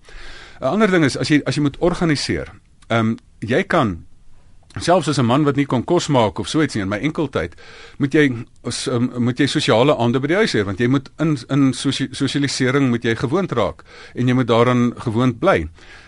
'n 0.61 0.65
Ander 0.65 0.91
ding 0.91 1.05
is 1.05 1.17
as 1.17 1.27
jy 1.27 1.41
as 1.45 1.55
jy 1.55 1.61
moet 1.61 1.77
organiseer. 1.77 2.49
Ehm 2.87 2.99
um, 2.99 3.17
jy 3.39 3.63
kan 3.63 4.05
selfs 4.81 5.07
as 5.07 5.19
'n 5.19 5.25
man 5.25 5.43
wat 5.43 5.55
nie 5.55 5.65
kon 5.65 5.83
kos 5.83 6.07
maak 6.07 6.39
of 6.39 6.49
so 6.49 6.61
iets 6.61 6.75
nie 6.75 6.81
in 6.81 6.89
my 6.89 6.97
enkeltyd, 6.97 7.55
moet 7.97 8.13
jy 8.13 8.45
um, 8.87 9.11
moet 9.17 9.39
jy 9.39 9.47
sosiale 9.47 9.95
aande 9.97 10.19
by 10.19 10.27
die 10.27 10.35
huis 10.35 10.53
hê 10.53 10.63
want 10.65 10.79
jy 10.79 10.87
moet 10.87 11.09
in 11.19 11.37
in 11.49 11.73
sosialisering 11.73 12.89
moet 12.89 13.03
jy 13.03 13.15
gewoond 13.15 13.51
raak 13.51 13.83
en 14.15 14.27
jy 14.27 14.33
moet 14.33 14.47
daaraan 14.47 14.93
gewoond 14.97 15.39
bly. 15.39 15.67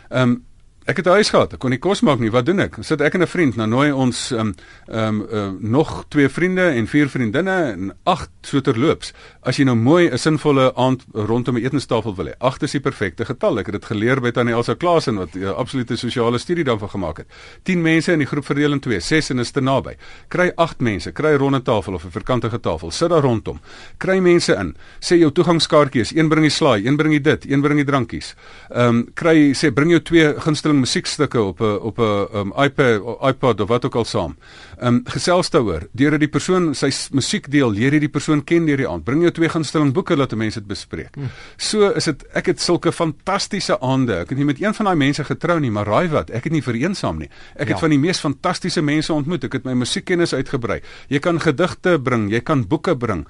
Ehm 0.09 0.21
um, 0.21 0.43
Ek 0.85 0.97
het 0.97 1.05
'n 1.05 1.17
huis 1.17 1.29
gehad. 1.29 1.53
Ek 1.53 1.59
kon 1.59 1.69
nie 1.69 1.79
kos 1.79 2.01
maak 2.01 2.19
nie. 2.19 2.29
Wat 2.29 2.45
doen 2.45 2.59
ek? 2.59 2.77
Sit 2.81 3.01
ek 3.01 3.13
en 3.13 3.21
'n 3.21 3.27
vriend, 3.27 3.55
nou 3.55 3.67
nooi 3.67 3.91
ons 3.91 4.31
ehm 4.31 4.39
um, 4.39 4.53
ehm 4.87 5.21
um, 5.21 5.27
uh, 5.31 5.69
nog 5.69 6.05
twee 6.09 6.29
vriende 6.29 6.61
en 6.61 6.87
vier 6.87 7.09
vriendinne 7.09 7.71
en 7.71 7.93
agt 8.03 8.29
so 8.41 8.61
terloops. 8.61 9.13
As 9.41 9.57
jy 9.57 9.63
nou 9.63 9.75
mooi 9.75 10.09
'n 10.11 10.17
sinvolle 10.17 10.75
aand 10.75 11.05
rondom 11.13 11.55
'n 11.55 11.65
etenstafel 11.65 12.15
wil 12.15 12.25
hê. 12.25 12.33
Agt 12.37 12.61
is 12.63 12.71
die 12.71 12.79
perfekte 12.79 13.25
getal. 13.25 13.59
Ek 13.59 13.65
het 13.65 13.73
dit 13.73 13.85
geleer 13.85 14.21
by 14.21 14.31
Tannie 14.31 14.53
Elsa 14.53 14.73
Klaasen 14.73 15.15
wat 15.15 15.33
'n 15.33 15.39
uh, 15.39 15.49
absolute 15.49 15.95
sosiale 15.95 16.37
studie 16.37 16.63
daarvan 16.63 16.89
gemaak 16.89 17.17
het. 17.17 17.27
10 17.63 17.81
mense 17.81 18.11
in 18.11 18.19
die 18.19 18.27
groep 18.27 18.45
verdeel 18.45 18.71
in 18.71 18.79
2, 18.79 18.99
6 18.99 19.29
en 19.29 19.39
is 19.39 19.51
te 19.51 19.61
naby. 19.61 19.95
Kry 20.27 20.51
8 20.55 20.81
mense, 20.81 21.11
kry 21.11 21.33
'n 21.33 21.37
ronde 21.37 21.61
tafel 21.61 21.93
of 21.93 22.05
'n 22.05 22.11
vierkantige 22.11 22.59
tafel. 22.59 22.91
Sit 22.91 23.09
daar 23.09 23.21
rondom. 23.21 23.59
Kry 23.97 24.19
mense 24.19 24.53
in. 24.53 24.75
Sê 24.99 25.17
jou 25.17 25.31
toegangskaartjies, 25.31 26.15
een 26.15 26.29
bring 26.29 26.43
die 26.43 26.51
slaai, 26.51 26.85
een 26.85 26.95
bring 26.95 27.11
die 27.11 27.21
dit, 27.21 27.51
een 27.51 27.61
bring 27.61 27.75
die 27.75 27.85
drankies. 27.85 28.35
Ehm 28.69 28.87
um, 28.87 29.07
kry 29.13 29.53
sê 29.53 29.73
bring 29.73 29.89
jou 29.89 30.01
twee 30.01 30.33
gunsteling 30.39 30.74
gunsteling 30.75 30.79
musiekstukke 30.81 31.41
op 31.41 31.61
'n 31.61 31.79
op 31.81 31.99
'n 31.99 32.37
um, 32.37 32.53
iPad 32.57 33.01
of 33.01 33.29
iPod 33.29 33.61
of 33.61 33.67
wat 33.67 33.85
ook 33.85 33.95
al 33.95 34.05
saam. 34.05 34.35
Ehm 34.79 34.87
um, 34.87 35.01
gesels 35.05 35.49
daaroor. 35.49 35.87
Deurdat 35.93 36.19
die 36.19 36.29
persoon 36.29 36.75
sy 36.75 36.91
musiek 37.11 37.49
deel, 37.51 37.71
leer 37.71 37.93
jy 37.93 37.99
die 37.99 38.09
persoon 38.09 38.43
ken 38.43 38.65
deur 38.65 38.77
die 38.77 38.87
aand. 38.87 39.03
Bring 39.03 39.21
jou 39.21 39.31
twee 39.31 39.49
gunsteling 39.49 39.93
boeke 39.93 40.15
laat 40.15 40.35
mense 40.35 40.59
dit 40.59 40.67
bespreek. 40.67 41.15
Hmm. 41.15 41.29
So 41.57 41.89
is 41.95 42.05
dit 42.05 42.23
ek 42.33 42.45
het 42.45 42.61
sulke 42.61 42.91
fantastiese 42.91 43.79
aande. 43.79 44.19
Ek 44.19 44.29
het 44.29 44.37
nie 44.37 44.45
met 44.45 44.61
een 44.61 44.73
van 44.73 44.85
daai 44.85 44.95
mense 44.95 45.23
getrou 45.23 45.59
nie, 45.59 45.71
maar 45.71 45.85
raai 45.85 46.07
wat? 46.09 46.29
Ek 46.29 46.43
het 46.43 46.53
nie 46.53 46.63
vereensaam 46.63 47.17
nie. 47.17 47.29
Ek 47.55 47.67
het 47.67 47.77
ja. 47.77 47.79
van 47.79 47.89
die 47.89 47.99
mees 47.99 48.19
fantastiese 48.19 48.81
mense 48.81 49.13
ontmoet. 49.13 49.43
Ek 49.43 49.53
het 49.53 49.65
my 49.65 49.73
musiekkennis 49.73 50.33
uitgebrei. 50.33 50.81
Jy 51.07 51.19
kan 51.19 51.39
gedigte 51.39 51.99
bring, 51.99 52.31
jy 52.31 52.41
kan 52.41 52.67
boeke 52.67 52.95
bring. 52.95 53.25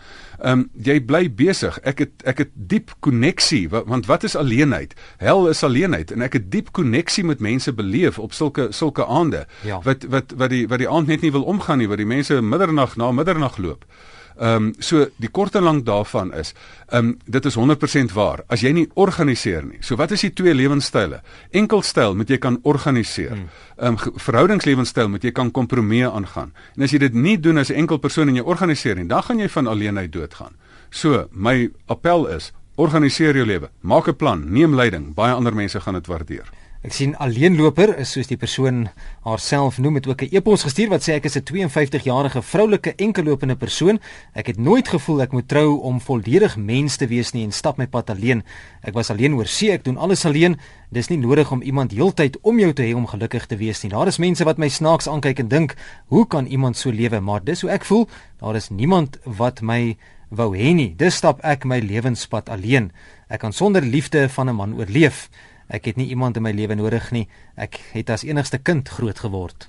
Ehm 0.46 0.60
um, 0.60 0.66
jy 0.78 1.00
bly 1.02 1.26
besig. 1.34 1.78
Ek 1.82 2.04
het 2.04 2.22
ek 2.30 2.44
het 2.44 2.52
diep 2.54 2.92
koneksie 3.02 3.64
want 3.74 4.06
wat 4.06 4.24
is 4.28 4.36
alleenheid? 4.38 4.94
Hel 5.18 5.48
is 5.50 5.64
alleenheid 5.66 6.12
en 6.14 6.22
ek 6.22 6.38
het 6.38 6.52
diep 6.54 6.70
koneksie 6.78 7.24
met 7.26 7.42
mense 7.42 7.74
beleef 7.74 8.20
op 8.22 8.34
sulke 8.34 8.68
sulke 8.70 9.08
aande 9.10 9.48
ja. 9.66 9.80
wat 9.82 10.06
wat 10.14 10.36
wat 10.38 10.54
die 10.54 10.68
wat 10.70 10.84
die 10.84 10.90
aand 10.90 11.10
net 11.10 11.26
nie 11.26 11.32
wil 11.34 11.48
omgaan 11.50 11.82
nie, 11.82 11.90
wat 11.90 11.98
die 11.98 12.06
mense 12.06 12.38
middernag 12.42 12.94
na 12.96 13.10
middernag 13.12 13.58
loop. 13.58 13.90
Ehm 14.38 14.56
um, 14.56 14.74
so 14.80 15.06
die 15.16 15.30
kort 15.30 15.56
en 15.56 15.64
lank 15.64 15.86
daarvan 15.86 16.34
is, 16.34 16.54
ehm 16.88 17.06
um, 17.06 17.18
dit 17.26 17.46
is 17.46 17.56
100% 17.56 18.14
waar. 18.14 18.44
As 18.48 18.62
jy 18.62 18.72
nie 18.72 18.90
organiseer 18.94 19.64
nie. 19.66 19.78
So 19.80 19.96
wat 19.96 20.12
is 20.12 20.22
die 20.22 20.34
twee 20.34 20.54
lewenstyle? 20.54 21.22
Enkelstyl 21.52 22.16
moet 22.16 22.30
jy 22.30 22.38
kan 22.38 22.60
organiseer. 22.64 23.36
Hmm. 23.36 23.50
Ehm 23.78 23.96
um, 23.96 24.20
verhoudingslewensstyl 24.20 25.10
moet 25.10 25.24
jy 25.24 25.32
kan 25.32 25.52
kompromieë 25.52 26.12
aangaan. 26.12 26.54
En 26.76 26.84
as 26.84 26.92
jy 26.92 27.00
dit 27.00 27.14
nie 27.14 27.38
doen 27.40 27.58
as 27.58 27.70
'n 27.70 27.76
enkel 27.76 27.98
persoon 27.98 28.28
en 28.28 28.36
jy 28.36 28.44
organiseer 28.44 28.96
nie, 28.96 29.08
dan 29.08 29.24
gaan 29.24 29.40
jy 29.40 29.50
van 29.50 29.68
alleenheid 29.68 30.12
doodgaan. 30.12 30.56
So 30.90 31.28
my 31.32 31.70
appel 31.88 32.28
is, 32.28 32.52
organiseer 32.76 33.36
jou 33.36 33.46
lewe. 33.46 33.70
Maak 33.82 34.08
'n 34.08 34.16
plan, 34.16 34.44
neem 34.52 34.76
leiding. 34.76 35.14
Baie 35.14 35.34
ander 35.34 35.56
mense 35.56 35.80
gaan 35.80 35.94
dit 35.94 36.08
waardeer. 36.08 36.65
Ek 36.86 36.94
sien 36.94 37.16
alleenloper 37.18 37.96
is 37.98 38.12
soos 38.14 38.28
die 38.30 38.38
persoon 38.38 38.84
haarself 39.26 39.80
noem 39.82 39.96
het 39.98 40.06
ook 40.06 40.22
'n 40.22 40.36
e-pos 40.38 40.62
gestuur 40.68 40.90
wat 40.90 41.02
sê 41.02 41.16
ek 41.18 41.26
is 41.26 41.36
'n 41.36 41.42
52-jarige 41.42 42.42
vroulike 42.42 42.94
enkellopende 42.96 43.56
persoon. 43.56 44.00
Ek 44.36 44.48
het 44.48 44.60
nooit 44.60 44.88
gevoel 44.88 45.22
ek 45.22 45.32
moet 45.32 45.48
trou 45.48 45.82
om 45.82 46.00
volledig 46.00 46.58
mens 46.58 46.98
te 46.98 47.08
wees 47.08 47.34
nie 47.34 47.44
en 47.44 47.52
stap 47.52 47.78
my 47.78 47.88
pad 47.88 48.10
alleen. 48.10 48.44
Ek 48.84 48.94
was 48.94 49.10
alleen 49.10 49.34
oor 49.34 49.48
see, 49.48 49.72
ek 49.72 49.84
doen 49.84 49.98
alles 49.98 50.26
alleen. 50.26 50.60
Dis 50.92 51.08
nie 51.08 51.18
nodig 51.18 51.52
om 51.52 51.62
iemand 51.62 51.92
heeltyd 51.92 52.38
om 52.42 52.60
jou 52.60 52.74
te 52.74 52.84
hê 52.84 52.94
om 52.94 53.08
gelukkig 53.08 53.46
te 53.48 53.58
wees 53.58 53.82
nie. 53.82 53.90
Daar 53.90 54.08
is 54.08 54.20
mense 54.20 54.44
wat 54.44 54.58
my 54.58 54.70
snaaks 54.70 55.08
aankyk 55.08 55.40
en 55.40 55.48
dink, 55.48 55.76
"Hoe 56.08 56.28
kan 56.28 56.46
iemand 56.46 56.78
so 56.78 56.92
lewe?" 56.92 57.20
Maar 57.20 57.44
dis 57.44 57.62
hoe 57.62 57.72
ek 57.72 57.86
voel. 57.86 58.08
Daar 58.38 58.56
is 58.56 58.70
niemand 58.70 59.18
wat 59.24 59.62
my 59.62 59.98
wou 60.30 60.56
hê 60.56 60.74
nie. 60.76 60.94
Dis 60.96 61.16
stap 61.16 61.40
ek 61.44 61.66
my 61.66 61.80
lewenspad 61.80 62.50
alleen. 62.50 62.92
Ek 63.28 63.40
kan 63.40 63.54
sonder 63.54 63.82
liefde 63.82 64.30
van 64.30 64.50
'n 64.50 64.56
man 64.56 64.74
oorleef. 64.78 65.30
Ek 65.68 65.86
het 65.86 65.98
nie 65.98 66.08
iemand 66.14 66.38
in 66.38 66.44
my 66.44 66.52
lewe 66.52 66.76
nodig 66.76 67.12
nie. 67.12 67.28
Ek 67.56 67.80
het 67.94 68.10
as 68.10 68.24
enigste 68.24 68.58
kind 68.58 68.90
groot 68.90 69.20
geword. 69.20 69.68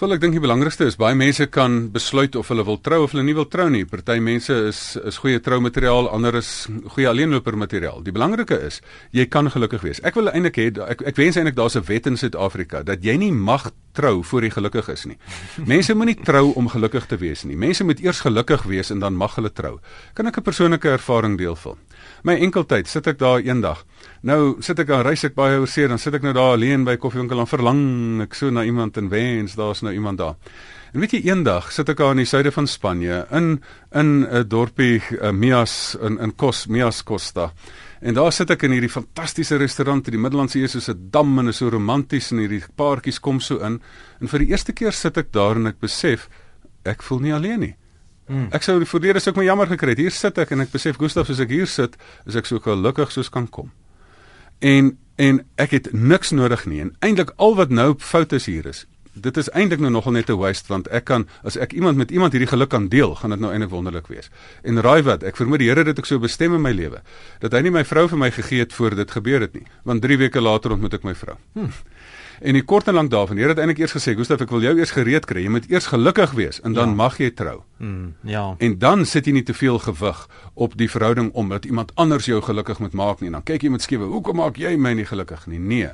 Wel 0.00 0.14
ek 0.14 0.20
dink 0.22 0.32
die 0.32 0.40
belangrikste 0.40 0.86
is 0.88 0.94
baie 0.96 1.12
mense 1.12 1.44
kan 1.52 1.74
besluit 1.92 2.32
of 2.40 2.48
hulle 2.48 2.62
wil 2.64 2.78
trou 2.80 3.02
of 3.04 3.12
hulle 3.12 3.20
nie 3.26 3.34
wil 3.36 3.44
trou 3.52 3.66
nie. 3.68 3.82
Party 3.84 4.14
mense 4.24 4.54
is 4.70 4.78
is 4.96 5.18
goeie 5.20 5.42
troumateriaal, 5.44 6.08
ander 6.08 6.38
is 6.38 6.48
goeie 6.94 7.04
alleenloper 7.10 7.52
materiaal. 7.60 8.00
Die 8.06 8.14
belangrike 8.16 8.56
is 8.64 8.78
jy 9.12 9.26
kan 9.28 9.50
gelukkig 9.52 9.84
wees. 9.84 10.00
Ek 10.00 10.16
wil 10.16 10.32
eintlik 10.32 10.56
hê 10.56 10.70
ek 10.86 11.04
ek 11.12 11.20
wens 11.20 11.36
eintlik 11.36 11.58
daar's 11.58 11.76
'n 11.76 11.84
wet 11.84 12.08
in 12.08 12.16
Suid-Afrika 12.16 12.80
dat 12.82 13.04
jy 13.04 13.18
nie 13.20 13.30
mag 13.30 13.68
trou 13.92 14.22
voor 14.24 14.42
jy 14.42 14.50
gelukkig 14.56 14.88
is 14.88 15.04
nie. 15.04 15.18
Mense 15.72 15.94
moenie 15.94 16.16
trou 16.16 16.54
om 16.56 16.72
gelukkig 16.72 17.06
te 17.06 17.20
wees 17.20 17.44
nie. 17.44 17.56
Mense 17.56 17.84
moet 17.84 18.00
eers 18.00 18.24
gelukkig 18.24 18.62
wees 18.62 18.90
en 18.90 19.00
dan 19.00 19.12
mag 19.14 19.36
hulle 19.36 19.52
trou. 19.52 19.80
Kan 20.14 20.26
ek 20.26 20.38
'n 20.38 20.42
persoonlike 20.42 20.88
ervaring 20.88 21.36
deel 21.36 21.56
van? 21.56 21.76
My 22.22 22.34
enkeltyd 22.36 22.88
sit 22.88 23.06
ek 23.08 23.18
daar 23.18 23.40
eendag. 23.40 23.84
Nou 24.28 24.58
sit 24.60 24.78
ek 24.82 24.90
aan 24.92 25.06
reis 25.06 25.24
ek 25.24 25.34
baie 25.38 25.56
oor 25.56 25.68
see, 25.70 25.88
dan 25.88 25.98
sit 25.98 26.14
ek 26.18 26.26
nou 26.26 26.34
daar 26.36 26.56
alleen 26.58 26.84
by 26.84 26.98
koffiewinkel 27.00 27.40
en 27.40 27.48
verlang 27.48 27.84
ek 28.26 28.36
so 28.36 28.50
na 28.52 28.64
iemand 28.68 28.98
en 29.00 29.08
wens 29.08 29.56
daar's 29.56 29.80
nou 29.82 29.94
iemand 29.96 30.20
daar. 30.20 30.36
En 30.92 31.00
weet 31.00 31.14
jy 31.14 31.20
eendag 31.30 31.70
sit 31.72 31.88
ek 31.88 32.00
daar 32.00 32.12
in 32.16 32.20
die 32.20 32.28
suide 32.28 32.52
van 32.52 32.66
Spanje 32.66 33.22
in 33.30 33.60
in 33.94 34.26
'n 34.26 34.48
dorpie 34.48 35.00
uh, 35.22 35.30
Mias 35.30 35.96
in 36.00 36.18
in 36.18 36.36
Kos 36.36 36.66
Mias 36.66 37.02
Costa. 37.02 37.52
En 38.00 38.14
daar 38.14 38.32
sit 38.32 38.50
ek 38.50 38.62
in 38.62 38.72
hierdie 38.72 38.90
fantastiese 38.92 39.56
restaurant 39.56 40.06
in 40.06 40.12
die 40.12 40.20
Middellandse 40.20 40.58
See 40.58 40.68
soos 40.68 40.90
'n 40.90 41.08
dam 41.10 41.38
en 41.38 41.48
is 41.48 41.56
so 41.56 41.68
romanties 41.68 42.32
en 42.32 42.38
hierdie 42.38 42.64
paartjies 42.76 43.20
kom 43.20 43.40
so 43.40 43.58
in. 43.58 43.80
En 44.20 44.28
vir 44.28 44.38
die 44.38 44.50
eerste 44.50 44.72
keer 44.72 44.92
sit 44.92 45.16
ek 45.16 45.32
daar 45.32 45.56
en 45.56 45.66
ek 45.66 45.80
besef 45.80 46.28
ek 46.84 47.02
voel 47.02 47.20
nie 47.20 47.34
alleen 47.34 47.60
nie. 47.60 47.76
Hmm. 48.30 48.46
Ek 48.54 48.62
sou 48.62 48.76
die 48.78 48.86
voorlede 48.86 49.18
sou 49.18 49.32
ek 49.34 49.40
my 49.40 49.44
jammer 49.48 49.66
gekry 49.66 49.96
het. 49.96 50.02
Hier 50.04 50.14
sit 50.14 50.38
ek 50.38 50.52
en 50.54 50.62
ek 50.62 50.70
besef 50.70 51.00
Gustaf 51.00 51.26
soos 51.26 51.42
ek 51.42 51.50
hier 51.50 51.66
sit, 51.66 51.96
is 52.30 52.38
ek 52.38 52.46
so 52.46 52.62
gelukkig 52.62 53.10
soos 53.10 53.30
kan 53.32 53.48
kom. 53.50 53.72
En 54.62 54.94
en 55.20 55.42
ek 55.60 55.74
het 55.74 55.90
niks 55.92 56.30
nodig 56.32 56.62
nie. 56.70 56.80
En 56.86 56.94
eintlik 57.04 57.34
al 57.36 57.58
wat 57.58 57.74
nou 57.74 57.90
fout 57.98 58.32
is 58.32 58.46
hier 58.46 58.70
is 58.70 58.86
dit 59.18 59.36
is 59.36 59.50
eintlik 59.50 59.80
nou 59.82 59.90
nogal 59.90 60.12
net 60.12 60.30
'n 60.30 60.38
waste 60.38 60.68
want 60.68 60.88
ek 60.88 61.04
kan 61.04 61.26
as 61.42 61.56
ek 61.56 61.72
iemand 61.72 61.96
met 61.96 62.10
iemand 62.10 62.32
hierdie 62.32 62.48
geluk 62.48 62.68
kan 62.68 62.88
deel, 62.88 63.14
gaan 63.14 63.30
dit 63.30 63.40
nou 63.40 63.52
eintlik 63.52 63.70
wonderlik 63.70 64.06
wees. 64.06 64.30
En 64.62 64.80
raai 64.80 65.02
wat, 65.02 65.22
ek 65.22 65.36
vermoed 65.36 65.58
die 65.58 65.68
Here 65.68 65.78
het 65.78 65.86
dit 65.86 65.98
ek 65.98 66.06
so 66.06 66.18
bestem 66.18 66.54
in 66.54 66.62
my 66.62 66.72
lewe 66.72 67.02
dat 67.40 67.52
hy 67.52 67.60
nie 67.60 67.70
my 67.70 67.84
vrou 67.84 68.08
vir 68.08 68.18
my 68.18 68.30
gegee 68.30 68.58
het 68.58 68.72
voor 68.72 68.94
dit 68.94 69.10
gebeur 69.10 69.40
het 69.40 69.54
nie, 69.54 69.66
want 69.84 70.02
3 70.02 70.16
weke 70.16 70.40
later 70.40 70.72
ontmoet 70.72 70.94
ek 70.94 71.04
my 71.04 71.14
vrou. 71.14 71.36
Hm. 71.54 71.70
En 72.40 72.52
die 72.54 72.62
kort 72.62 72.88
en 72.88 72.94
lank 72.94 73.10
daarvan, 73.10 73.36
Here 73.36 73.48
het 73.48 73.58
eintlik 73.58 73.78
eers 73.78 73.92
gesê, 73.92 74.14
Gustaf, 74.16 74.40
ek 74.40 74.50
wil 74.50 74.62
jou 74.62 74.78
eers 74.78 74.90
gereed 74.90 75.26
kry. 75.26 75.42
Jy 75.42 75.48
moet 75.50 75.70
eers 75.70 75.86
gelukkig 75.86 76.30
wees 76.30 76.60
en 76.60 76.72
dan 76.72 76.88
ja. 76.88 76.94
mag 76.94 77.18
jy 77.18 77.30
trou. 77.30 77.64
Mm, 77.80 78.14
ja. 78.20 78.54
En 78.58 78.78
dan 78.78 79.06
sit 79.08 79.24
jy 79.24 79.32
nie 79.32 79.42
te 79.42 79.54
veel 79.56 79.78
gewig 79.80 80.18
op 80.54 80.74
die 80.76 80.88
verhouding 80.90 81.30
omdat 81.32 81.64
iemand 81.64 81.94
anders 81.94 82.26
jou 82.28 82.42
gelukkig 82.44 82.78
moet 82.78 82.92
maak 82.92 83.22
nie. 83.24 83.30
Dan 83.32 83.42
kyk 83.42 83.62
jy 83.64 83.70
met 83.72 83.80
skewe, 83.82 84.04
hoekom 84.04 84.36
maak 84.36 84.58
jy 84.60 84.74
my 84.76 84.92
nie 84.98 85.06
gelukkig 85.08 85.46
nie? 85.48 85.58
Nee. 85.58 85.88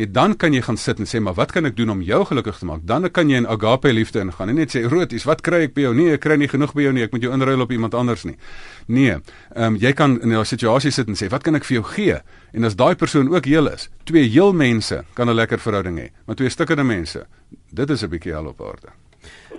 Nee, 0.00 0.08
dan 0.10 0.36
kan 0.40 0.56
jy 0.56 0.62
gaan 0.64 0.80
sit 0.80 0.98
en 0.98 1.08
sê, 1.08 1.20
maar 1.20 1.36
wat 1.36 1.52
kan 1.52 1.68
ek 1.68 1.76
doen 1.76 1.92
om 1.92 2.00
jou 2.02 2.22
gelukkig 2.24 2.56
te 2.58 2.64
maak? 2.64 2.86
Dan 2.88 3.10
kan 3.12 3.28
jy 3.28 3.42
in 3.42 3.48
agape 3.52 3.92
liefde 3.92 4.24
ingaan 4.24 4.48
en 4.48 4.56
net 4.62 4.72
sê, 4.72 4.86
Roties, 4.88 5.28
wat 5.28 5.44
kry 5.44 5.66
ek 5.68 5.76
by 5.76 5.84
jou? 5.84 5.92
Nee, 5.98 6.16
ek 6.16 6.24
kry 6.24 6.40
nie 6.40 6.48
genoeg 6.48 6.72
by 6.72 6.88
jou 6.88 6.96
nie. 6.96 7.04
Ek 7.04 7.12
moet 7.12 7.28
jou 7.28 7.36
inruil 7.36 7.68
op 7.68 7.76
iemand 7.76 7.94
anders 7.94 8.24
nie. 8.24 8.38
Nee. 8.88 9.20
Ehm 9.52 9.74
um, 9.74 9.76
jy 9.76 9.92
kan 9.92 10.16
in 10.22 10.32
'n 10.32 10.44
situasie 10.44 10.90
sit 10.90 11.08
en 11.08 11.20
sê, 11.20 11.28
wat 11.28 11.42
kan 11.42 11.54
ek 11.54 11.64
vir 11.64 11.82
jou 11.82 11.84
gee? 11.84 12.20
En 12.52 12.64
as 12.64 12.76
daai 12.76 12.94
persoon 12.96 13.28
ook 13.28 13.44
heel 13.44 13.68
is, 13.68 13.90
twee 14.04 14.24
heel 14.24 14.52
mense 14.52 15.04
kan 15.14 15.28
'n 15.28 15.34
lekker 15.34 15.58
verhouding 15.58 15.98
hê, 15.98 16.08
maar 16.24 16.36
twee 16.36 16.48
stukkende 16.48 16.84
mense, 16.84 17.26
dit 17.72 17.90
is 17.90 18.02
'n 18.02 18.08
bietjie 18.08 18.34
al 18.34 18.46
op 18.46 18.60
orde. 18.60 18.88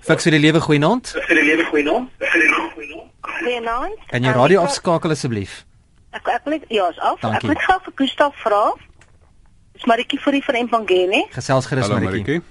Fiks 0.01 0.27
vir 0.27 0.37
die 0.37 0.39
lewe 0.39 0.59
goeie 0.63 0.79
naam. 0.79 1.01
Vir 1.03 1.35
die 1.35 1.45
lewe 1.47 1.65
goeie 1.69 1.83
naam. 1.83 2.09
Vir 2.19 2.41
die 2.41 2.49
lewe 2.49 2.69
goeie 2.75 2.89
naam. 2.91 3.07
Goeie 3.21 3.61
naam. 3.61 3.95
Kan 4.11 4.23
jy 4.23 4.35
radio 4.35 4.61
afskakel 4.61 5.11
asseblief? 5.11 5.63
Ek 6.15 6.27
ek 6.27 6.45
wil 6.45 6.59
ja, 6.69 6.89
is 6.89 6.99
af. 6.99 7.19
Dankie. 7.21 7.37
Ek 7.37 7.43
wil 7.51 7.63
gou 7.65 7.79
vir 7.85 7.93
Gustaf 8.01 8.37
vra. 8.43 8.61
Dis 9.77 9.85
Maritjie 9.85 10.19
vir 10.19 10.37
die 10.39 10.43
van 10.45 10.55
Empangeni. 10.61 11.25
Gesels 11.35 11.67
gerus 11.69 11.89
Maritjie. 11.91 12.41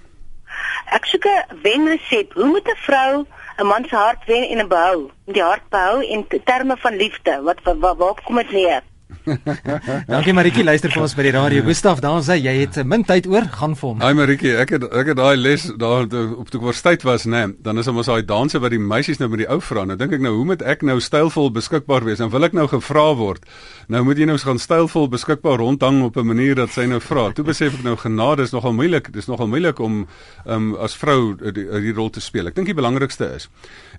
Ek 0.94 1.06
soek 1.10 1.26
'n 1.26 1.62
wenresep. 1.62 2.34
Hoe 2.34 2.46
moet 2.46 2.68
'n 2.68 2.76
vrou 2.86 3.26
'n 3.58 3.66
man 3.66 3.84
se 3.88 3.96
hart 3.96 4.24
wen 4.26 4.44
en 4.44 4.68
behou? 4.68 5.10
Die 5.26 5.42
hart 5.42 5.68
behou 5.70 6.04
in 6.04 6.26
terme 6.44 6.76
van 6.76 6.96
liefde. 6.96 7.40
Wat 7.42 7.58
waar 7.62 7.96
waar 7.96 8.14
kom 8.24 8.36
dit 8.36 8.50
neer? 8.50 8.82
Dankie 10.12 10.32
Maritjie, 10.36 10.62
luister 10.66 10.92
vir 10.92 11.02
ons 11.02 11.14
by 11.16 11.24
die 11.26 11.32
radio. 11.34 11.62
Gustaf, 11.66 12.00
daar 12.04 12.22
sê 12.24 12.36
jy 12.38 12.52
het 12.60 12.78
min 12.86 13.02
tyd 13.06 13.26
oor, 13.30 13.46
gaan 13.56 13.74
vir 13.78 13.88
hom. 13.88 14.02
Hi 14.04 14.12
Maritjie, 14.16 14.52
ek 14.60 14.76
het 14.76 14.86
ek 14.86 15.10
het 15.12 15.18
daai 15.18 15.36
les 15.38 15.66
daar 15.80 16.06
op 16.06 16.50
toe 16.52 16.60
universiteit 16.60 17.06
was, 17.06 17.26
né? 17.26 17.46
Nee, 17.46 17.56
dan 17.66 17.82
is 17.82 17.90
ons 17.90 18.06
daai 18.10 18.22
danse 18.26 18.60
wat 18.62 18.74
die 18.74 18.80
meisies 18.82 19.18
nou 19.20 19.28
met 19.32 19.42
die 19.42 19.48
ou 19.50 19.58
vra. 19.62 19.86
Nou 19.88 19.96
dink 19.98 20.14
ek 20.16 20.22
nou, 20.22 20.34
hoe 20.38 20.46
moet 20.52 20.62
ek 20.62 20.84
nou 20.86 20.98
stylvol 21.02 21.50
beskikbaar 21.54 22.06
wees? 22.06 22.22
En 22.22 22.30
wil 22.34 22.46
ek 22.46 22.54
nou 22.56 22.68
gevra 22.70 23.06
word? 23.18 23.48
Nou 23.92 24.04
moet 24.06 24.20
jy 24.22 24.28
nou 24.30 24.38
gaan 24.42 24.62
stylvol 24.62 25.10
beskikbaar 25.12 25.58
rondhang 25.62 26.02
op 26.06 26.16
'n 26.16 26.26
manier 26.26 26.54
dat 26.54 26.70
sy 26.70 26.86
nou 26.86 27.00
vra. 27.00 27.32
Toe 27.32 27.44
besef 27.44 27.74
ek 27.74 27.84
nou 27.84 27.96
genade 27.96 28.42
is 28.42 28.54
nogal 28.54 28.72
moeilik. 28.72 29.12
Dis 29.12 29.26
nogal 29.26 29.48
moeilik 29.48 29.78
om 29.78 30.06
um, 30.46 30.74
as 30.76 30.94
vrou 30.94 31.34
die, 31.34 31.66
die 31.66 31.92
rol 31.92 32.10
te 32.10 32.20
speel. 32.20 32.46
Ek 32.46 32.54
dink 32.54 32.66
die 32.66 32.78
belangrikste 32.78 33.34
is 33.34 33.48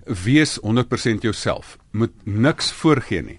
wees 0.08 0.58
100% 0.62 1.20
jouself. 1.20 1.76
Moet 1.92 2.12
niks 2.24 2.72
voorgee 2.72 3.22
nie. 3.22 3.38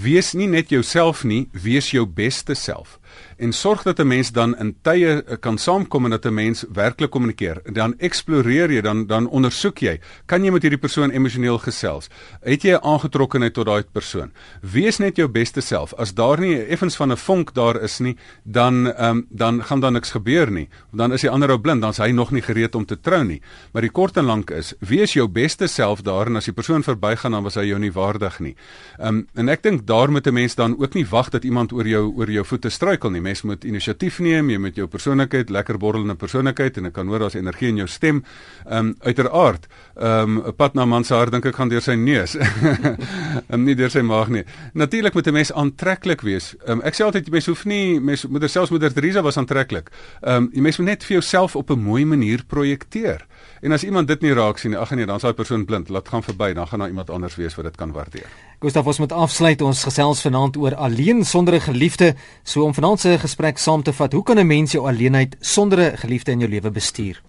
Wees 0.00 0.32
nie 0.32 0.48
net 0.48 0.70
jouself 0.72 1.24
nie, 1.28 1.48
wees 1.52 1.90
jou 1.92 2.06
beste 2.06 2.54
self 2.56 2.99
en 3.36 3.52
sorg 3.52 3.82
dat 3.82 3.98
'n 3.98 4.06
mens 4.06 4.32
dan 4.32 4.56
in 4.58 4.76
tye 4.82 5.22
eh, 5.22 5.36
kan 5.40 5.58
saamkom 5.58 6.04
en 6.04 6.10
dat 6.10 6.26
'n 6.26 6.34
mens 6.34 6.64
werklik 6.72 7.10
kommunikeer. 7.10 7.60
Dan 7.72 7.94
eksploreer 7.98 8.70
jy, 8.70 8.80
dan 8.80 9.06
dan 9.06 9.28
ondersoek 9.28 9.78
jy, 9.78 10.00
kan 10.26 10.44
jy 10.44 10.50
met 10.50 10.62
hierdie 10.62 10.80
persoon 10.80 11.10
emosioneel 11.10 11.58
gesels? 11.58 12.08
Het 12.42 12.62
jy 12.62 12.72
'n 12.74 12.84
aangetrokkenheid 12.84 13.54
tot 13.54 13.66
daai 13.66 13.82
persoon? 13.92 14.32
Wees 14.60 14.98
net 14.98 15.16
jou 15.16 15.28
beste 15.28 15.60
self. 15.60 15.94
As 15.94 16.14
daar 16.14 16.40
nie 16.40 16.66
effens 16.66 16.96
van 16.96 17.12
'n 17.12 17.16
vonk 17.16 17.54
daar 17.54 17.82
is 17.82 17.98
nie, 17.98 18.16
dan 18.44 18.86
ehm 18.86 19.16
um, 19.16 19.26
dan 19.30 19.64
gaan 19.64 19.80
daar 19.80 19.92
niks 19.92 20.10
gebeur 20.10 20.50
nie. 20.50 20.68
Dan 20.92 21.12
is 21.12 21.20
die 21.20 21.30
ander 21.30 21.50
ou 21.50 21.58
blind, 21.58 21.80
dan's 21.80 21.98
hy 21.98 22.10
nog 22.10 22.30
nie 22.30 22.42
gereed 22.42 22.74
om 22.74 22.84
te 22.84 23.00
trou 23.00 23.24
nie. 23.24 23.40
Maar 23.72 23.82
die 23.82 23.90
kort 23.90 24.16
en 24.16 24.24
lank 24.24 24.50
is, 24.50 24.74
wees 24.78 25.12
jou 25.12 25.28
beste 25.28 25.66
self 25.66 26.02
daar 26.02 26.26
en 26.26 26.36
as 26.36 26.44
die 26.44 26.52
persoon 26.52 26.82
verbygaan 26.82 27.32
dan 27.32 27.42
was 27.42 27.54
hy 27.54 27.64
jou 27.64 27.78
nie 27.78 27.92
waardig 27.92 28.40
nie. 28.40 28.56
Ehm 28.98 29.08
um, 29.08 29.26
en 29.34 29.48
ek 29.48 29.62
dink 29.62 29.86
daar 29.86 30.10
moet 30.10 30.26
'n 30.26 30.34
mens 30.34 30.54
dan 30.54 30.76
ook 30.78 30.94
nie 30.94 31.06
wag 31.06 31.28
dat 31.28 31.44
iemand 31.44 31.72
oor 31.72 31.86
jou 31.86 32.12
oor 32.16 32.30
jou 32.30 32.44
voete 32.44 32.68
struikel 32.68 32.99
nie 33.08 33.20
mens 33.20 33.42
moet 33.42 33.64
inisiatief 33.64 34.18
neem, 34.18 34.50
jy 34.50 34.58
met 34.58 34.76
jou 34.76 34.86
persoonlikheid, 34.86 35.50
lekker 35.50 35.78
borrelende 35.78 36.14
persoonlikheid 36.14 36.76
en 36.76 36.86
ek 36.86 36.92
kan 36.92 37.08
hoor 37.08 37.18
daar's 37.18 37.34
energie 37.34 37.68
in 37.68 37.76
jou 37.76 37.88
stem. 37.88 38.24
Ehm 38.66 38.90
um, 38.90 38.94
uiteraard, 39.00 39.66
ehm 39.96 40.36
um, 40.36 40.42
'n 40.46 40.54
pad 40.56 40.74
na 40.74 40.84
man 40.84 41.04
se 41.04 41.14
hart 41.14 41.32
dink 41.32 41.46
ek 41.46 41.56
gaan 41.56 41.68
deur 41.68 41.82
sy 41.82 41.94
neus. 41.94 42.36
Ehm 43.50 43.64
nie 43.64 43.74
deur 43.74 43.90
sy 43.90 44.02
maag 44.02 44.28
nie. 44.28 44.44
Natuurlik 44.74 45.14
moet 45.14 45.26
'n 45.26 45.32
mens 45.32 45.52
aantreklik 45.52 46.20
wees. 46.20 46.54
Ehm 46.66 46.78
um, 46.78 46.82
ek 46.82 46.94
sê 46.94 47.04
altyd 47.04 47.30
mens 47.30 47.46
hoef 47.46 47.64
nie 47.64 48.00
mens 48.00 48.26
moeder 48.26 48.48
selfs 48.48 48.70
moeder 48.70 48.92
Teresa 48.92 49.22
was 49.22 49.36
aantreklik. 49.36 49.90
Ehm 50.22 50.36
um, 50.36 50.50
jy 50.52 50.60
mens 50.60 50.78
moet 50.78 50.86
net 50.86 51.04
vir 51.04 51.12
jouself 51.20 51.56
op 51.56 51.70
'n 51.70 51.78
mooi 51.78 52.04
manier 52.04 52.44
projekteer. 52.46 53.26
En 53.60 53.72
as 53.72 53.82
iemand 53.84 54.08
dit 54.08 54.22
nie 54.24 54.32
raak 54.32 54.58
sien 54.58 54.72
nie, 54.72 54.78
ag 54.80 54.94
nee, 54.96 55.04
dan 55.06 55.20
is 55.20 55.24
daai 55.26 55.36
persoon 55.36 55.66
blind. 55.68 55.90
Laat 55.92 56.08
gaan 56.08 56.22
verby, 56.24 56.52
dan 56.56 56.68
gaan 56.68 56.80
daar 56.80 56.88
iemand 56.88 57.10
anders 57.10 57.36
wees 57.36 57.54
wat 57.58 57.66
dit 57.68 57.76
kan 57.76 57.92
waardeer. 57.92 58.28
Gustaf, 58.60 58.86
ons 58.86 58.98
moet 58.98 59.12
afsluit 59.12 59.60
ons 59.60 59.82
gesels 59.84 60.22
vanaand 60.24 60.56
oor 60.56 60.74
alleen 60.74 61.24
sonder 61.24 61.54
'n 61.54 61.60
geliefde. 61.60 62.14
So 62.42 62.64
om 62.64 62.74
vanaand 62.74 63.00
se 63.00 63.18
gesprek 63.18 63.58
saam 63.58 63.82
te 63.82 63.92
vat, 63.92 64.12
hoe 64.12 64.22
kan 64.22 64.38
'n 64.38 64.46
mens 64.46 64.72
jou 64.72 64.86
alleenheid 64.86 65.36
sonder 65.40 65.78
'n 65.78 65.96
geliefde 65.96 66.32
in 66.32 66.38
jou 66.38 66.50
lewe 66.50 66.70
bestuur? 66.70 67.20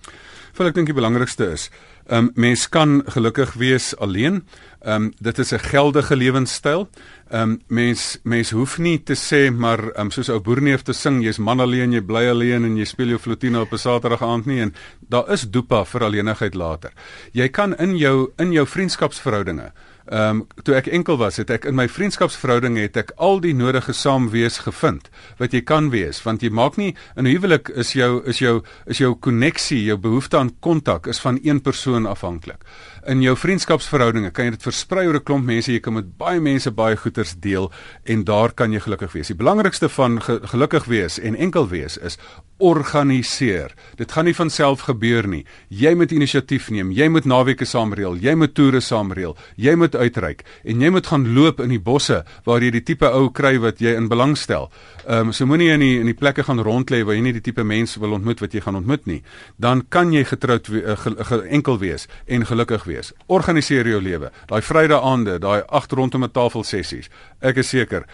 Wel, 0.61 0.69
ek 0.69 0.75
dink 0.77 0.91
die 0.91 0.93
belangrikste 0.93 1.47
is, 1.55 1.63
ehm 2.05 2.27
um, 2.27 2.43
mens 2.43 2.67
kan 2.69 2.99
gelukkig 3.15 3.55
wees 3.57 3.95
alleen. 3.97 4.43
Ehm 4.85 5.07
um, 5.07 5.13
dit 5.17 5.39
is 5.41 5.53
'n 5.53 5.59
geldige 5.59 6.15
lewenstyl. 6.15 6.85
Ehm 7.31 7.41
um, 7.41 7.61
mens 7.67 8.19
mens 8.23 8.51
hoef 8.51 8.77
nie 8.77 8.99
te 9.03 9.15
sê 9.15 9.49
maar 9.49 9.79
ehm 9.79 10.01
um, 10.01 10.11
soos 10.11 10.29
ou 10.29 10.39
boerneef 10.39 10.83
te 10.83 10.93
sing, 10.93 11.23
jy's 11.23 11.39
man 11.39 11.59
alleen, 11.59 11.93
jy 11.93 12.01
bly 12.01 12.29
alleen 12.29 12.65
en 12.65 12.77
jy 12.77 12.85
speel 12.85 13.07
jou 13.07 13.17
flutine 13.17 13.59
op 13.59 13.73
'n 13.73 13.77
Saterdag 13.77 14.21
aand 14.21 14.45
nie 14.45 14.61
en 14.61 14.73
daar 15.09 15.31
is 15.33 15.49
dopa 15.49 15.83
vir 15.85 16.03
alleenigheid 16.03 16.53
later. 16.53 16.91
Jy 17.33 17.47
kan 17.47 17.75
in 17.77 17.97
jou 17.97 18.31
in 18.37 18.51
jou 18.51 18.65
vriendskapsverhoudinge 18.67 19.71
Ehm 20.09 20.29
um, 20.29 20.47
toe 20.63 20.75
ek 20.75 20.87
enkel 20.87 21.17
was, 21.17 21.37
het 21.37 21.49
ek 21.53 21.65
in 21.69 21.75
my 21.77 21.85
vriendskapsverhouding 21.87 22.77
het 22.81 22.97
ek 22.97 23.11
al 23.21 23.39
die 23.43 23.53
nodige 23.53 23.93
saamwees 23.93 24.57
gevind 24.65 25.11
wat 25.37 25.53
jy 25.53 25.61
kan 25.61 25.91
wees, 25.93 26.23
want 26.25 26.41
jy 26.41 26.49
maak 26.49 26.77
nie 26.77 26.95
in 27.15 27.27
'n 27.27 27.31
huwelik 27.31 27.69
is 27.69 27.93
jou 27.93 28.23
is 28.25 28.39
jou 28.39 28.63
is 28.87 28.97
jou 28.97 29.13
koneksie, 29.15 29.83
jou 29.83 29.97
behoefte 29.97 30.37
aan 30.37 30.55
kontak 30.59 31.07
is 31.07 31.19
van 31.19 31.39
een 31.43 31.61
persoon 31.61 32.05
afhanklik. 32.05 32.65
In 33.09 33.23
jou 33.25 33.31
vriendskapsverhoudinge 33.33 34.29
kan 34.29 34.45
jy 34.45 34.51
dit 34.53 34.65
versprei 34.67 35.07
oor 35.07 35.17
'n 35.17 35.23
klomp 35.25 35.45
mense, 35.45 35.71
jy 35.71 35.79
kan 35.79 35.93
met 35.93 36.17
baie 36.17 36.39
mense 36.39 36.69
baie 36.69 36.95
goeders 36.95 37.33
deel 37.33 37.71
en 38.05 38.23
daar 38.23 38.53
kan 38.53 38.71
jy 38.71 38.79
gelukkig 38.79 39.11
wees. 39.13 39.27
Die 39.27 39.35
belangrikste 39.35 39.89
van 39.89 40.21
ge, 40.21 40.39
gelukkig 40.43 40.85
wees 40.85 41.17
en 41.17 41.35
enkel 41.35 41.67
wees 41.67 41.97
is 41.97 42.19
organiseer. 42.61 43.73
Dit 43.97 44.11
gaan 44.11 44.25
nie 44.25 44.35
van 44.35 44.49
self 44.49 44.81
gebeur 44.85 45.27
nie. 45.27 45.45
Jy 45.67 45.95
moet 45.95 46.11
inisiatief 46.11 46.69
neem. 46.69 46.91
Jy 46.91 47.07
moet 47.09 47.25
naweke 47.25 47.65
saamreël. 47.65 48.19
Jy 48.21 48.35
moet 48.35 48.53
toere 48.53 48.79
saamreël. 48.79 49.35
Jy 49.55 49.75
moet 49.75 49.95
uitreik 49.95 50.45
en 50.63 50.81
jy 50.81 50.89
moet 50.89 51.07
gaan 51.07 51.33
loop 51.33 51.59
in 51.59 51.69
die 51.69 51.79
bosse 51.79 52.23
waar 52.45 52.61
jy 52.61 52.69
die 52.71 52.83
tipe 52.83 53.09
ou 53.09 53.31
kry 53.31 53.57
wat 53.57 53.81
jy 53.81 53.95
in 53.97 54.09
belang 54.11 54.37
stel. 54.37 54.69
Ehm 55.07 55.27
um, 55.27 55.33
so 55.33 55.45
moenie 55.45 55.71
in 55.73 55.79
die 55.79 55.99
in 55.99 56.05
die 56.05 56.17
plekke 56.17 56.43
gaan 56.43 56.61
rondlê 56.61 57.01
waar 57.03 57.15
jy 57.15 57.21
nie 57.21 57.33
die 57.33 57.41
tipe 57.41 57.63
mense 57.63 57.99
wil 57.99 58.13
ontmoet 58.13 58.41
wat 58.41 58.53
jy 58.53 58.61
gaan 58.61 58.75
ontmoet 58.75 59.07
nie. 59.09 59.23
Dan 59.57 59.81
kan 59.89 60.13
jy 60.13 60.23
getroud 60.23 60.67
we, 60.67 60.83
uh, 60.83 60.97
ge, 60.97 61.15
ge, 61.17 61.41
enkel 61.49 61.79
wees 61.79 62.07
en 62.27 62.45
gelukkig 62.45 62.83
wees. 62.91 63.13
Organiseer 63.27 63.87
jou 63.87 64.01
lewe. 64.03 64.31
Daai 64.51 64.61
Vrydag 64.61 65.03
aande, 65.07 65.39
daai 65.39 65.63
agt 65.67 65.95
rondom 65.97 66.23
'n 66.23 66.31
tafel 66.31 66.63
sessies. 66.63 67.09
Ek 67.41 67.57
is 67.57 67.69
seker 67.69 68.05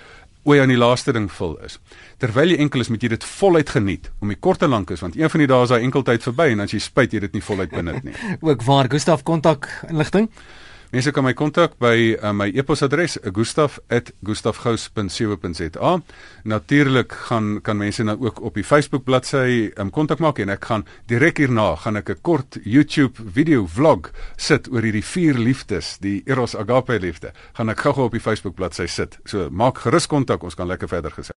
oor 0.47 0.61
aan 0.63 0.71
die 0.71 0.79
laaste 0.79 1.11
ding 1.15 1.27
vul 1.31 1.57
is. 1.65 1.75
Terwyl 2.21 2.53
jy 2.53 2.61
enkel 2.63 2.83
is, 2.85 2.89
moet 2.89 3.03
jy 3.03 3.09
dit 3.09 3.23
voluit 3.23 3.69
geniet 3.69 4.11
om 4.23 4.31
die 4.31 4.39
kort 4.39 4.63
en 4.63 4.71
lank 4.71 4.93
is 4.95 5.03
want 5.03 5.17
een 5.19 5.29
van 5.29 5.43
die 5.43 5.49
dae 5.51 5.63
is 5.63 5.73
daai 5.73 5.83
enkeltyd 5.83 6.23
verby 6.23 6.51
en 6.53 6.63
as 6.63 6.75
jy 6.75 6.79
spyt 6.79 7.13
jy 7.13 7.19
dit 7.25 7.33
nie 7.33 7.43
voluit 7.43 7.73
benut 7.73 8.03
nie. 8.07 8.15
ook 8.47 8.63
waar 8.63 8.87
Gustaf 8.89 9.23
kontak 9.27 9.67
inligting? 9.89 10.29
Mense 10.91 11.11
kan 11.11 11.23
my 11.25 11.33
kontak 11.35 11.73
by 11.83 12.15
uh, 12.15 12.31
my 12.31 12.47
e-posadres 12.55 13.17
gustaf@gustafgous.co.za. 13.35 15.99
Natuurlik 16.43 17.13
gaan 17.27 17.61
kan 17.61 17.77
mense 17.77 18.03
nou 18.03 18.19
ook 18.23 18.41
op 18.41 18.53
die 18.53 18.63
Facebook 18.63 19.03
bladsy 19.03 19.71
um, 19.75 19.89
kontak 19.91 20.19
maak 20.23 20.39
en 20.39 20.49
ek 20.49 20.65
gaan 20.65 20.85
direk 21.11 21.37
hierna 21.43 21.75
gaan 21.75 21.95
ek 21.99 22.09
'n 22.09 22.21
kort 22.21 22.57
YouTube 22.63 23.13
video 23.33 23.67
vlog 23.67 24.11
sit 24.37 24.71
oor 24.71 24.81
hierdie 24.81 25.03
vier 25.03 25.33
liefdes, 25.35 25.97
die 25.99 26.23
Eros 26.25 26.55
Agape 26.55 26.99
liefde. 26.99 27.31
Gaan 27.53 27.69
ek 27.69 27.79
gou-gou 27.79 28.05
op 28.05 28.11
die 28.11 28.23
Facebook 28.23 28.55
bladsy 28.55 28.87
sit. 28.87 29.19
So 29.25 29.49
maak 29.51 29.77
gerus 29.77 30.07
kontak, 30.07 30.43
ons 30.43 30.55
kan 30.55 30.67
lekker 30.67 30.87
verder 30.87 31.11
gesels. 31.11 31.35